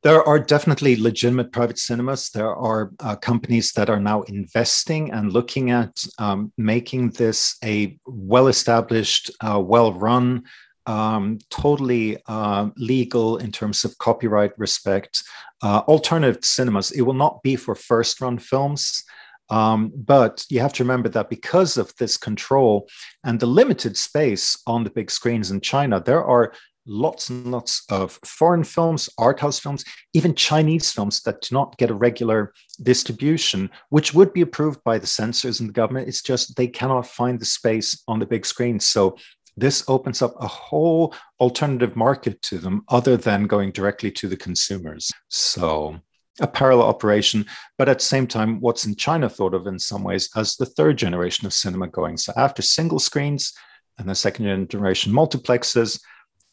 There 0.07 0.23
are 0.23 0.39
definitely 0.39 0.95
legitimate 0.95 1.51
private 1.51 1.81
cinemas. 1.81 2.31
There 2.31 2.55
are 2.55 2.93
uh, 3.01 3.17
companies 3.17 3.73
that 3.73 3.91
are 3.91 3.99
now 3.99 4.23
investing 4.23 5.11
and 5.11 5.33
looking 5.33 5.73
at 5.73 6.07
um, 6.21 6.53
making 6.57 7.11
this 7.11 7.57
a 7.65 7.99
well 8.07 8.47
established, 8.47 9.33
uh, 9.41 9.59
well 9.59 9.93
run, 9.93 10.45
um, 10.87 11.41
totally 11.51 12.19
uh, 12.29 12.69
legal 12.77 13.39
in 13.39 13.51
terms 13.51 13.85
of 13.85 13.99
copyright 13.99 14.57
respect. 14.57 15.25
Uh, 15.61 15.83
alternative 15.89 16.45
cinemas, 16.45 16.93
it 16.93 17.03
will 17.03 17.13
not 17.13 17.43
be 17.43 17.57
for 17.57 17.75
first 17.75 18.21
run 18.21 18.39
films. 18.39 19.03
Um, 19.51 19.93
but 19.93 20.45
you 20.49 20.61
have 20.61 20.73
to 20.75 20.85
remember 20.85 21.09
that 21.09 21.31
because 21.31 21.77
of 21.77 21.93
this 21.97 22.17
control 22.17 22.89
and 23.25 23.41
the 23.41 23.47
limited 23.47 23.97
space 23.97 24.57
on 24.69 24.85
the 24.85 24.91
big 24.91 25.11
screens 25.11 25.51
in 25.51 25.61
China, 25.61 26.01
there 26.01 26.25
are 26.25 26.53
lots 26.87 27.31
and 27.31 27.51
lots 27.51 27.85
of 27.91 28.19
foreign 28.25 28.65
films, 28.65 29.09
art 29.19 29.41
house 29.41 29.59
films, 29.59 29.85
even 30.15 30.35
Chinese 30.35 30.91
films 30.93 31.23
that 31.23 31.41
do 31.41 31.55
not 31.55 31.77
get 31.79 31.91
a 31.91 31.95
regular 31.95 32.53
distribution, 32.83 33.71
which 33.91 34.15
would 34.15 34.33
be 34.33 34.43
approved 34.43 34.83
by 34.85 34.99
the 34.99 35.07
censors 35.07 35.61
and 35.61 35.69
the 35.69 35.75
government. 35.75 36.09
It's 36.09 36.23
just 36.23 36.57
they 36.57 36.69
cannot 36.69 37.07
find 37.07 37.39
the 37.39 37.45
space 37.45 38.03
on 38.09 38.19
the 38.19 38.27
big 38.27 38.47
screen. 38.47 38.81
So 38.81 39.17
this 39.57 39.85
opens 39.89 40.23
up 40.23 40.35
a 40.39 40.47
whole 40.47 41.15
alternative 41.41 41.97
market 41.97 42.41
to 42.43 42.59
them 42.59 42.83
other 42.89 43.17
than 43.17 43.47
going 43.47 43.73
directly 43.73 44.11
to 44.13 44.29
the 44.29 44.37
consumers. 44.37 45.11
So 45.29 45.99
a 46.41 46.47
parallel 46.47 46.87
operation, 46.87 47.47
but 47.79 47.89
at 47.89 47.99
the 47.99 48.05
same 48.05 48.27
time, 48.27 48.61
what's 48.61 48.85
in 48.85 48.95
China 48.95 49.29
thought 49.29 49.55
of 49.55 49.67
in 49.67 49.79
some 49.79 50.03
ways 50.05 50.29
as 50.37 50.57
the 50.57 50.67
third 50.67 50.99
generation 50.99 51.47
of 51.47 51.55
cinema 51.55 51.89
going. 51.89 52.19
So 52.19 52.33
after 52.37 52.61
single 52.61 52.99
screens 52.99 53.55
and 53.99 54.09
the 54.09 54.15
second 54.15 54.69
generation 54.71 55.13
multiplexes, 55.13 55.99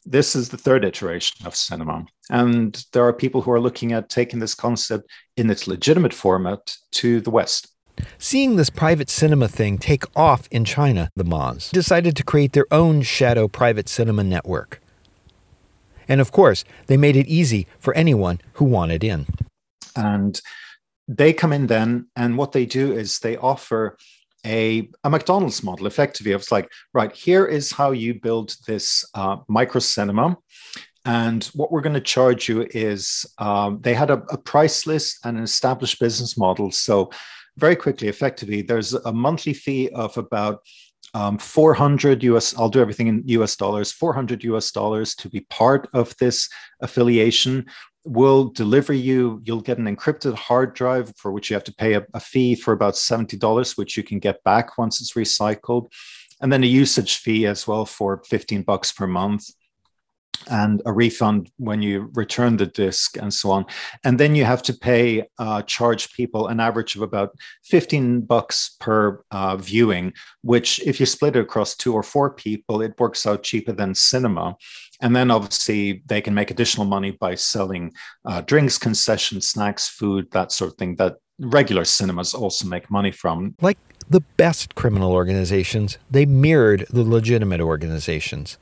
this 0.06 0.36
is 0.36 0.50
the 0.50 0.58
third 0.58 0.84
iteration 0.84 1.46
of 1.46 1.56
cinema. 1.56 2.06
And 2.30 2.84
there 2.94 3.06
are 3.06 3.14
people 3.14 3.42
who 3.42 3.52
are 3.52 3.60
looking 3.60 3.94
at 3.94 4.10
taking 4.10 4.40
this 4.40 4.56
concept 4.56 5.10
in 5.38 5.50
its 5.50 5.68
legitimate 5.68 6.14
format 6.14 6.76
to 6.94 7.22
the 7.22 7.32
West. 7.32 7.70
Seeing 8.18 8.56
this 8.56 8.70
private 8.70 9.10
cinema 9.10 9.48
thing 9.48 9.78
take 9.78 10.04
off 10.16 10.48
in 10.52 10.66
China, 10.66 11.10
the 11.16 11.24
Mas 11.24 11.70
decided 11.72 12.16
to 12.16 12.24
create 12.24 12.54
their 12.54 12.66
own 12.72 13.02
shadow 13.02 13.48
private 13.48 13.88
cinema 13.88 14.24
network. 14.24 14.82
And 16.08 16.20
of 16.20 16.32
course, 16.32 16.64
they 16.88 16.98
made 16.98 17.16
it 17.16 17.28
easy 17.28 17.68
for 17.80 17.94
anyone 17.94 18.42
who 18.54 18.66
wanted 18.66 19.04
in. 19.04 19.28
And 19.96 20.42
they 21.08 21.34
come 21.34 21.54
in 21.54 21.68
then, 21.68 22.08
and 22.16 22.38
what 22.38 22.52
they 22.52 22.66
do 22.66 22.92
is 22.94 23.20
they 23.20 23.38
offer 23.38 23.98
a, 24.46 24.90
a 25.04 25.10
McDonald's 25.10 25.64
model. 25.64 25.88
Effectively, 25.88 26.32
it's 26.32 26.52
like, 26.52 26.70
right, 26.94 27.12
here 27.12 27.46
is 27.46 27.72
how 27.72 27.92
you 27.92 28.20
build 28.20 28.56
this 28.68 29.06
uh, 29.14 29.38
micro 29.48 29.80
cinema. 29.80 30.38
And 31.06 31.44
what 31.54 31.72
we're 31.72 31.82
going 31.82 31.96
to 31.96 32.02
charge 32.02 32.48
you 32.48 32.68
is 32.72 33.26
um, 33.38 33.80
they 33.82 33.94
had 33.94 34.10
a, 34.10 34.24
a 34.30 34.38
price 34.38 34.88
list 34.88 35.20
and 35.26 35.38
an 35.38 35.44
established 35.44 36.00
business 36.00 36.38
model. 36.38 36.72
So, 36.72 37.12
very 37.58 37.76
quickly, 37.76 38.08
effectively, 38.08 38.64
there's 38.64 38.94
a 38.94 39.14
monthly 39.14 39.54
fee 39.54 39.90
of 39.90 40.18
about 40.18 40.62
um, 41.14 41.38
400 41.38 42.24
US, 42.24 42.58
I'll 42.58 42.70
do 42.70 42.82
everything 42.82 43.08
in 43.08 43.24
US 43.28 43.56
dollars, 43.56 43.92
400 43.92 44.44
US 44.46 44.72
dollars 44.72 45.14
to 45.16 45.30
be 45.30 45.42
part 45.42 45.88
of 45.94 46.16
this 46.18 46.50
affiliation 46.82 47.66
will 48.06 48.46
deliver 48.46 48.94
you 48.94 49.42
you'll 49.46 49.62
get 49.62 49.78
an 49.78 49.94
encrypted 49.94 50.34
hard 50.34 50.74
drive 50.74 51.14
for 51.18 51.32
which 51.32 51.50
you 51.50 51.54
have 51.54 51.64
to 51.64 51.74
pay 51.74 51.94
a, 51.94 52.06
a, 52.14 52.20
fee 52.20 52.54
for 52.54 52.74
about 52.74 52.96
$70 52.96 53.78
which 53.78 53.96
you 53.96 54.04
can 54.04 54.20
get 54.20 54.44
back 54.44 54.78
once 54.78 55.00
it's 55.00 55.14
recycled 55.14 55.92
and 56.42 56.52
then 56.52 56.64
a 56.64 56.68
usage 56.68 57.18
fee 57.18 57.46
as 57.46 57.66
well 57.66 57.86
for 57.86 58.22
15 58.26 58.64
bucks 58.64 58.92
per 58.92 59.08
month 59.08 59.50
and 60.50 60.82
a 60.86 60.92
refund 60.92 61.50
when 61.58 61.82
you 61.82 62.10
return 62.14 62.58
the 62.58 62.66
disk 62.66 63.18
and 63.18 63.34
so 63.34 63.52
on. 63.52 63.66
And 64.04 64.20
then 64.20 64.36
you 64.36 64.46
have 64.46 64.62
to 64.64 64.74
pay 64.74 65.28
uh, 65.38 65.62
charge 65.64 66.14
people 66.14 66.48
an 66.48 66.60
average 66.60 66.96
of 66.96 67.02
about 67.02 67.32
15 67.66 68.22
bucks 68.22 68.76
per 68.80 69.24
uh, 69.32 69.58
viewing 69.58 70.14
which 70.42 70.80
if 70.86 71.00
you 71.00 71.06
split 71.06 71.36
it 71.36 71.40
across 71.40 71.76
two 71.76 71.94
or 71.94 72.04
four 72.04 72.34
people 72.34 72.82
it 72.82 73.00
works 73.00 73.26
out 73.26 73.44
cheaper 73.44 73.72
than 73.72 73.96
cinema 73.96 74.56
and 75.04 75.16
then 75.16 75.30
obviously 75.30 76.02
they 76.08 76.22
can 76.22 76.34
make 76.34 76.50
additional 76.50 76.86
money 76.86 77.12
by 77.12 77.36
selling 77.36 77.94
uh, 78.26 78.42
drinks 78.42 78.78
concessions 78.78 79.50
snacks 79.50 79.88
food 79.88 80.30
that 80.32 80.52
sort 80.52 80.72
of 80.72 80.78
thing 80.78 80.96
that 80.96 81.18
regular 81.40 81.86
cinemas 81.86 82.34
also 82.34 82.66
make 82.68 82.90
money 82.90 83.12
from 83.12 83.54
like 83.62 83.78
the 84.10 84.22
best 84.38 84.74
criminal 84.76 85.12
organizations 85.12 85.98
they 86.10 86.26
mirrored 86.26 86.86
the 86.90 87.04
legitimate 87.04 87.62
organizations 87.62 88.58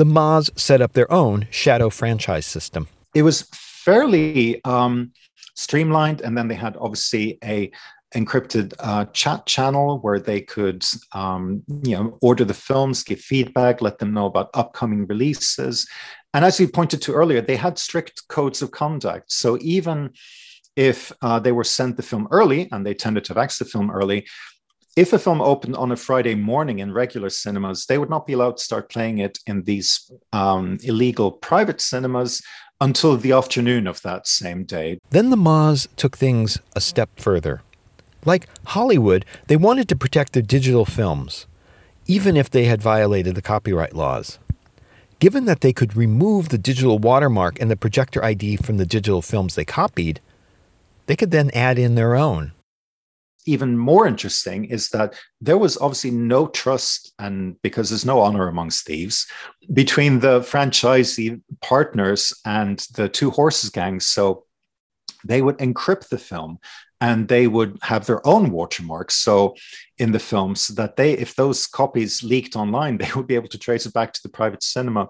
the 0.00 0.04
Ma's 0.06 0.50
set 0.56 0.80
up 0.80 0.94
their 0.94 1.12
own 1.12 1.46
shadow 1.50 1.90
franchise 1.90 2.46
system. 2.46 2.88
It 3.14 3.22
was 3.22 3.42
fairly 3.52 4.64
um, 4.64 5.12
streamlined, 5.54 6.22
and 6.22 6.38
then 6.38 6.48
they 6.48 6.54
had 6.54 6.74
obviously 6.78 7.38
a 7.44 7.70
encrypted 8.14 8.74
uh, 8.78 9.04
chat 9.06 9.46
channel 9.46 9.98
where 10.00 10.18
they 10.18 10.40
could 10.40 10.84
um, 11.12 11.62
you 11.84 11.96
know 11.96 12.18
order 12.20 12.44
the 12.44 12.54
films 12.54 13.02
give 13.02 13.20
feedback 13.20 13.80
let 13.80 13.98
them 13.98 14.12
know 14.12 14.26
about 14.26 14.50
upcoming 14.54 15.06
releases. 15.06 15.88
And 16.32 16.44
as 16.44 16.60
we 16.60 16.66
pointed 16.66 17.02
to 17.02 17.12
earlier 17.12 17.40
they 17.40 17.56
had 17.56 17.78
strict 17.78 18.28
codes 18.28 18.62
of 18.62 18.70
conduct. 18.70 19.32
So 19.32 19.58
even 19.60 20.10
if 20.76 21.12
uh, 21.22 21.38
they 21.40 21.52
were 21.52 21.64
sent 21.64 21.96
the 21.96 22.02
film 22.02 22.28
early 22.30 22.68
and 22.72 22.86
they 22.86 22.94
tended 22.94 23.24
to 23.24 23.38
access 23.38 23.58
the 23.58 23.64
film 23.64 23.90
early 23.90 24.26
if 24.96 25.12
a 25.12 25.18
film 25.18 25.40
opened 25.40 25.76
on 25.76 25.92
a 25.92 25.96
friday 25.96 26.34
morning 26.34 26.80
in 26.80 26.92
regular 26.92 27.28
cinemas 27.28 27.86
they 27.86 27.98
would 27.98 28.10
not 28.10 28.26
be 28.26 28.32
allowed 28.32 28.56
to 28.56 28.64
start 28.64 28.90
playing 28.90 29.18
it 29.18 29.38
in 29.46 29.62
these 29.62 30.10
um, 30.32 30.78
illegal 30.82 31.30
private 31.30 31.80
cinemas 31.80 32.40
until 32.80 33.16
the 33.16 33.32
afternoon 33.32 33.86
of 33.86 34.00
that 34.02 34.26
same 34.26 34.64
day. 34.64 34.98
Then 35.10 35.30
the 35.30 35.36
Ma's 35.36 35.88
took 35.96 36.16
things 36.16 36.58
a 36.74 36.80
step 36.80 37.10
further 37.16 37.62
like 38.24 38.48
Hollywood, 38.66 39.24
they 39.46 39.56
wanted 39.56 39.88
to 39.88 39.96
protect 39.96 40.32
their 40.32 40.42
digital 40.42 40.84
films, 40.84 41.46
even 42.06 42.36
if 42.36 42.50
they 42.50 42.64
had 42.64 42.82
violated 42.82 43.34
the 43.34 43.42
copyright 43.42 43.94
laws. 43.94 44.38
Given 45.18 45.44
that 45.44 45.60
they 45.60 45.72
could 45.72 45.96
remove 45.96 46.48
the 46.48 46.58
digital 46.58 46.98
watermark 46.98 47.60
and 47.60 47.70
the 47.70 47.76
projector 47.76 48.24
ID 48.24 48.56
from 48.56 48.78
the 48.78 48.86
digital 48.86 49.20
films 49.20 49.54
they 49.54 49.66
copied, 49.66 50.20
they 51.06 51.16
could 51.16 51.30
then 51.30 51.50
add 51.52 51.78
in 51.78 51.94
their 51.94 52.14
own. 52.14 52.52
Even 53.46 53.76
more 53.76 54.06
interesting 54.06 54.66
is 54.66 54.90
that 54.90 55.14
there 55.40 55.58
was 55.58 55.76
obviously 55.78 56.10
no 56.10 56.46
trust, 56.48 57.12
and 57.18 57.60
because 57.62 57.88
there's 57.90 58.04
no 58.04 58.20
honor 58.20 58.48
amongst 58.48 58.86
thieves, 58.86 59.26
between 59.72 60.20
the 60.20 60.40
franchisee 60.40 61.40
partners 61.60 62.32
and 62.44 62.86
the 62.94 63.08
two 63.08 63.30
horses 63.30 63.70
gangs. 63.70 64.06
So 64.06 64.44
they 65.24 65.42
would 65.42 65.58
encrypt 65.58 66.08
the 66.08 66.18
film 66.18 66.58
and 67.00 67.28
they 67.28 67.46
would 67.46 67.78
have 67.82 68.06
their 68.06 68.24
own 68.26 68.50
watermarks 68.50 69.14
so 69.14 69.54
in 69.98 70.12
the 70.12 70.18
films 70.18 70.60
so 70.60 70.74
that 70.74 70.96
they 70.96 71.12
if 71.12 71.34
those 71.34 71.66
copies 71.66 72.22
leaked 72.22 72.56
online 72.56 72.98
they 72.98 73.10
would 73.14 73.26
be 73.26 73.34
able 73.34 73.48
to 73.48 73.58
trace 73.58 73.86
it 73.86 73.92
back 73.92 74.12
to 74.12 74.22
the 74.22 74.28
private 74.28 74.62
cinema 74.62 75.08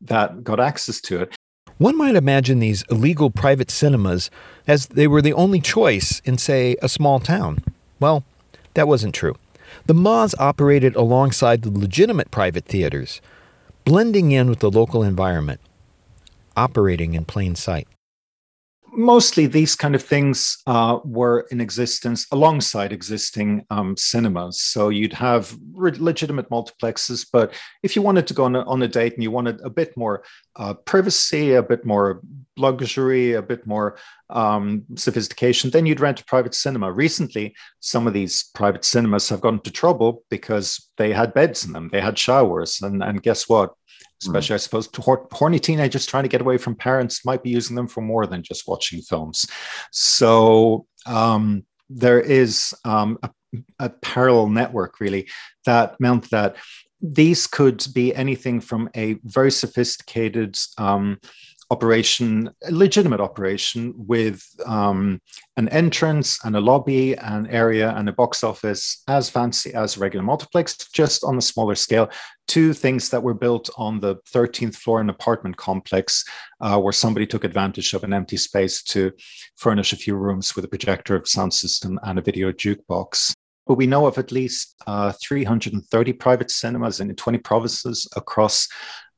that 0.00 0.44
got 0.44 0.60
access 0.60 1.00
to 1.00 1.22
it. 1.22 1.34
One 1.78 1.96
might 1.96 2.16
imagine 2.16 2.60
these 2.60 2.84
illegal 2.90 3.30
private 3.30 3.70
cinemas 3.70 4.30
as 4.66 4.86
they 4.86 5.06
were 5.06 5.22
the 5.22 5.32
only 5.32 5.60
choice 5.60 6.20
in 6.24 6.38
say 6.38 6.76
a 6.82 6.88
small 6.88 7.20
town. 7.20 7.58
Well 8.00 8.24
that 8.74 8.88
wasn't 8.88 9.14
true. 9.14 9.36
The 9.86 9.94
Ma's 9.94 10.34
operated 10.38 10.96
alongside 10.96 11.62
the 11.62 11.70
legitimate 11.70 12.30
private 12.30 12.64
theaters 12.64 13.20
blending 13.84 14.32
in 14.32 14.48
with 14.48 14.60
the 14.60 14.70
local 14.70 15.02
environment 15.02 15.60
operating 16.56 17.14
in 17.14 17.24
plain 17.24 17.54
sight 17.54 17.86
mostly 18.92 19.46
these 19.46 19.74
kind 19.76 19.94
of 19.94 20.02
things 20.02 20.58
uh, 20.66 20.98
were 21.04 21.46
in 21.50 21.60
existence 21.60 22.26
alongside 22.32 22.92
existing 22.92 23.64
um, 23.70 23.96
cinemas. 23.96 24.60
So 24.60 24.88
you'd 24.88 25.12
have 25.12 25.56
re- 25.72 25.92
legitimate 25.96 26.50
multiplexes, 26.50 27.26
but 27.32 27.54
if 27.82 27.96
you 27.96 28.02
wanted 28.02 28.26
to 28.26 28.34
go 28.34 28.44
on 28.44 28.56
a, 28.56 28.60
on 28.62 28.82
a 28.82 28.88
date 28.88 29.14
and 29.14 29.22
you 29.22 29.30
wanted 29.30 29.60
a 29.62 29.70
bit 29.70 29.96
more 29.96 30.24
uh, 30.56 30.74
privacy, 30.74 31.54
a 31.54 31.62
bit 31.62 31.84
more 31.84 32.20
luxury, 32.56 33.34
a 33.34 33.42
bit 33.42 33.66
more 33.66 33.96
um, 34.30 34.84
sophistication, 34.96 35.70
then 35.70 35.86
you'd 35.86 36.00
rent 36.00 36.20
a 36.20 36.24
private 36.24 36.54
cinema. 36.54 36.92
Recently, 36.92 37.54
some 37.80 38.06
of 38.06 38.12
these 38.12 38.50
private 38.54 38.84
cinemas 38.84 39.28
have 39.28 39.40
gotten 39.40 39.58
into 39.58 39.70
trouble 39.70 40.24
because 40.28 40.90
they 40.96 41.12
had 41.12 41.34
beds 41.34 41.64
in 41.64 41.72
them, 41.72 41.88
they 41.92 42.00
had 42.00 42.18
showers, 42.18 42.80
and, 42.82 43.02
and 43.02 43.22
guess 43.22 43.48
what? 43.48 43.74
Hmm. 44.24 44.30
especially 44.30 44.54
mm. 44.54 44.54
I 44.54 44.58
suppose 44.58 44.88
horny 45.32 45.58
teenagers 45.58 46.06
trying 46.06 46.24
to 46.24 46.28
get 46.28 46.40
away 46.40 46.58
from 46.58 46.74
parents 46.74 47.24
might 47.24 47.42
be 47.42 47.50
using 47.50 47.76
them 47.76 47.88
for 47.88 48.00
more 48.00 48.26
than 48.26 48.42
just 48.42 48.66
watching 48.66 49.00
films. 49.00 49.46
So 49.92 50.86
um, 51.06 51.64
there 51.88 52.20
is 52.20 52.74
um, 52.84 53.18
a, 53.22 53.30
a 53.78 53.88
parallel 53.90 54.48
network 54.48 55.00
really 55.00 55.28
that 55.66 56.00
meant 56.00 56.30
that 56.30 56.56
these 57.00 57.46
could 57.46 57.84
be 57.94 58.14
anything 58.14 58.60
from 58.60 58.90
a 58.96 59.14
very 59.22 59.52
sophisticated 59.52 60.58
um, 60.78 61.20
operation, 61.70 62.50
a 62.66 62.72
legitimate 62.72 63.20
operation 63.20 63.92
with 63.96 64.42
um, 64.64 65.20
an 65.56 65.68
entrance 65.68 66.38
and 66.44 66.56
a 66.56 66.60
lobby, 66.60 67.14
an 67.16 67.46
area 67.48 67.94
and 67.96 68.08
a 68.08 68.12
box 68.12 68.42
office 68.42 69.02
as 69.06 69.28
fancy 69.28 69.74
as 69.74 69.96
a 69.96 70.00
regular 70.00 70.24
multiplex, 70.24 70.76
just 70.92 71.24
on 71.24 71.36
a 71.36 71.42
smaller 71.42 71.74
scale. 71.74 72.08
Two 72.46 72.72
things 72.72 73.10
that 73.10 73.22
were 73.22 73.34
built 73.34 73.68
on 73.76 74.00
the 74.00 74.16
13th 74.32 74.76
floor 74.76 75.00
in 75.00 75.06
an 75.06 75.14
apartment 75.14 75.56
complex 75.56 76.24
uh, 76.60 76.78
where 76.78 76.92
somebody 76.92 77.26
took 77.26 77.44
advantage 77.44 77.92
of 77.92 78.04
an 78.04 78.14
empty 78.14 78.38
space 78.38 78.82
to 78.82 79.12
furnish 79.56 79.92
a 79.92 79.96
few 79.96 80.16
rooms 80.16 80.56
with 80.56 80.64
a 80.64 80.68
projector, 80.68 81.22
sound 81.26 81.52
system, 81.52 82.00
and 82.04 82.18
a 82.18 82.22
video 82.22 82.50
jukebox 82.50 83.34
but 83.68 83.74
we 83.74 83.86
know 83.86 84.06
of 84.06 84.16
at 84.16 84.32
least 84.32 84.74
uh, 84.86 85.12
330 85.22 86.14
private 86.14 86.50
cinemas 86.50 87.00
in 87.00 87.14
20 87.14 87.38
provinces 87.38 88.08
across 88.16 88.66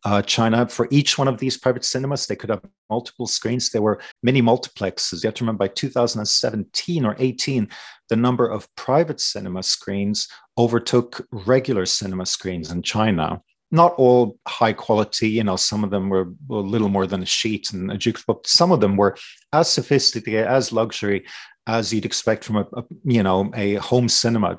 uh, 0.04 0.22
China. 0.22 0.66
For 0.68 0.88
each 0.90 1.18
one 1.18 1.28
of 1.28 1.38
these 1.38 1.56
private 1.56 1.84
cinemas, 1.84 2.26
they 2.26 2.36
could 2.36 2.50
have 2.50 2.62
multiple 2.88 3.26
screens. 3.26 3.70
There 3.70 3.82
were 3.82 4.00
many 4.22 4.42
multiplexes. 4.42 5.22
You 5.22 5.28
have 5.28 5.34
to 5.34 5.44
remember 5.44 5.66
by 5.66 5.68
2017 5.68 7.04
or 7.04 7.16
18, 7.18 7.68
the 8.08 8.16
number 8.16 8.46
of 8.46 8.72
private 8.74 9.20
cinema 9.20 9.62
screens 9.62 10.28
overtook 10.58 11.26
regular 11.30 11.86
cinema 11.86 12.26
screens 12.26 12.70
in 12.70 12.82
China. 12.82 13.42
Not 13.72 13.94
all 13.98 14.36
high 14.48 14.72
quality, 14.72 15.28
you 15.28 15.44
know, 15.44 15.54
some 15.54 15.84
of 15.84 15.90
them 15.90 16.08
were 16.08 16.32
a 16.50 16.54
little 16.54 16.88
more 16.88 17.06
than 17.06 17.22
a 17.22 17.26
sheet 17.26 17.72
and 17.72 17.92
a 17.92 17.96
jukebox, 17.96 18.48
some 18.48 18.72
of 18.72 18.80
them 18.80 18.96
were 18.96 19.16
as 19.52 19.70
sophisticated, 19.70 20.44
as 20.44 20.72
luxury 20.72 21.24
as 21.66 21.92
you'd 21.92 22.04
expect 22.04 22.44
from 22.44 22.56
a, 22.56 22.66
a, 22.72 22.84
you 23.04 23.22
know 23.22 23.50
a 23.54 23.74
home 23.74 24.08
cinema 24.08 24.58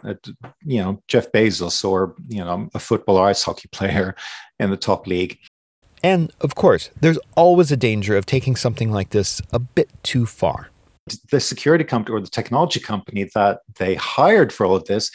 you 0.64 0.82
know 0.82 1.02
jeff 1.08 1.32
bezos 1.32 1.84
or 1.84 2.16
you 2.28 2.44
know 2.44 2.70
a 2.74 2.80
football 2.80 3.18
or 3.18 3.28
ice 3.28 3.44
hockey 3.44 3.68
player 3.72 4.16
in 4.60 4.70
the 4.70 4.78
top 4.78 5.08
league. 5.08 5.38
And 6.04 6.32
of 6.42 6.56
course 6.56 6.90
there's 7.00 7.20
always 7.36 7.72
a 7.72 7.78
danger 7.78 8.16
of 8.16 8.26
taking 8.26 8.56
something 8.56 8.92
like 8.92 9.10
this 9.10 9.42
a 9.52 9.60
bit 9.60 9.90
too 10.04 10.26
far. 10.26 10.70
The 11.32 11.40
security 11.40 11.84
company 11.84 12.16
or 12.16 12.22
the 12.22 12.30
technology 12.30 12.80
company 12.80 13.30
that 13.34 13.62
they 13.78 13.96
hired 13.96 14.54
for 14.54 14.66
all 14.66 14.76
of 14.76 14.86
this 14.86 15.12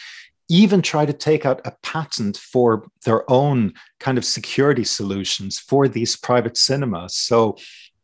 even 0.48 0.80
try 0.82 1.04
to 1.04 1.12
take 1.12 1.44
out 1.44 1.60
a 1.64 1.72
patent 1.82 2.36
for 2.36 2.86
their 3.04 3.28
own 3.30 3.72
kind 3.98 4.16
of 4.16 4.24
security 4.24 4.84
solutions 4.84 5.58
for 5.58 5.88
these 5.88 6.16
private 6.16 6.56
cinemas. 6.56 7.16
So 7.16 7.56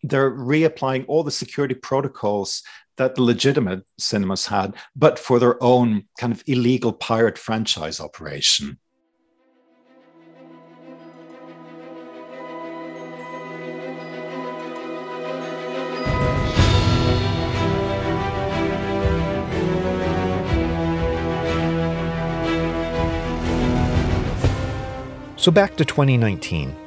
they're 0.02 0.32
reapplying 0.32 1.04
all 1.06 1.22
the 1.22 1.30
security 1.30 1.74
protocols 1.74 2.62
that 2.96 3.14
the 3.14 3.22
legitimate 3.22 3.84
cinemas 3.98 4.46
had, 4.46 4.74
but 4.94 5.18
for 5.18 5.38
their 5.38 5.62
own 5.62 6.04
kind 6.18 6.32
of 6.32 6.42
illegal 6.46 6.92
pirate 6.92 7.38
franchise 7.38 8.00
operation. 8.00 8.78
So 25.36 25.50
back 25.50 25.74
to 25.78 25.84
2019. 25.84 26.81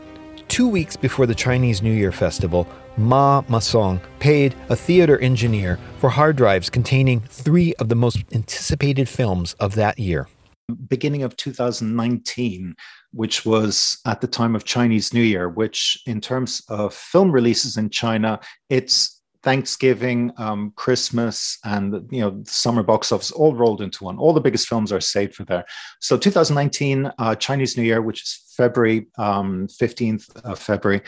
Two 0.55 0.69
weeks 0.69 0.95
before 0.95 1.25
the 1.25 1.35
Chinese 1.35 1.81
New 1.81 1.91
Year 1.91 2.13
festival, 2.13 2.65
Ma 2.95 3.41
Masong 3.41 3.99
paid 4.19 4.55
a 4.69 4.75
theater 4.77 5.19
engineer 5.19 5.77
for 5.99 6.09
hard 6.09 6.37
drives 6.37 6.69
containing 6.69 7.19
three 7.19 7.73
of 7.73 7.89
the 7.89 7.95
most 7.95 8.19
anticipated 8.31 9.09
films 9.09 9.53
of 9.59 9.75
that 9.75 9.99
year. 9.99 10.29
Beginning 10.87 11.23
of 11.23 11.35
2019, 11.35 12.73
which 13.11 13.45
was 13.45 13.97
at 14.05 14.21
the 14.21 14.27
time 14.27 14.55
of 14.55 14.63
Chinese 14.63 15.13
New 15.13 15.23
Year, 15.23 15.49
which 15.49 16.01
in 16.05 16.21
terms 16.21 16.63
of 16.69 16.93
film 16.93 17.33
releases 17.33 17.75
in 17.75 17.89
China, 17.89 18.39
it's 18.69 19.14
Thanksgiving, 19.45 20.31
um, 20.37 20.73
Christmas, 20.75 21.59
and 21.63 22.07
you 22.11 22.19
know 22.19 22.31
the 22.31 22.49
summer 22.49 22.81
box 22.81 23.11
office 23.11 23.29
all 23.29 23.53
rolled 23.53 23.79
into 23.79 24.03
one. 24.03 24.17
All 24.17 24.33
the 24.33 24.41
biggest 24.41 24.67
films 24.67 24.91
are 24.91 24.99
saved 24.99 25.35
for 25.35 25.45
there. 25.45 25.63
So 25.99 26.17
2019 26.17 27.11
uh, 27.19 27.35
Chinese 27.35 27.77
New 27.77 27.83
Year, 27.83 28.01
which 28.01 28.23
is 28.23 28.53
February 28.57 29.05
um, 29.19 29.67
15th 29.67 30.35
of 30.37 30.57
February, 30.57 31.01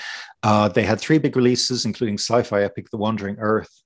uh, 0.43 0.69
they 0.69 0.83
had 0.83 0.99
three 0.99 1.17
big 1.17 1.35
releases, 1.35 1.83
including 1.83 2.19
sci-fi 2.19 2.61
epic 2.61 2.91
The 2.91 2.97
Wandering 2.97 3.38
Earth, 3.39 3.81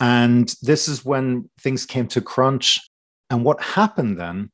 and 0.00 0.52
this 0.62 0.88
is 0.88 1.04
when 1.04 1.48
things 1.60 1.86
came 1.86 2.08
to 2.08 2.20
crunch. 2.20 2.80
And 3.30 3.44
what 3.44 3.62
happened 3.62 4.18
then? 4.18 4.50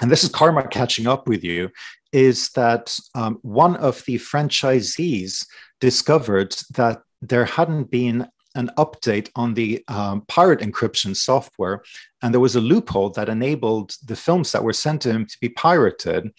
And 0.00 0.10
this 0.10 0.24
is 0.24 0.30
karma 0.30 0.66
catching 0.66 1.06
up 1.06 1.28
with 1.28 1.44
you, 1.44 1.68
is 2.10 2.48
that 2.52 2.98
um, 3.14 3.38
one 3.42 3.76
of 3.76 4.02
the 4.06 4.16
franchisees 4.16 5.46
discovered 5.78 6.56
that 6.70 7.02
there 7.20 7.44
hadn't 7.44 7.90
been 7.90 8.28
an 8.56 8.70
update 8.76 9.30
on 9.36 9.54
the 9.54 9.84
um, 9.88 10.22
pirate 10.26 10.60
encryption 10.60 11.14
software, 11.14 11.82
and 12.22 12.34
there 12.34 12.40
was 12.40 12.56
a 12.56 12.60
loophole 12.60 13.10
that 13.10 13.28
enabled 13.28 13.96
the 14.04 14.16
films 14.16 14.52
that 14.52 14.64
were 14.64 14.72
sent 14.72 15.02
to 15.02 15.10
him 15.10 15.26
to 15.26 15.38
be 15.40 15.48
pirated. 15.50 16.32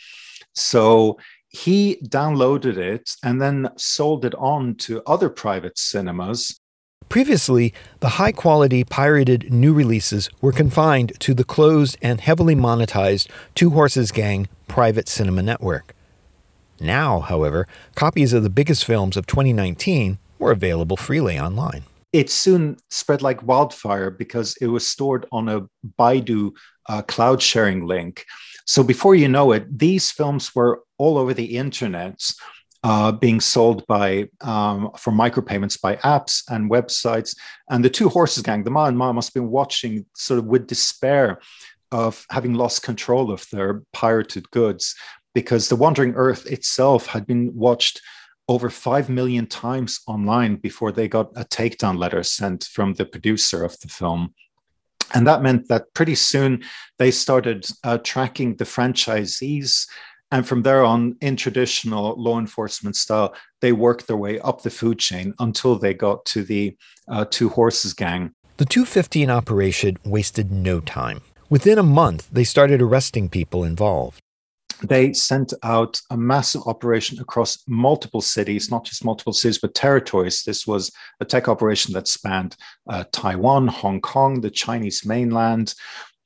So 0.54 1.18
he 1.50 1.98
downloaded 2.04 2.78
it 2.78 3.16
and 3.24 3.42
then 3.42 3.70
sold 3.78 4.26
it 4.26 4.36
on 4.36 4.76
to 4.76 5.02
other 5.06 5.30
private 5.30 5.78
cinemas. 5.78 6.60
Previously, 7.10 7.74
the 8.02 8.10
high 8.10 8.34
quality 8.34 8.84
pirated 8.84 9.54
new 9.54 9.74
releases 9.74 10.30
were 10.42 10.52
confined 10.52 11.18
to 11.22 11.34
the 11.34 11.46
closed 11.46 11.98
and 12.02 12.20
heavily 12.20 12.56
monetized 12.56 13.30
Two 13.56 13.70
Horses 13.70 14.12
Gang 14.12 14.50
private 14.68 15.08
cinema 15.08 15.42
network. 15.42 15.96
Now, 16.82 17.22
however, 17.22 17.68
copies 17.96 18.34
of 18.34 18.44
the 18.44 18.50
biggest 18.50 18.84
films 18.84 19.16
of 19.16 19.26
2019 19.26 20.20
were 20.38 20.52
available 20.52 20.98
freely 20.98 21.40
online. 21.40 21.84
It 22.14 22.30
soon 22.30 22.78
spread 22.90 23.22
like 23.22 23.44
wildfire 23.44 24.12
because 24.12 24.56
it 24.62 24.68
was 24.68 24.88
stored 24.88 25.26
on 25.32 25.50
a 25.50 25.68
Baidu 26.00 26.52
uh, 26.88 27.02
cloud 27.04 27.42
sharing 27.42 27.86
link. 27.86 28.26
So 28.66 28.84
before 28.84 29.16
you 29.16 29.28
know 29.28 29.52
it, 29.52 29.78
these 29.78 30.12
films 30.12 30.56
were 30.56 30.84
all 30.98 31.18
over 31.18 31.34
the 31.34 31.58
internet. 31.58 32.22
Uh, 32.84 33.12
being 33.12 33.42
sold 33.42 33.86
by 33.88 34.30
um, 34.42 34.92
for 34.98 35.12
micropayments 35.12 35.82
by 35.82 35.96
apps 35.98 36.44
and 36.50 36.70
websites, 36.70 37.36
and 37.70 37.84
the 37.84 37.90
two 37.90 38.08
horses 38.08 38.44
gang, 38.44 38.64
the 38.64 38.70
Ma 38.70 38.86
and 38.86 38.98
Ma, 38.98 39.12
must 39.12 39.30
have 39.30 39.34
been 39.34 39.50
watching 39.50 40.06
sort 40.16 40.38
of 40.38 40.46
with 40.46 40.68
despair 40.68 41.40
of 41.92 42.26
having 42.30 42.54
lost 42.54 42.84
control 42.84 43.32
of 43.32 43.46
their 43.52 43.82
pirated 43.94 44.50
goods 44.52 44.96
because 45.34 45.70
The 45.70 45.76
Wandering 45.76 46.14
Earth 46.16 46.46
itself 46.46 47.06
had 47.06 47.28
been 47.28 47.54
watched 47.56 48.02
over 48.48 48.70
5 48.70 49.10
million 49.10 49.46
times 49.46 50.00
online 50.08 50.56
before 50.56 50.92
they 50.92 51.08
got 51.08 51.32
a 51.36 51.44
takedown 51.44 51.98
letter 51.98 52.24
sent 52.24 52.64
from 52.66 52.94
the 52.94 53.06
producer 53.06 53.64
of 53.64 53.80
the 53.80 53.88
film. 53.88 54.34
And 55.14 55.28
that 55.28 55.42
meant 55.42 55.68
that 55.68 55.94
pretty 55.94 56.16
soon 56.16 56.64
they 56.98 57.12
started 57.12 57.66
uh, 57.84 57.98
tracking 58.00 58.56
the 58.56 58.66
franchisees. 58.66 59.88
And 60.32 60.46
from 60.46 60.64
there 60.64 60.84
on, 60.84 61.16
in 61.22 61.38
traditional 61.38 62.22
law 62.22 62.40
enforcement 62.40 62.96
style, 62.96 63.34
they 63.62 63.72
worked 63.72 64.08
their 64.08 64.18
way 64.18 64.40
up 64.40 64.62
the 64.62 64.70
food 64.70 65.00
chain 65.00 65.34
until 65.40 65.78
they 65.78 65.94
got 65.94 66.26
to 66.26 66.44
the 66.44 66.78
uh, 67.08 67.26
Two 67.30 67.50
Horses 67.50 67.94
gang. 67.94 68.34
The 68.58 68.66
215 68.66 69.30
operation 69.30 69.98
wasted 70.04 70.52
no 70.52 70.80
time. 70.82 71.22
Within 71.50 71.78
a 71.78 71.84
month, 71.84 72.28
they 72.30 72.44
started 72.44 72.82
arresting 72.82 73.30
people 73.30 73.64
involved 73.64 74.22
they 74.84 75.14
sent 75.14 75.54
out 75.64 76.00
a 76.10 76.18
massive 76.18 76.62
operation 76.66 77.20
across 77.20 77.64
multiple 77.68 78.22
cities, 78.22 78.70
not 78.70 78.86
just 78.86 79.06
multiple 79.06 79.34
cities, 79.34 79.58
but 79.58 79.74
territories. 79.74 80.44
This 80.44 80.68
was 80.68 80.92
a 81.20 81.26
tech 81.26 81.48
operation 81.48 81.94
that 81.94 82.08
spanned 82.08 82.56
uh, 82.90 83.04
Taiwan, 83.12 83.68
Hong 83.68 84.02
Kong, 84.02 84.42
the 84.42 84.52
Chinese 84.52 85.06
mainland, 85.06 85.74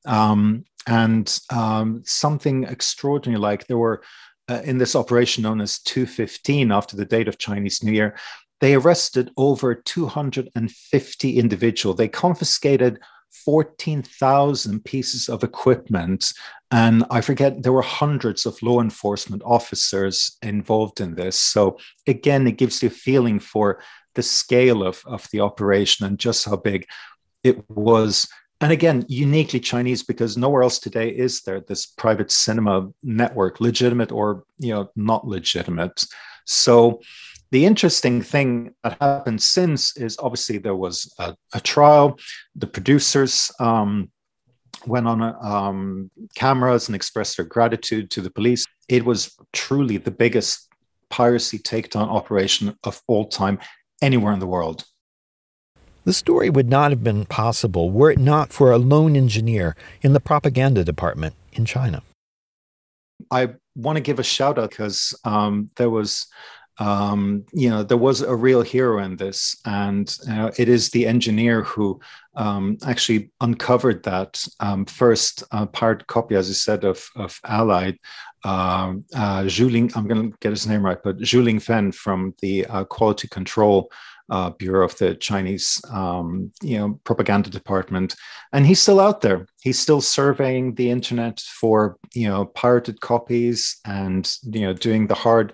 um, 0.05 0.65
and 0.87 1.39
um, 1.51 2.01
something 2.05 2.63
extraordinary 2.63 3.39
like 3.39 3.67
there 3.67 3.77
were 3.77 4.01
uh, 4.49 4.61
in 4.63 4.77
this 4.77 4.95
operation 4.95 5.43
known 5.43 5.61
as 5.61 5.79
215 5.79 6.71
after 6.71 6.97
the 6.97 7.05
date 7.05 7.27
of 7.27 7.37
Chinese 7.37 7.83
New 7.83 7.91
Year. 7.91 8.17
They 8.59 8.75
arrested 8.75 9.31
over 9.37 9.73
250 9.73 11.39
individuals. 11.39 11.97
They 11.97 12.07
confiscated 12.07 12.99
14,000 13.45 14.83
pieces 14.83 15.29
of 15.29 15.43
equipment. 15.43 16.33
And 16.72 17.03
I 17.09 17.19
forget, 17.19 17.63
there 17.63 17.74
were 17.74 17.82
hundreds 17.82 18.45
of 18.45 18.61
law 18.63 18.80
enforcement 18.80 19.43
officers 19.45 20.38
involved 20.41 21.01
in 21.01 21.15
this. 21.15 21.38
So, 21.38 21.78
again, 22.07 22.47
it 22.47 22.57
gives 22.57 22.82
you 22.82 22.88
a 22.88 22.91
feeling 22.91 23.39
for 23.39 23.82
the 24.15 24.24
scale 24.24 24.84
of, 24.84 25.03
of 25.05 25.28
the 25.32 25.41
operation 25.41 26.05
and 26.05 26.17
just 26.17 26.45
how 26.45 26.55
big 26.55 26.88
it 27.43 27.69
was. 27.69 28.28
And 28.61 28.72
again, 28.72 29.05
uniquely 29.07 29.59
Chinese 29.59 30.03
because 30.03 30.38
nowhere 30.38 30.63
else 30.63 30.80
today 30.80 31.09
is 31.09 31.41
there 31.41 31.61
this 31.61 31.86
private 31.86 32.32
cinema 32.32 32.89
network, 33.03 33.59
legitimate 33.59 34.11
or 34.11 34.43
you 34.59 34.74
know 34.74 34.89
not 34.95 35.28
legitimate. 35.28 36.03
So 36.45 37.01
the 37.51 37.65
interesting 37.65 38.22
thing 38.22 38.76
that 38.84 38.97
happened 39.01 39.41
since 39.41 39.97
is 39.97 40.17
obviously 40.19 40.57
there 40.57 40.76
was 40.76 41.13
a, 41.19 41.36
a 41.53 41.59
trial. 41.59 42.17
The 42.55 42.67
producers 42.67 43.51
um, 43.59 44.11
went 44.86 45.07
on 45.07 45.21
um, 45.21 46.11
cameras 46.36 46.88
and 46.88 46.95
expressed 46.95 47.38
their 47.38 47.45
gratitude 47.45 48.11
to 48.11 48.21
the 48.21 48.32
police. 48.32 48.65
It 48.88 49.05
was 49.05 49.36
truly 49.53 49.97
the 49.97 50.11
biggest 50.11 50.67
piracy 51.09 51.59
takedown 51.59 52.07
operation 52.07 52.77
of 52.84 53.01
all 53.07 53.27
time 53.27 53.59
anywhere 54.01 54.34
in 54.34 54.39
the 54.39 54.47
world. 54.47 54.86
The 56.03 56.13
story 56.13 56.49
would 56.49 56.69
not 56.69 56.91
have 56.91 57.03
been 57.03 57.25
possible 57.25 57.91
were 57.91 58.11
it 58.11 58.17
not 58.17 58.51
for 58.51 58.71
a 58.71 58.79
lone 58.79 59.15
engineer 59.15 59.75
in 60.01 60.13
the 60.13 60.19
propaganda 60.19 60.84
department 60.84 61.36
in 61.53 61.65
China. 61.65 62.01
I 63.29 63.49
want 63.75 63.97
to 63.97 64.01
give 64.01 64.17
a 64.17 64.23
shout 64.23 64.57
out 64.57 64.71
because 64.71 65.17
um, 65.23 65.69
there 65.75 65.91
was 65.91 66.27
um, 66.79 67.45
you 67.53 67.69
know, 67.69 67.84
there 67.84 67.97
was 67.97 68.21
a 68.21 68.36
real 68.36 68.63
hero 68.63 69.03
in 69.03 69.17
this, 69.17 69.55
and 69.65 70.17
uh, 70.27 70.49
it 70.57 70.67
is 70.67 70.89
the 70.89 71.05
engineer 71.05 71.61
who 71.61 71.99
um, 72.36 72.77
actually 72.86 73.32
uncovered 73.41 74.03
that 74.03 74.43
um, 74.59 74.86
first 74.86 75.43
uh, 75.51 75.65
part 75.65 76.07
copy, 76.07 76.36
as 76.36 76.49
I 76.49 76.53
said, 76.53 76.84
of, 76.84 77.07
of 77.15 77.39
Allied. 77.45 77.97
Uh, 78.43 78.93
uh, 79.15 79.43
Zhu 79.43 79.95
I'm 79.95 80.07
going 80.07 80.32
to 80.32 80.38
get 80.39 80.51
his 80.51 80.67
name 80.67 80.84
right, 80.84 80.97
but 81.03 81.19
Zhu 81.19 81.61
Fen 81.61 81.91
from 81.91 82.34
the 82.41 82.65
uh, 82.65 82.84
Quality 82.86 83.27
Control 83.27 83.91
uh, 84.32 84.49
Bureau 84.51 84.86
of 84.86 84.97
the 84.97 85.13
Chinese, 85.15 85.79
um, 85.91 86.51
you 86.61 86.77
know, 86.77 86.99
propaganda 87.03 87.49
department, 87.49 88.15
and 88.53 88.65
he's 88.65 88.79
still 88.79 89.01
out 89.01 89.19
there. 89.21 89.45
He's 89.61 89.77
still 89.77 89.99
surveying 89.99 90.73
the 90.75 90.89
internet 90.89 91.41
for 91.41 91.97
you 92.15 92.29
know 92.29 92.45
pirated 92.45 93.01
copies 93.01 93.79
and 93.86 94.34
you 94.43 94.61
know 94.61 94.73
doing 94.73 95.07
the 95.07 95.15
hard 95.15 95.53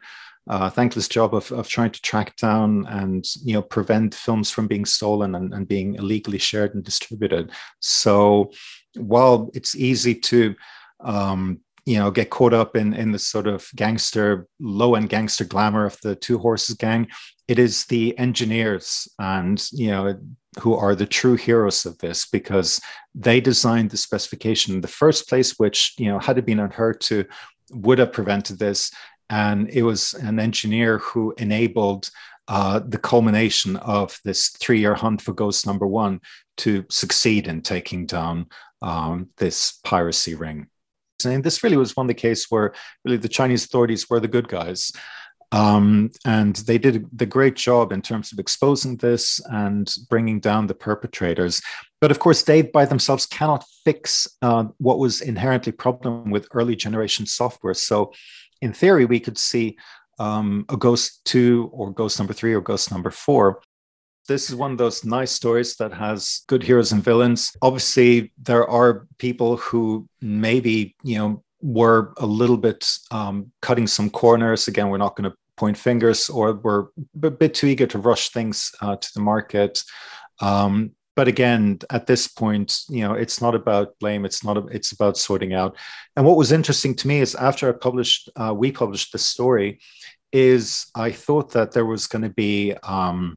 uh, 0.50 0.70
thankless 0.70 1.08
job 1.08 1.34
of, 1.34 1.52
of 1.52 1.68
trying 1.68 1.92
to 1.92 2.02
track 2.02 2.36
down 2.38 2.86
and 2.88 3.26
you 3.44 3.54
know 3.54 3.62
prevent 3.62 4.16
films 4.16 4.50
from 4.50 4.68
being 4.68 4.86
stolen 4.86 5.36
and, 5.36 5.54
and 5.54 5.68
being 5.68 5.96
illegally 5.96 6.38
shared 6.38 6.74
and 6.76 6.84
distributed. 6.84 7.52
So 7.80 8.52
while 8.96 9.50
it's 9.54 9.76
easy 9.76 10.16
to 10.16 10.56
um, 11.04 11.60
you 11.88 11.98
know 11.98 12.12
get 12.12 12.30
caught 12.30 12.54
up 12.54 12.76
in 12.76 12.94
in 12.94 13.12
the 13.12 13.20
sort 13.20 13.48
of 13.48 13.70
gangster 13.76 14.48
low 14.60 14.96
end 14.96 15.10
gangster 15.10 15.46
glamour 15.46 15.86
of 15.86 15.98
the 16.02 16.16
two 16.16 16.38
horses 16.38 16.76
gang 16.76 17.08
it 17.48 17.58
is 17.58 17.86
the 17.86 18.18
engineers 18.20 19.08
and 19.20 19.70
you 19.72 19.88
know 19.88 20.20
who 20.60 20.74
are 20.74 20.96
the 20.96 21.06
true 21.06 21.36
heroes 21.36 21.86
of 21.86 21.98
this 22.00 22.28
because 22.28 22.82
they 23.16 23.40
designed 23.40 23.90
the 23.90 23.98
specification 23.98 24.76
in 24.76 24.82
the 24.82 24.88
first 24.88 25.30
place 25.30 25.58
which 25.58 25.94
you 25.98 26.08
know 26.08 26.20
had 26.20 26.38
it 26.38 26.46
been 26.46 26.60
unheard 26.60 27.00
to 27.00 27.24
would 27.72 28.00
have 28.00 28.12
prevented 28.12 28.60
this 28.60 28.92
and 29.30 29.70
it 29.70 29.84
was 29.84 30.14
an 30.14 30.40
engineer 30.40 31.00
who 31.00 31.34
enabled 31.38 32.10
uh, 32.48 32.80
the 32.80 32.98
culmination 32.98 33.76
of 33.78 34.20
this 34.24 34.50
three 34.50 34.80
year 34.80 34.96
hunt 34.96 35.22
for 35.22 35.34
ghost 35.34 35.66
number 35.66 35.86
one 35.86 36.22
to 36.58 36.86
succeed 36.90 37.48
in 37.48 37.62
taking 37.62 38.06
down 38.06 38.48
um, 38.82 39.30
this 39.38 39.80
piracy 39.84 40.36
ring. 40.36 40.68
And 41.26 41.44
this 41.44 41.64
really 41.64 41.78
was 41.78 41.96
one 41.96 42.06
of 42.06 42.10
the 42.10 42.14
cases 42.14 42.46
where 42.50 42.74
really 43.04 43.18
the 43.18 43.28
Chinese 43.28 43.66
authorities 43.66 44.10
were 44.10 44.20
the 44.20 44.28
good 44.28 44.48
guys. 44.48 44.92
Um, 45.52 46.12
and 46.26 46.56
they 46.58 46.78
did 46.78 47.06
the 47.14 47.26
great 47.26 47.56
job 47.56 47.94
in 47.94 48.02
terms 48.02 48.32
of 48.32 48.40
exposing 48.40 48.98
this 48.98 49.40
and 49.46 49.94
bringing 50.10 50.40
down 50.40 50.68
the 50.68 50.74
perpetrators. 50.74 51.62
But 52.02 52.12
of 52.12 52.20
course, 52.20 52.44
they 52.44 52.62
by 52.62 52.86
themselves 52.86 53.26
cannot 53.26 53.66
fix 53.86 54.28
uh, 54.42 54.66
what 54.78 55.00
was 55.00 55.22
inherently 55.22 55.72
problem 55.72 56.32
with 56.32 56.48
early 56.52 56.76
generation 56.76 57.26
software. 57.26 57.74
So 57.74 58.12
in 58.62 58.74
theory, 58.74 59.06
we 59.06 59.20
could 59.20 59.38
see 59.38 59.78
um, 60.20 60.66
a 60.70 60.78
ghost 60.78 61.24
two 61.26 61.70
or 61.74 61.92
ghost 61.92 62.20
number 62.20 62.34
three 62.34 62.54
or 62.54 62.62
ghost 62.62 62.92
number 62.92 63.12
four. 63.12 63.62
This 64.28 64.50
is 64.50 64.56
one 64.56 64.72
of 64.72 64.78
those 64.78 65.06
nice 65.06 65.32
stories 65.32 65.76
that 65.78 65.94
has 65.94 66.42
good 66.48 66.62
heroes 66.62 66.92
and 66.92 67.04
villains. 67.04 67.56
Obviously, 67.62 68.34
there 68.42 68.68
are 68.68 69.08
people 69.20 69.58
who 69.58 70.08
maybe, 70.22 70.96
you 71.04 71.18
know, 71.18 71.44
were 71.62 72.14
a 72.18 72.26
little 72.26 72.58
bit 72.58 72.86
um, 73.12 73.52
cutting 73.62 73.88
some 73.88 74.10
corners. 74.10 74.68
Again, 74.68 74.90
we're 74.90 74.98
not 74.98 75.16
going 75.16 75.30
to 75.30 75.38
point 75.56 75.78
fingers 75.78 76.30
or 76.30 76.54
were 76.54 76.92
a 77.24 77.32
bit 77.32 77.54
too 77.54 77.68
eager 77.68 77.88
to 77.88 78.00
rush 78.00 78.30
things 78.30 78.72
uh, 78.82 78.96
to 78.96 79.10
the 79.16 79.22
market. 79.22 79.82
Um, 80.40 80.92
but 81.18 81.28
again 81.28 81.80
at 81.90 82.06
this 82.06 82.28
point 82.28 82.84
you 82.88 83.02
know 83.02 83.14
it's 83.14 83.42
not 83.42 83.56
about 83.56 83.98
blame 84.00 84.24
it's 84.24 84.44
not 84.44 84.56
it's 84.72 84.92
about 84.94 85.18
sorting 85.18 85.54
out. 85.54 85.76
And 86.16 86.26
what 86.26 86.38
was 86.38 86.52
interesting 86.52 86.94
to 86.96 87.08
me 87.08 87.20
is 87.20 87.36
after 87.36 87.68
i 87.68 87.74
published 87.74 88.30
uh, 88.38 88.54
we 88.56 88.72
published 88.72 89.12
the 89.12 89.18
story 89.18 89.80
is 90.32 90.86
i 90.96 91.12
thought 91.12 91.52
that 91.54 91.72
there 91.72 91.86
was 91.86 92.08
going 92.08 92.22
to 92.22 92.36
be 92.46 92.74
um, 92.84 93.36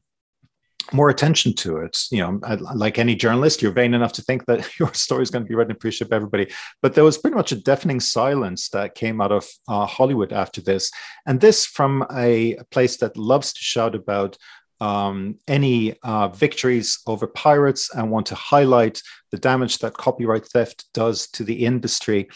more 0.93 1.09
attention 1.09 1.53
to 1.53 1.77
it. 1.77 1.97
You 2.11 2.21
know 2.21 2.39
like 2.75 2.99
any 2.99 3.15
journalist 3.15 3.61
you're 3.61 3.71
vain 3.71 3.93
enough 3.93 4.13
to 4.13 4.21
think 4.21 4.45
that 4.45 4.59
your 4.79 4.93
story 4.93 5.23
is 5.23 5.31
going 5.31 5.43
to 5.45 5.49
be 5.49 5.55
read 5.55 5.67
and 5.67 5.77
appreciated 5.77 6.09
by 6.09 6.17
everybody. 6.17 6.47
But 6.81 6.93
there 6.93 7.03
was 7.03 7.17
pretty 7.17 7.35
much 7.35 7.51
a 7.51 7.63
deafening 7.69 7.99
silence 7.99 8.69
that 8.69 8.95
came 8.95 9.21
out 9.21 9.31
of 9.31 9.47
uh, 9.67 9.85
hollywood 9.85 10.33
after 10.33 10.61
this. 10.61 10.91
And 11.25 11.39
this 11.39 11.65
from 11.65 12.05
a 12.11 12.57
place 12.69 12.97
that 12.97 13.17
loves 13.17 13.53
to 13.53 13.61
shout 13.61 13.95
about 13.95 14.37
um, 14.81 15.39
any 15.47 15.95
uh, 16.03 16.27
victories 16.27 16.99
over 17.05 17.27
pirates 17.27 17.83
and 17.95 18.11
want 18.11 18.27
to 18.27 18.35
highlight 18.35 19.01
the 19.31 19.39
damage 19.39 19.77
that 19.79 19.93
copyright 19.93 20.45
theft 20.53 20.85
does 20.93 21.27
to 21.35 21.43
the 21.45 21.65
industry. 21.65 22.27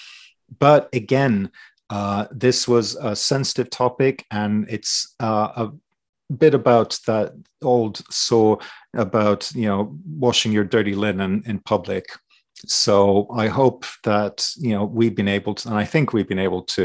But 0.60 0.84
again, 0.94 1.50
Uh, 1.90 2.26
this 2.40 2.68
was 2.68 2.96
a 2.96 3.16
sensitive 3.16 3.70
topic, 3.70 4.26
and 4.32 4.66
it's 4.68 5.16
uh, 5.22 5.50
a 5.64 5.66
bit 6.34 6.54
about 6.56 7.00
that 7.06 7.30
old 7.62 8.02
saw 8.10 8.58
about 8.94 9.52
you 9.54 9.70
know 9.70 9.94
washing 10.20 10.56
your 10.56 10.68
dirty 10.68 10.96
linen 10.96 11.44
in 11.46 11.60
public. 11.60 12.06
So 12.66 13.28
I 13.44 13.50
hope 13.50 13.86
that 14.02 14.50
you 14.58 14.74
know 14.74 14.90
we've 14.98 15.16
been 15.16 15.36
able 15.40 15.54
to, 15.54 15.70
and 15.70 15.82
I 15.84 15.86
think 15.86 16.12
we've 16.12 16.28
been 16.28 16.46
able 16.48 16.64
to 16.76 16.84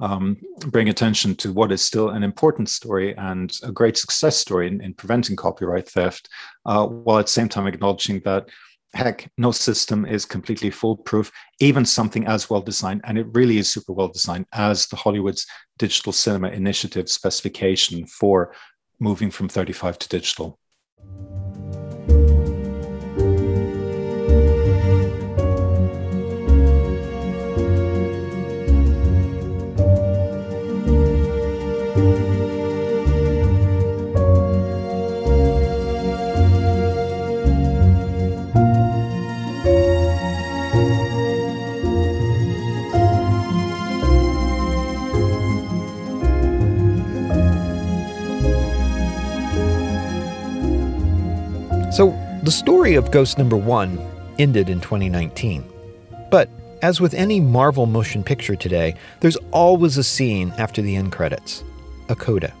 um, 0.00 0.36
bring 0.66 0.88
attention 0.88 1.34
to 1.36 1.52
what 1.52 1.72
is 1.72 1.82
still 1.82 2.10
an 2.10 2.22
important 2.22 2.68
story 2.68 3.16
and 3.16 3.56
a 3.62 3.70
great 3.70 3.96
success 3.96 4.36
story 4.36 4.66
in, 4.66 4.80
in 4.80 4.94
preventing 4.94 5.36
copyright 5.36 5.88
theft, 5.88 6.28
uh, 6.66 6.86
while 6.86 7.18
at 7.18 7.26
the 7.26 7.32
same 7.32 7.48
time 7.48 7.66
acknowledging 7.66 8.20
that 8.24 8.48
heck, 8.94 9.28
no 9.36 9.50
system 9.50 10.06
is 10.06 10.24
completely 10.24 10.70
foolproof, 10.70 11.30
even 11.60 11.84
something 11.84 12.26
as 12.26 12.48
well 12.48 12.60
designed, 12.60 13.00
and 13.04 13.18
it 13.18 13.26
really 13.32 13.58
is 13.58 13.72
super 13.72 13.92
well 13.92 14.08
designed 14.08 14.46
as 14.52 14.86
the 14.86 14.96
Hollywood's 14.96 15.46
Digital 15.78 16.12
Cinema 16.12 16.48
Initiative 16.48 17.08
specification 17.08 18.06
for 18.06 18.54
moving 19.00 19.30
from 19.30 19.48
35 19.48 19.98
to 19.98 20.08
digital. 20.08 20.58
The 52.44 52.50
story 52.50 52.94
of 52.94 53.10
Ghost 53.10 53.38
Number 53.38 53.56
One 53.56 53.98
ended 54.38 54.68
in 54.68 54.78
2019. 54.78 55.64
But 56.30 56.50
as 56.82 57.00
with 57.00 57.14
any 57.14 57.40
Marvel 57.40 57.86
motion 57.86 58.22
picture 58.22 58.54
today, 58.54 58.96
there's 59.20 59.38
always 59.50 59.96
a 59.96 60.04
scene 60.04 60.52
after 60.58 60.82
the 60.82 60.94
end 60.94 61.10
credits 61.10 61.64
a 62.10 62.14
coda. 62.14 62.52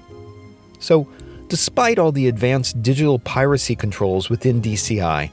So, 0.78 1.06
despite 1.48 1.98
all 1.98 2.12
the 2.12 2.28
advanced 2.28 2.82
digital 2.82 3.18
piracy 3.18 3.76
controls 3.76 4.30
within 4.30 4.62
DCI, 4.62 5.30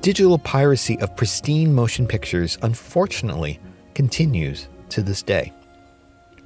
digital 0.00 0.36
piracy 0.36 0.98
of 0.98 1.16
pristine 1.16 1.72
motion 1.72 2.08
pictures 2.08 2.58
unfortunately 2.62 3.60
continues 3.94 4.66
to 4.88 5.02
this 5.04 5.22
day. 5.22 5.52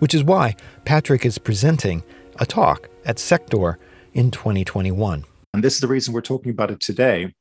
Which 0.00 0.12
is 0.12 0.22
why 0.22 0.56
Patrick 0.84 1.24
is 1.24 1.38
presenting 1.38 2.02
a 2.38 2.44
talk 2.44 2.90
at 3.06 3.16
SecTor 3.16 3.76
in 4.12 4.30
2021 4.30 5.24
and 5.56 5.64
this 5.64 5.72
is 5.72 5.80
the 5.80 5.88
reason 5.88 6.12
we're 6.12 6.20
talking 6.20 6.50
about 6.50 6.70
it 6.70 6.80
today, 6.80 7.32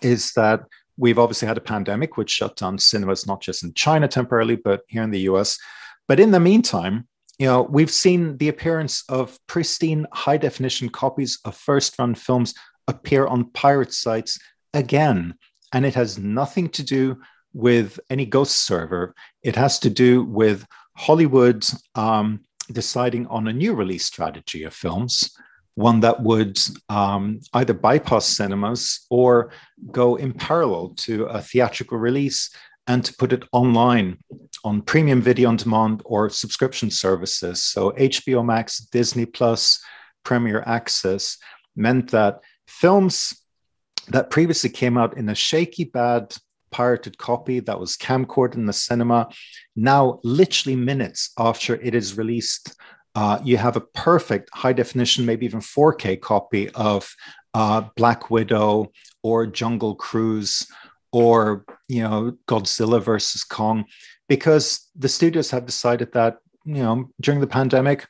is 0.00 0.32
that 0.32 0.60
we've 0.96 1.18
obviously 1.18 1.48
had 1.48 1.58
a 1.58 1.62
pandemic 1.62 2.16
which 2.16 2.30
shut 2.30 2.56
down 2.56 2.78
cinemas 2.78 3.26
not 3.26 3.40
just 3.40 3.62
in 3.62 3.72
China 3.74 4.08
temporarily, 4.08 4.56
but 4.56 4.82
here 4.88 5.02
in 5.02 5.10
the 5.10 5.20
US. 5.20 5.58
But 6.08 6.20
in 6.20 6.30
the 6.30 6.40
meantime, 6.40 7.06
you 7.38 7.46
know, 7.46 7.62
we've 7.62 7.90
seen 7.90 8.36
the 8.36 8.48
appearance 8.48 9.04
of 9.08 9.38
pristine 9.46 10.06
high 10.12 10.36
definition 10.36 10.88
copies 10.88 11.38
of 11.44 11.56
first 11.56 11.98
run 11.98 12.14
films 12.14 12.54
appear 12.88 13.26
on 13.26 13.50
pirate 13.50 13.92
sites 13.92 14.38
again. 14.74 15.34
And 15.72 15.86
it 15.86 15.94
has 15.94 16.18
nothing 16.18 16.68
to 16.70 16.82
do 16.82 17.20
with 17.54 17.98
any 18.10 18.26
ghost 18.26 18.66
server. 18.66 19.14
It 19.42 19.56
has 19.56 19.78
to 19.80 19.90
do 19.90 20.24
with 20.24 20.66
Hollywood 20.96 21.64
um, 21.94 22.40
deciding 22.70 23.26
on 23.28 23.48
a 23.48 23.52
new 23.52 23.74
release 23.74 24.04
strategy 24.04 24.64
of 24.64 24.74
films 24.74 25.34
one 25.74 26.00
that 26.00 26.22
would 26.22 26.58
um, 26.88 27.40
either 27.54 27.72
bypass 27.72 28.26
cinemas 28.26 29.06
or 29.10 29.52
go 29.90 30.16
in 30.16 30.32
parallel 30.32 30.90
to 30.96 31.24
a 31.24 31.40
theatrical 31.40 31.98
release 31.98 32.54
and 32.86 33.04
to 33.04 33.14
put 33.14 33.32
it 33.32 33.44
online 33.52 34.18
on 34.64 34.82
premium 34.82 35.22
video 35.22 35.48
on 35.48 35.56
demand 35.56 36.02
or 36.04 36.28
subscription 36.28 36.90
services. 36.90 37.62
So 37.62 37.92
HBO 37.92 38.44
Max, 38.44 38.78
Disney 38.78 39.24
Plus, 39.24 39.82
Premier 40.24 40.62
Access 40.66 41.38
meant 41.76 42.10
that 42.10 42.40
films 42.66 43.34
that 44.08 44.30
previously 44.30 44.70
came 44.70 44.98
out 44.98 45.16
in 45.16 45.28
a 45.28 45.34
shaky, 45.34 45.84
bad, 45.84 46.34
pirated 46.70 47.18
copy 47.18 47.60
that 47.60 47.78
was 47.78 47.96
camcorded 47.96 48.54
in 48.54 48.66
the 48.66 48.72
cinema, 48.72 49.28
now 49.76 50.18
literally 50.24 50.76
minutes 50.76 51.30
after 51.38 51.76
it 51.76 51.94
is 51.94 52.16
released 52.16 52.74
uh, 53.14 53.38
you 53.44 53.56
have 53.56 53.76
a 53.76 53.80
perfect 53.80 54.50
high 54.52 54.72
definition, 54.72 55.26
maybe 55.26 55.46
even 55.46 55.60
4K 55.60 56.20
copy 56.20 56.70
of 56.70 57.14
uh, 57.54 57.82
Black 57.96 58.30
Widow 58.30 58.90
or 59.22 59.46
Jungle 59.46 59.94
Cruise 59.94 60.66
or 61.12 61.64
you 61.88 62.02
know 62.02 62.36
Godzilla 62.48 63.02
versus 63.02 63.44
Kong, 63.44 63.84
because 64.28 64.88
the 64.96 65.08
studios 65.08 65.50
have 65.50 65.66
decided 65.66 66.12
that 66.12 66.38
you 66.64 66.82
know 66.82 67.10
during 67.20 67.40
the 67.40 67.46
pandemic 67.46 68.06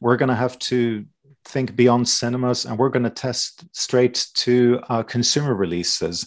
we're 0.00 0.16
going 0.16 0.28
to 0.28 0.34
have 0.34 0.58
to 0.58 1.06
think 1.44 1.76
beyond 1.76 2.08
cinemas 2.08 2.64
and 2.64 2.76
we're 2.78 2.88
going 2.88 3.04
to 3.04 3.10
test 3.10 3.64
straight 3.72 4.26
to 4.34 4.80
uh, 4.88 5.02
consumer 5.02 5.54
releases. 5.54 6.26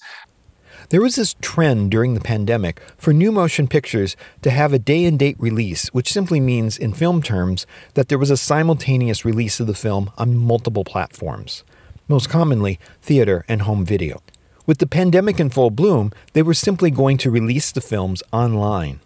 There 0.90 1.02
was 1.02 1.16
this 1.16 1.36
trend 1.42 1.90
during 1.90 2.14
the 2.14 2.20
pandemic 2.20 2.80
for 2.98 3.12
new 3.12 3.32
motion 3.32 3.68
pictures 3.68 4.16
to 4.44 4.52
have 4.52 4.72
a 4.72 4.80
day 4.80 5.06
and 5.06 5.18
date 5.18 5.36
release, 5.40 5.88
which 5.88 6.12
simply 6.12 6.40
means, 6.40 6.78
in 6.78 6.94
film 6.94 7.24
terms, 7.24 7.66
that 7.96 8.08
there 8.08 8.20
was 8.20 8.30
a 8.30 8.38
simultaneous 8.38 9.26
release 9.26 9.60
of 9.60 9.66
the 9.66 9.74
film 9.74 10.12
on 10.18 10.38
multiple 10.38 10.84
platforms, 10.84 11.64
most 12.08 12.30
commonly 12.30 12.80
theater 13.02 13.44
and 13.48 13.64
home 13.64 13.84
video. 13.84 14.22
With 14.68 14.78
the 14.78 14.88
pandemic 14.88 15.40
in 15.40 15.50
full 15.50 15.72
bloom, 15.72 16.12
they 16.34 16.44
were 16.44 16.54
simply 16.54 16.92
going 16.92 17.18
to 17.18 17.32
release 17.32 17.72
the 17.72 17.82
films 17.82 18.22
online. 18.32 19.00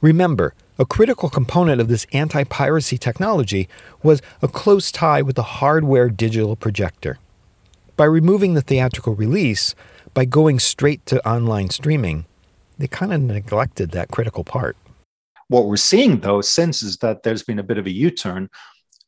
Remember, 0.00 0.54
a 0.76 0.84
critical 0.84 1.28
component 1.28 1.80
of 1.80 1.88
this 1.88 2.06
anti 2.12 2.42
piracy 2.42 2.98
technology 2.98 3.68
was 4.02 4.22
a 4.42 4.48
close 4.48 4.90
tie 4.90 5.22
with 5.22 5.36
the 5.36 5.60
hardware 5.60 6.08
digital 6.08 6.56
projector. 6.56 7.18
By 7.96 8.06
removing 8.06 8.54
the 8.54 8.62
theatrical 8.62 9.14
release, 9.14 9.74
by 10.20 10.26
going 10.26 10.58
straight 10.58 11.06
to 11.06 11.26
online 11.26 11.70
streaming, 11.70 12.26
they 12.76 12.86
kind 12.86 13.10
of 13.10 13.22
neglected 13.22 13.90
that 13.92 14.10
critical 14.10 14.44
part. 14.44 14.76
What 15.48 15.64
we're 15.64 15.78
seeing, 15.78 16.20
though, 16.20 16.42
since 16.42 16.82
is 16.82 16.98
that 16.98 17.22
there's 17.22 17.42
been 17.42 17.58
a 17.58 17.62
bit 17.62 17.78
of 17.78 17.86
a 17.86 17.90
U 17.90 18.10
turn. 18.10 18.50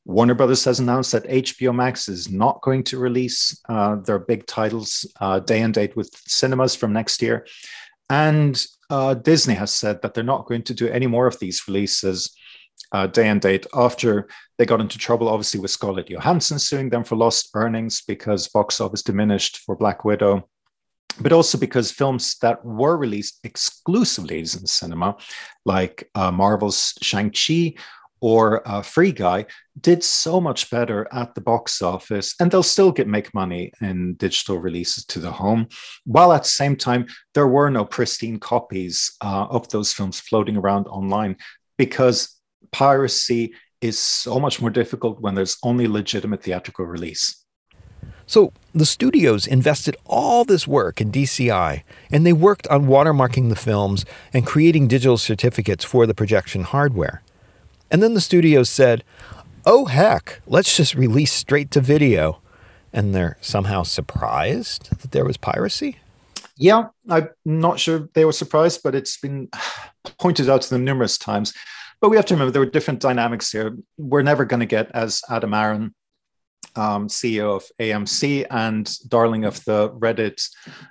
Warner 0.06 0.32
Brothers 0.32 0.64
has 0.64 0.80
announced 0.80 1.12
that 1.12 1.28
HBO 1.28 1.74
Max 1.74 2.08
is 2.08 2.30
not 2.30 2.62
going 2.62 2.82
to 2.84 2.96
release 2.96 3.60
uh, 3.68 3.96
their 3.96 4.20
big 4.20 4.46
titles 4.46 5.04
uh, 5.20 5.38
day 5.40 5.60
and 5.60 5.74
date 5.74 5.94
with 5.96 6.08
cinemas 6.26 6.74
from 6.74 6.94
next 6.94 7.20
year. 7.20 7.46
And 8.08 8.58
uh, 8.88 9.12
Disney 9.12 9.52
has 9.52 9.70
said 9.70 10.00
that 10.00 10.14
they're 10.14 10.24
not 10.24 10.46
going 10.46 10.62
to 10.62 10.72
do 10.72 10.88
any 10.88 11.06
more 11.06 11.26
of 11.26 11.38
these 11.38 11.60
releases 11.68 12.34
uh, 12.92 13.06
day 13.06 13.28
and 13.28 13.38
date 13.42 13.66
after 13.74 14.28
they 14.56 14.64
got 14.64 14.80
into 14.80 14.96
trouble, 14.96 15.28
obviously, 15.28 15.60
with 15.60 15.70
Scarlett 15.70 16.08
Johansson 16.08 16.58
suing 16.58 16.88
them 16.88 17.04
for 17.04 17.16
lost 17.16 17.50
earnings 17.52 18.00
because 18.00 18.48
box 18.48 18.80
office 18.80 19.02
diminished 19.02 19.58
for 19.58 19.76
Black 19.76 20.06
Widow 20.06 20.48
but 21.20 21.32
also 21.32 21.58
because 21.58 21.90
films 21.90 22.36
that 22.40 22.64
were 22.64 22.96
released 22.96 23.38
exclusively 23.44 24.38
in 24.38 24.46
cinema, 24.46 25.16
like 25.64 26.08
uh, 26.14 26.30
Marvel's 26.30 26.94
Shang-Chi 27.02 27.74
or 28.20 28.66
uh, 28.68 28.82
Free 28.82 29.12
Guy, 29.12 29.46
did 29.80 30.02
so 30.04 30.40
much 30.40 30.70
better 30.70 31.08
at 31.12 31.34
the 31.34 31.40
box 31.40 31.82
office, 31.82 32.34
and 32.38 32.50
they'll 32.50 32.62
still 32.62 32.92
get 32.92 33.08
make 33.08 33.34
money 33.34 33.72
in 33.80 34.14
digital 34.14 34.58
releases 34.58 35.04
to 35.06 35.18
the 35.18 35.30
home. 35.30 35.66
While 36.04 36.32
at 36.32 36.44
the 36.44 36.48
same 36.48 36.76
time, 36.76 37.06
there 37.34 37.48
were 37.48 37.68
no 37.68 37.84
pristine 37.84 38.38
copies 38.38 39.12
uh, 39.20 39.46
of 39.50 39.68
those 39.70 39.92
films 39.92 40.20
floating 40.20 40.56
around 40.56 40.86
online 40.86 41.36
because 41.78 42.38
piracy 42.70 43.54
is 43.80 43.98
so 43.98 44.38
much 44.38 44.60
more 44.60 44.70
difficult 44.70 45.20
when 45.20 45.34
there's 45.34 45.58
only 45.64 45.88
legitimate 45.88 46.44
theatrical 46.44 46.86
release. 46.86 47.44
So 48.26 48.52
the 48.74 48.86
studios 48.86 49.46
invested 49.46 49.96
all 50.06 50.44
this 50.44 50.66
work 50.66 51.00
in 51.00 51.12
DCI, 51.12 51.82
and 52.10 52.24
they 52.24 52.32
worked 52.32 52.66
on 52.68 52.86
watermarking 52.86 53.48
the 53.48 53.56
films 53.56 54.04
and 54.32 54.46
creating 54.46 54.88
digital 54.88 55.18
certificates 55.18 55.84
for 55.84 56.06
the 56.06 56.14
projection 56.14 56.62
hardware. 56.62 57.22
And 57.90 58.02
then 58.02 58.14
the 58.14 58.20
studios 58.20 58.70
said, 58.70 59.04
oh 59.66 59.84
heck, 59.84 60.40
let's 60.46 60.76
just 60.76 60.94
release 60.94 61.32
straight 61.32 61.70
to 61.72 61.80
video. 61.80 62.40
And 62.92 63.14
they're 63.14 63.38
somehow 63.40 63.82
surprised 63.82 64.90
that 65.00 65.12
there 65.12 65.24
was 65.24 65.36
piracy? 65.36 65.98
Yeah, 66.56 66.88
I'm 67.08 67.28
not 67.44 67.80
sure 67.80 68.08
they 68.14 68.24
were 68.24 68.32
surprised, 68.32 68.80
but 68.82 68.94
it's 68.94 69.18
been 69.18 69.48
pointed 70.18 70.48
out 70.48 70.62
to 70.62 70.70
them 70.70 70.84
numerous 70.84 71.18
times. 71.18 71.54
But 72.00 72.10
we 72.10 72.16
have 72.16 72.26
to 72.26 72.34
remember 72.34 72.50
there 72.50 72.60
were 72.60 72.70
different 72.70 73.00
dynamics 73.00 73.52
here. 73.52 73.76
We're 73.96 74.22
never 74.22 74.44
going 74.44 74.60
to 74.60 74.66
get, 74.66 74.90
as 74.92 75.22
Adam 75.30 75.54
Aron 75.54 75.94
um, 76.76 77.08
CEO 77.08 77.56
of 77.56 77.64
AMC 77.80 78.46
and 78.50 78.90
darling 79.08 79.44
of 79.44 79.64
the 79.64 79.90
Reddit 79.90 80.48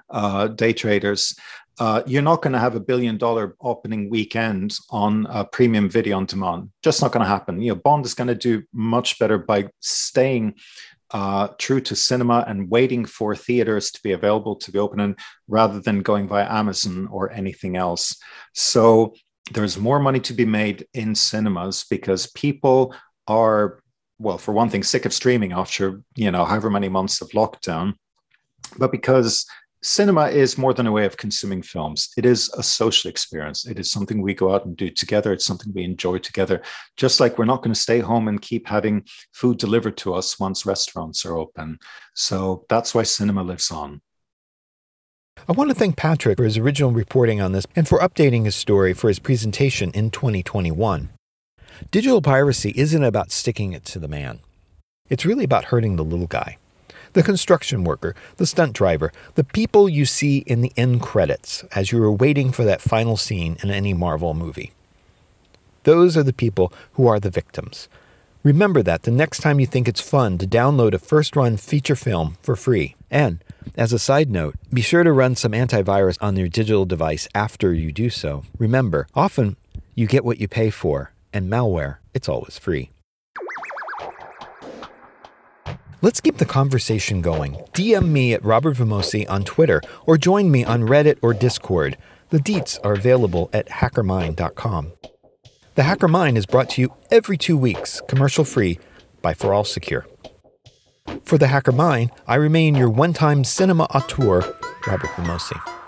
uh, 0.09 0.47
day 0.47 0.73
traders. 0.73 1.36
uh, 1.79 2.03
you're 2.05 2.21
not 2.21 2.43
going 2.43 2.53
to 2.53 2.59
have 2.59 2.75
a 2.75 2.79
billion 2.79 3.17
dollar 3.17 3.55
opening 3.61 4.09
weekend 4.09 4.77
on 4.91 5.25
a 5.29 5.43
premium 5.43 5.89
video 5.89 6.15
on 6.15 6.25
demand. 6.25 6.69
Just 6.84 7.01
not 7.01 7.11
going 7.11 7.23
to 7.23 7.27
happen. 7.27 7.59
You 7.59 7.69
know, 7.73 7.82
Bond 7.84 8.05
is 8.05 8.13
going 8.13 8.27
to 8.27 8.36
do 8.36 8.63
much 8.71 9.17
better 9.17 9.39
by 9.39 9.69
staying 9.79 10.55
uh, 11.11 11.47
true 11.57 11.82
to 11.82 11.95
cinema 11.95 12.45
and 12.47 12.69
waiting 12.69 13.03
for 13.03 13.36
theaters 13.36 13.89
to 13.91 13.99
be 14.03 14.11
available 14.11 14.55
to 14.57 14.71
be 14.71 14.79
opening 14.79 15.15
rather 15.47 15.79
than 15.79 16.01
going 16.03 16.27
via 16.27 16.47
Amazon 16.49 17.07
or 17.11 17.32
anything 17.32 17.75
else. 17.75 18.15
So 18.53 19.15
there's 19.51 19.77
more 19.77 19.99
money 19.99 20.19
to 20.21 20.34
be 20.34 20.45
made 20.45 20.86
in 20.93 21.15
cinemas 21.15 21.86
because 21.89 22.32
people 22.34 22.93
are, 23.27 23.80
well, 24.22 24.38
for 24.38 24.53
one 24.53 24.69
thing, 24.69 24.84
sick 24.84 25.05
of 25.05 25.13
streaming 25.13 25.51
after, 25.51 26.01
you 26.15 26.32
know, 26.32 26.45
however 26.45 26.69
many 26.69 26.89
months 26.89 27.22
of 27.22 27.30
lockdown, 27.30 27.95
but 28.78 28.91
because 28.91 29.45
cinema 29.84 30.28
is 30.28 30.57
more 30.57 30.74
than 30.74 30.86
a 30.86 30.91
way 30.91 31.05
of 31.05 31.17
consuming 31.17 31.61
films. 31.63 32.09
It 32.15 32.26
is 32.26 32.49
a 32.55 32.61
social 32.61 33.09
experience. 33.09 33.65
It 33.65 33.80
is 33.80 33.91
something 33.91 34.22
we 34.22 34.34
go 34.34 34.53
out 34.53 34.65
and 34.65 34.78
do 34.78 34.89
together. 34.89 35.34
It's 35.34 35.45
something 35.45 35.74
we 35.74 35.84
enjoy 35.84 36.19
together. 36.19 36.61
Just 36.97 37.19
like 37.19 37.38
we're 37.38 37.45
not 37.45 37.63
going 37.63 37.74
to 37.74 37.80
stay 37.80 37.99
home 37.99 38.28
and 38.28 38.41
keep 38.41 38.67
having 38.67 39.05
food 39.34 39.57
delivered 39.57 39.97
to 39.97 40.13
us 40.13 40.39
once 40.39 40.65
restaurants 40.65 41.26
are 41.26 41.36
open. 41.36 41.80
So 42.13 42.65
that's 42.69 42.93
why 42.93 43.03
cinema 43.03 43.41
lives 43.41 43.72
on. 43.72 44.01
I 45.49 45.53
want 45.53 45.72
to 45.72 45.76
thank 45.76 45.97
Patrick 45.97 46.38
for 46.38 46.43
his 46.43 46.57
original 46.57 46.91
reporting 46.91 47.41
on 47.41 47.51
this 47.51 47.65
and 47.76 47.88
for 47.88 47.97
updating 47.99 48.45
his 48.45 48.55
story 48.55 48.93
for 48.93 49.07
his 49.07 49.17
presentation 49.17 49.89
in 49.91 50.11
2021. 50.11 51.09
Digital 51.89 52.21
piracy 52.21 52.73
isn't 52.75 53.03
about 53.03 53.32
sticking 53.32 53.73
it 53.73 53.84
to 53.86 53.99
the 53.99 54.07
man. 54.07 54.39
It's 55.09 55.25
really 55.25 55.43
about 55.43 55.65
hurting 55.65 55.95
the 55.95 56.03
little 56.03 56.27
guy 56.27 56.57
the 57.13 57.23
construction 57.23 57.84
worker, 57.84 58.15
the 58.38 58.45
stunt 58.45 58.73
driver, 58.73 59.11
the 59.36 59.43
people 59.43 59.89
you 59.89 60.05
see 60.05 60.38
in 60.39 60.61
the 60.61 60.71
end 60.77 61.01
credits 61.01 61.63
as 61.73 61.91
you 61.91 62.01
are 62.01 62.11
waiting 62.11 62.53
for 62.53 62.63
that 62.63 62.82
final 62.82 63.17
scene 63.17 63.57
in 63.61 63.69
any 63.69 63.93
Marvel 63.93 64.34
movie. 64.34 64.71
Those 65.84 66.15
are 66.15 66.23
the 66.23 66.32
people 66.32 66.71
who 66.93 67.07
are 67.07 67.19
the 67.19 67.29
victims. 67.29 67.89
Remember 68.43 68.82
that 68.82 69.03
the 69.03 69.11
next 69.11 69.41
time 69.41 69.59
you 69.59 69.65
think 69.65 69.88
it's 69.88 70.01
fun 70.01 70.38
to 70.38 70.47
download 70.47 70.93
a 70.93 70.99
first 70.99 71.36
run 71.36 71.57
feature 71.57 71.95
film 71.95 72.38
for 72.41 72.55
free. 72.55 72.95
And, 73.09 73.43
as 73.75 73.93
a 73.93 73.99
side 73.99 74.32
note, 74.32 74.55
be 74.73 74.82
sure 74.82 75.03
to 75.03 75.11
run 75.11 75.36
some 75.36 75.51
antivirus 75.51 76.17
on 76.21 76.38
your 76.38 76.47
digital 76.47 76.86
device 76.86 77.27
after 77.36 77.73
you 77.73 77.91
do 77.91 78.09
so. 78.09 78.43
Remember, 78.57 79.05
often 79.13 79.57
you 79.95 80.07
get 80.07 80.25
what 80.25 80.39
you 80.39 80.47
pay 80.47 80.69
for, 80.69 81.11
and 81.34 81.51
malware, 81.51 81.97
it's 82.13 82.29
always 82.29 82.57
free. 82.57 82.91
Let's 86.03 86.19
keep 86.19 86.38
the 86.38 86.45
conversation 86.45 87.21
going. 87.21 87.53
DM 87.73 88.07
me 88.07 88.34
at 88.34 88.43
Robert 88.43 88.77
Vamosi 88.77 89.29
on 89.29 89.43
Twitter 89.43 89.82
or 90.07 90.17
join 90.17 90.49
me 90.49 90.63
on 90.63 90.82
Reddit 90.82 91.19
or 91.21 91.34
Discord. 91.34 91.95
The 92.29 92.39
deets 92.39 92.79
are 92.84 92.93
available 92.93 93.51
at 93.53 93.67
hackermind.com. 93.67 94.93
The 95.75 95.84
Hacker 95.84 96.07
Mind 96.07 96.38
is 96.38 96.45
brought 96.45 96.71
to 96.71 96.82
you 96.82 96.93
every 97.11 97.38
two 97.38 97.55
weeks, 97.55 98.01
commercial 98.07 98.43
free, 98.43 98.79
by 99.21 99.34
ForAllSecure. 99.34 100.03
For 101.23 101.38
The 101.38 101.47
Hacker 101.47 101.71
Mind, 101.71 102.11
I 102.27 102.36
remain 102.36 102.75
your 102.75 102.89
one 102.89 103.13
time 103.13 103.43
cinema 103.43 103.84
auteur, 103.86 104.41
Robert 104.88 105.09
Vamosi. 105.11 105.80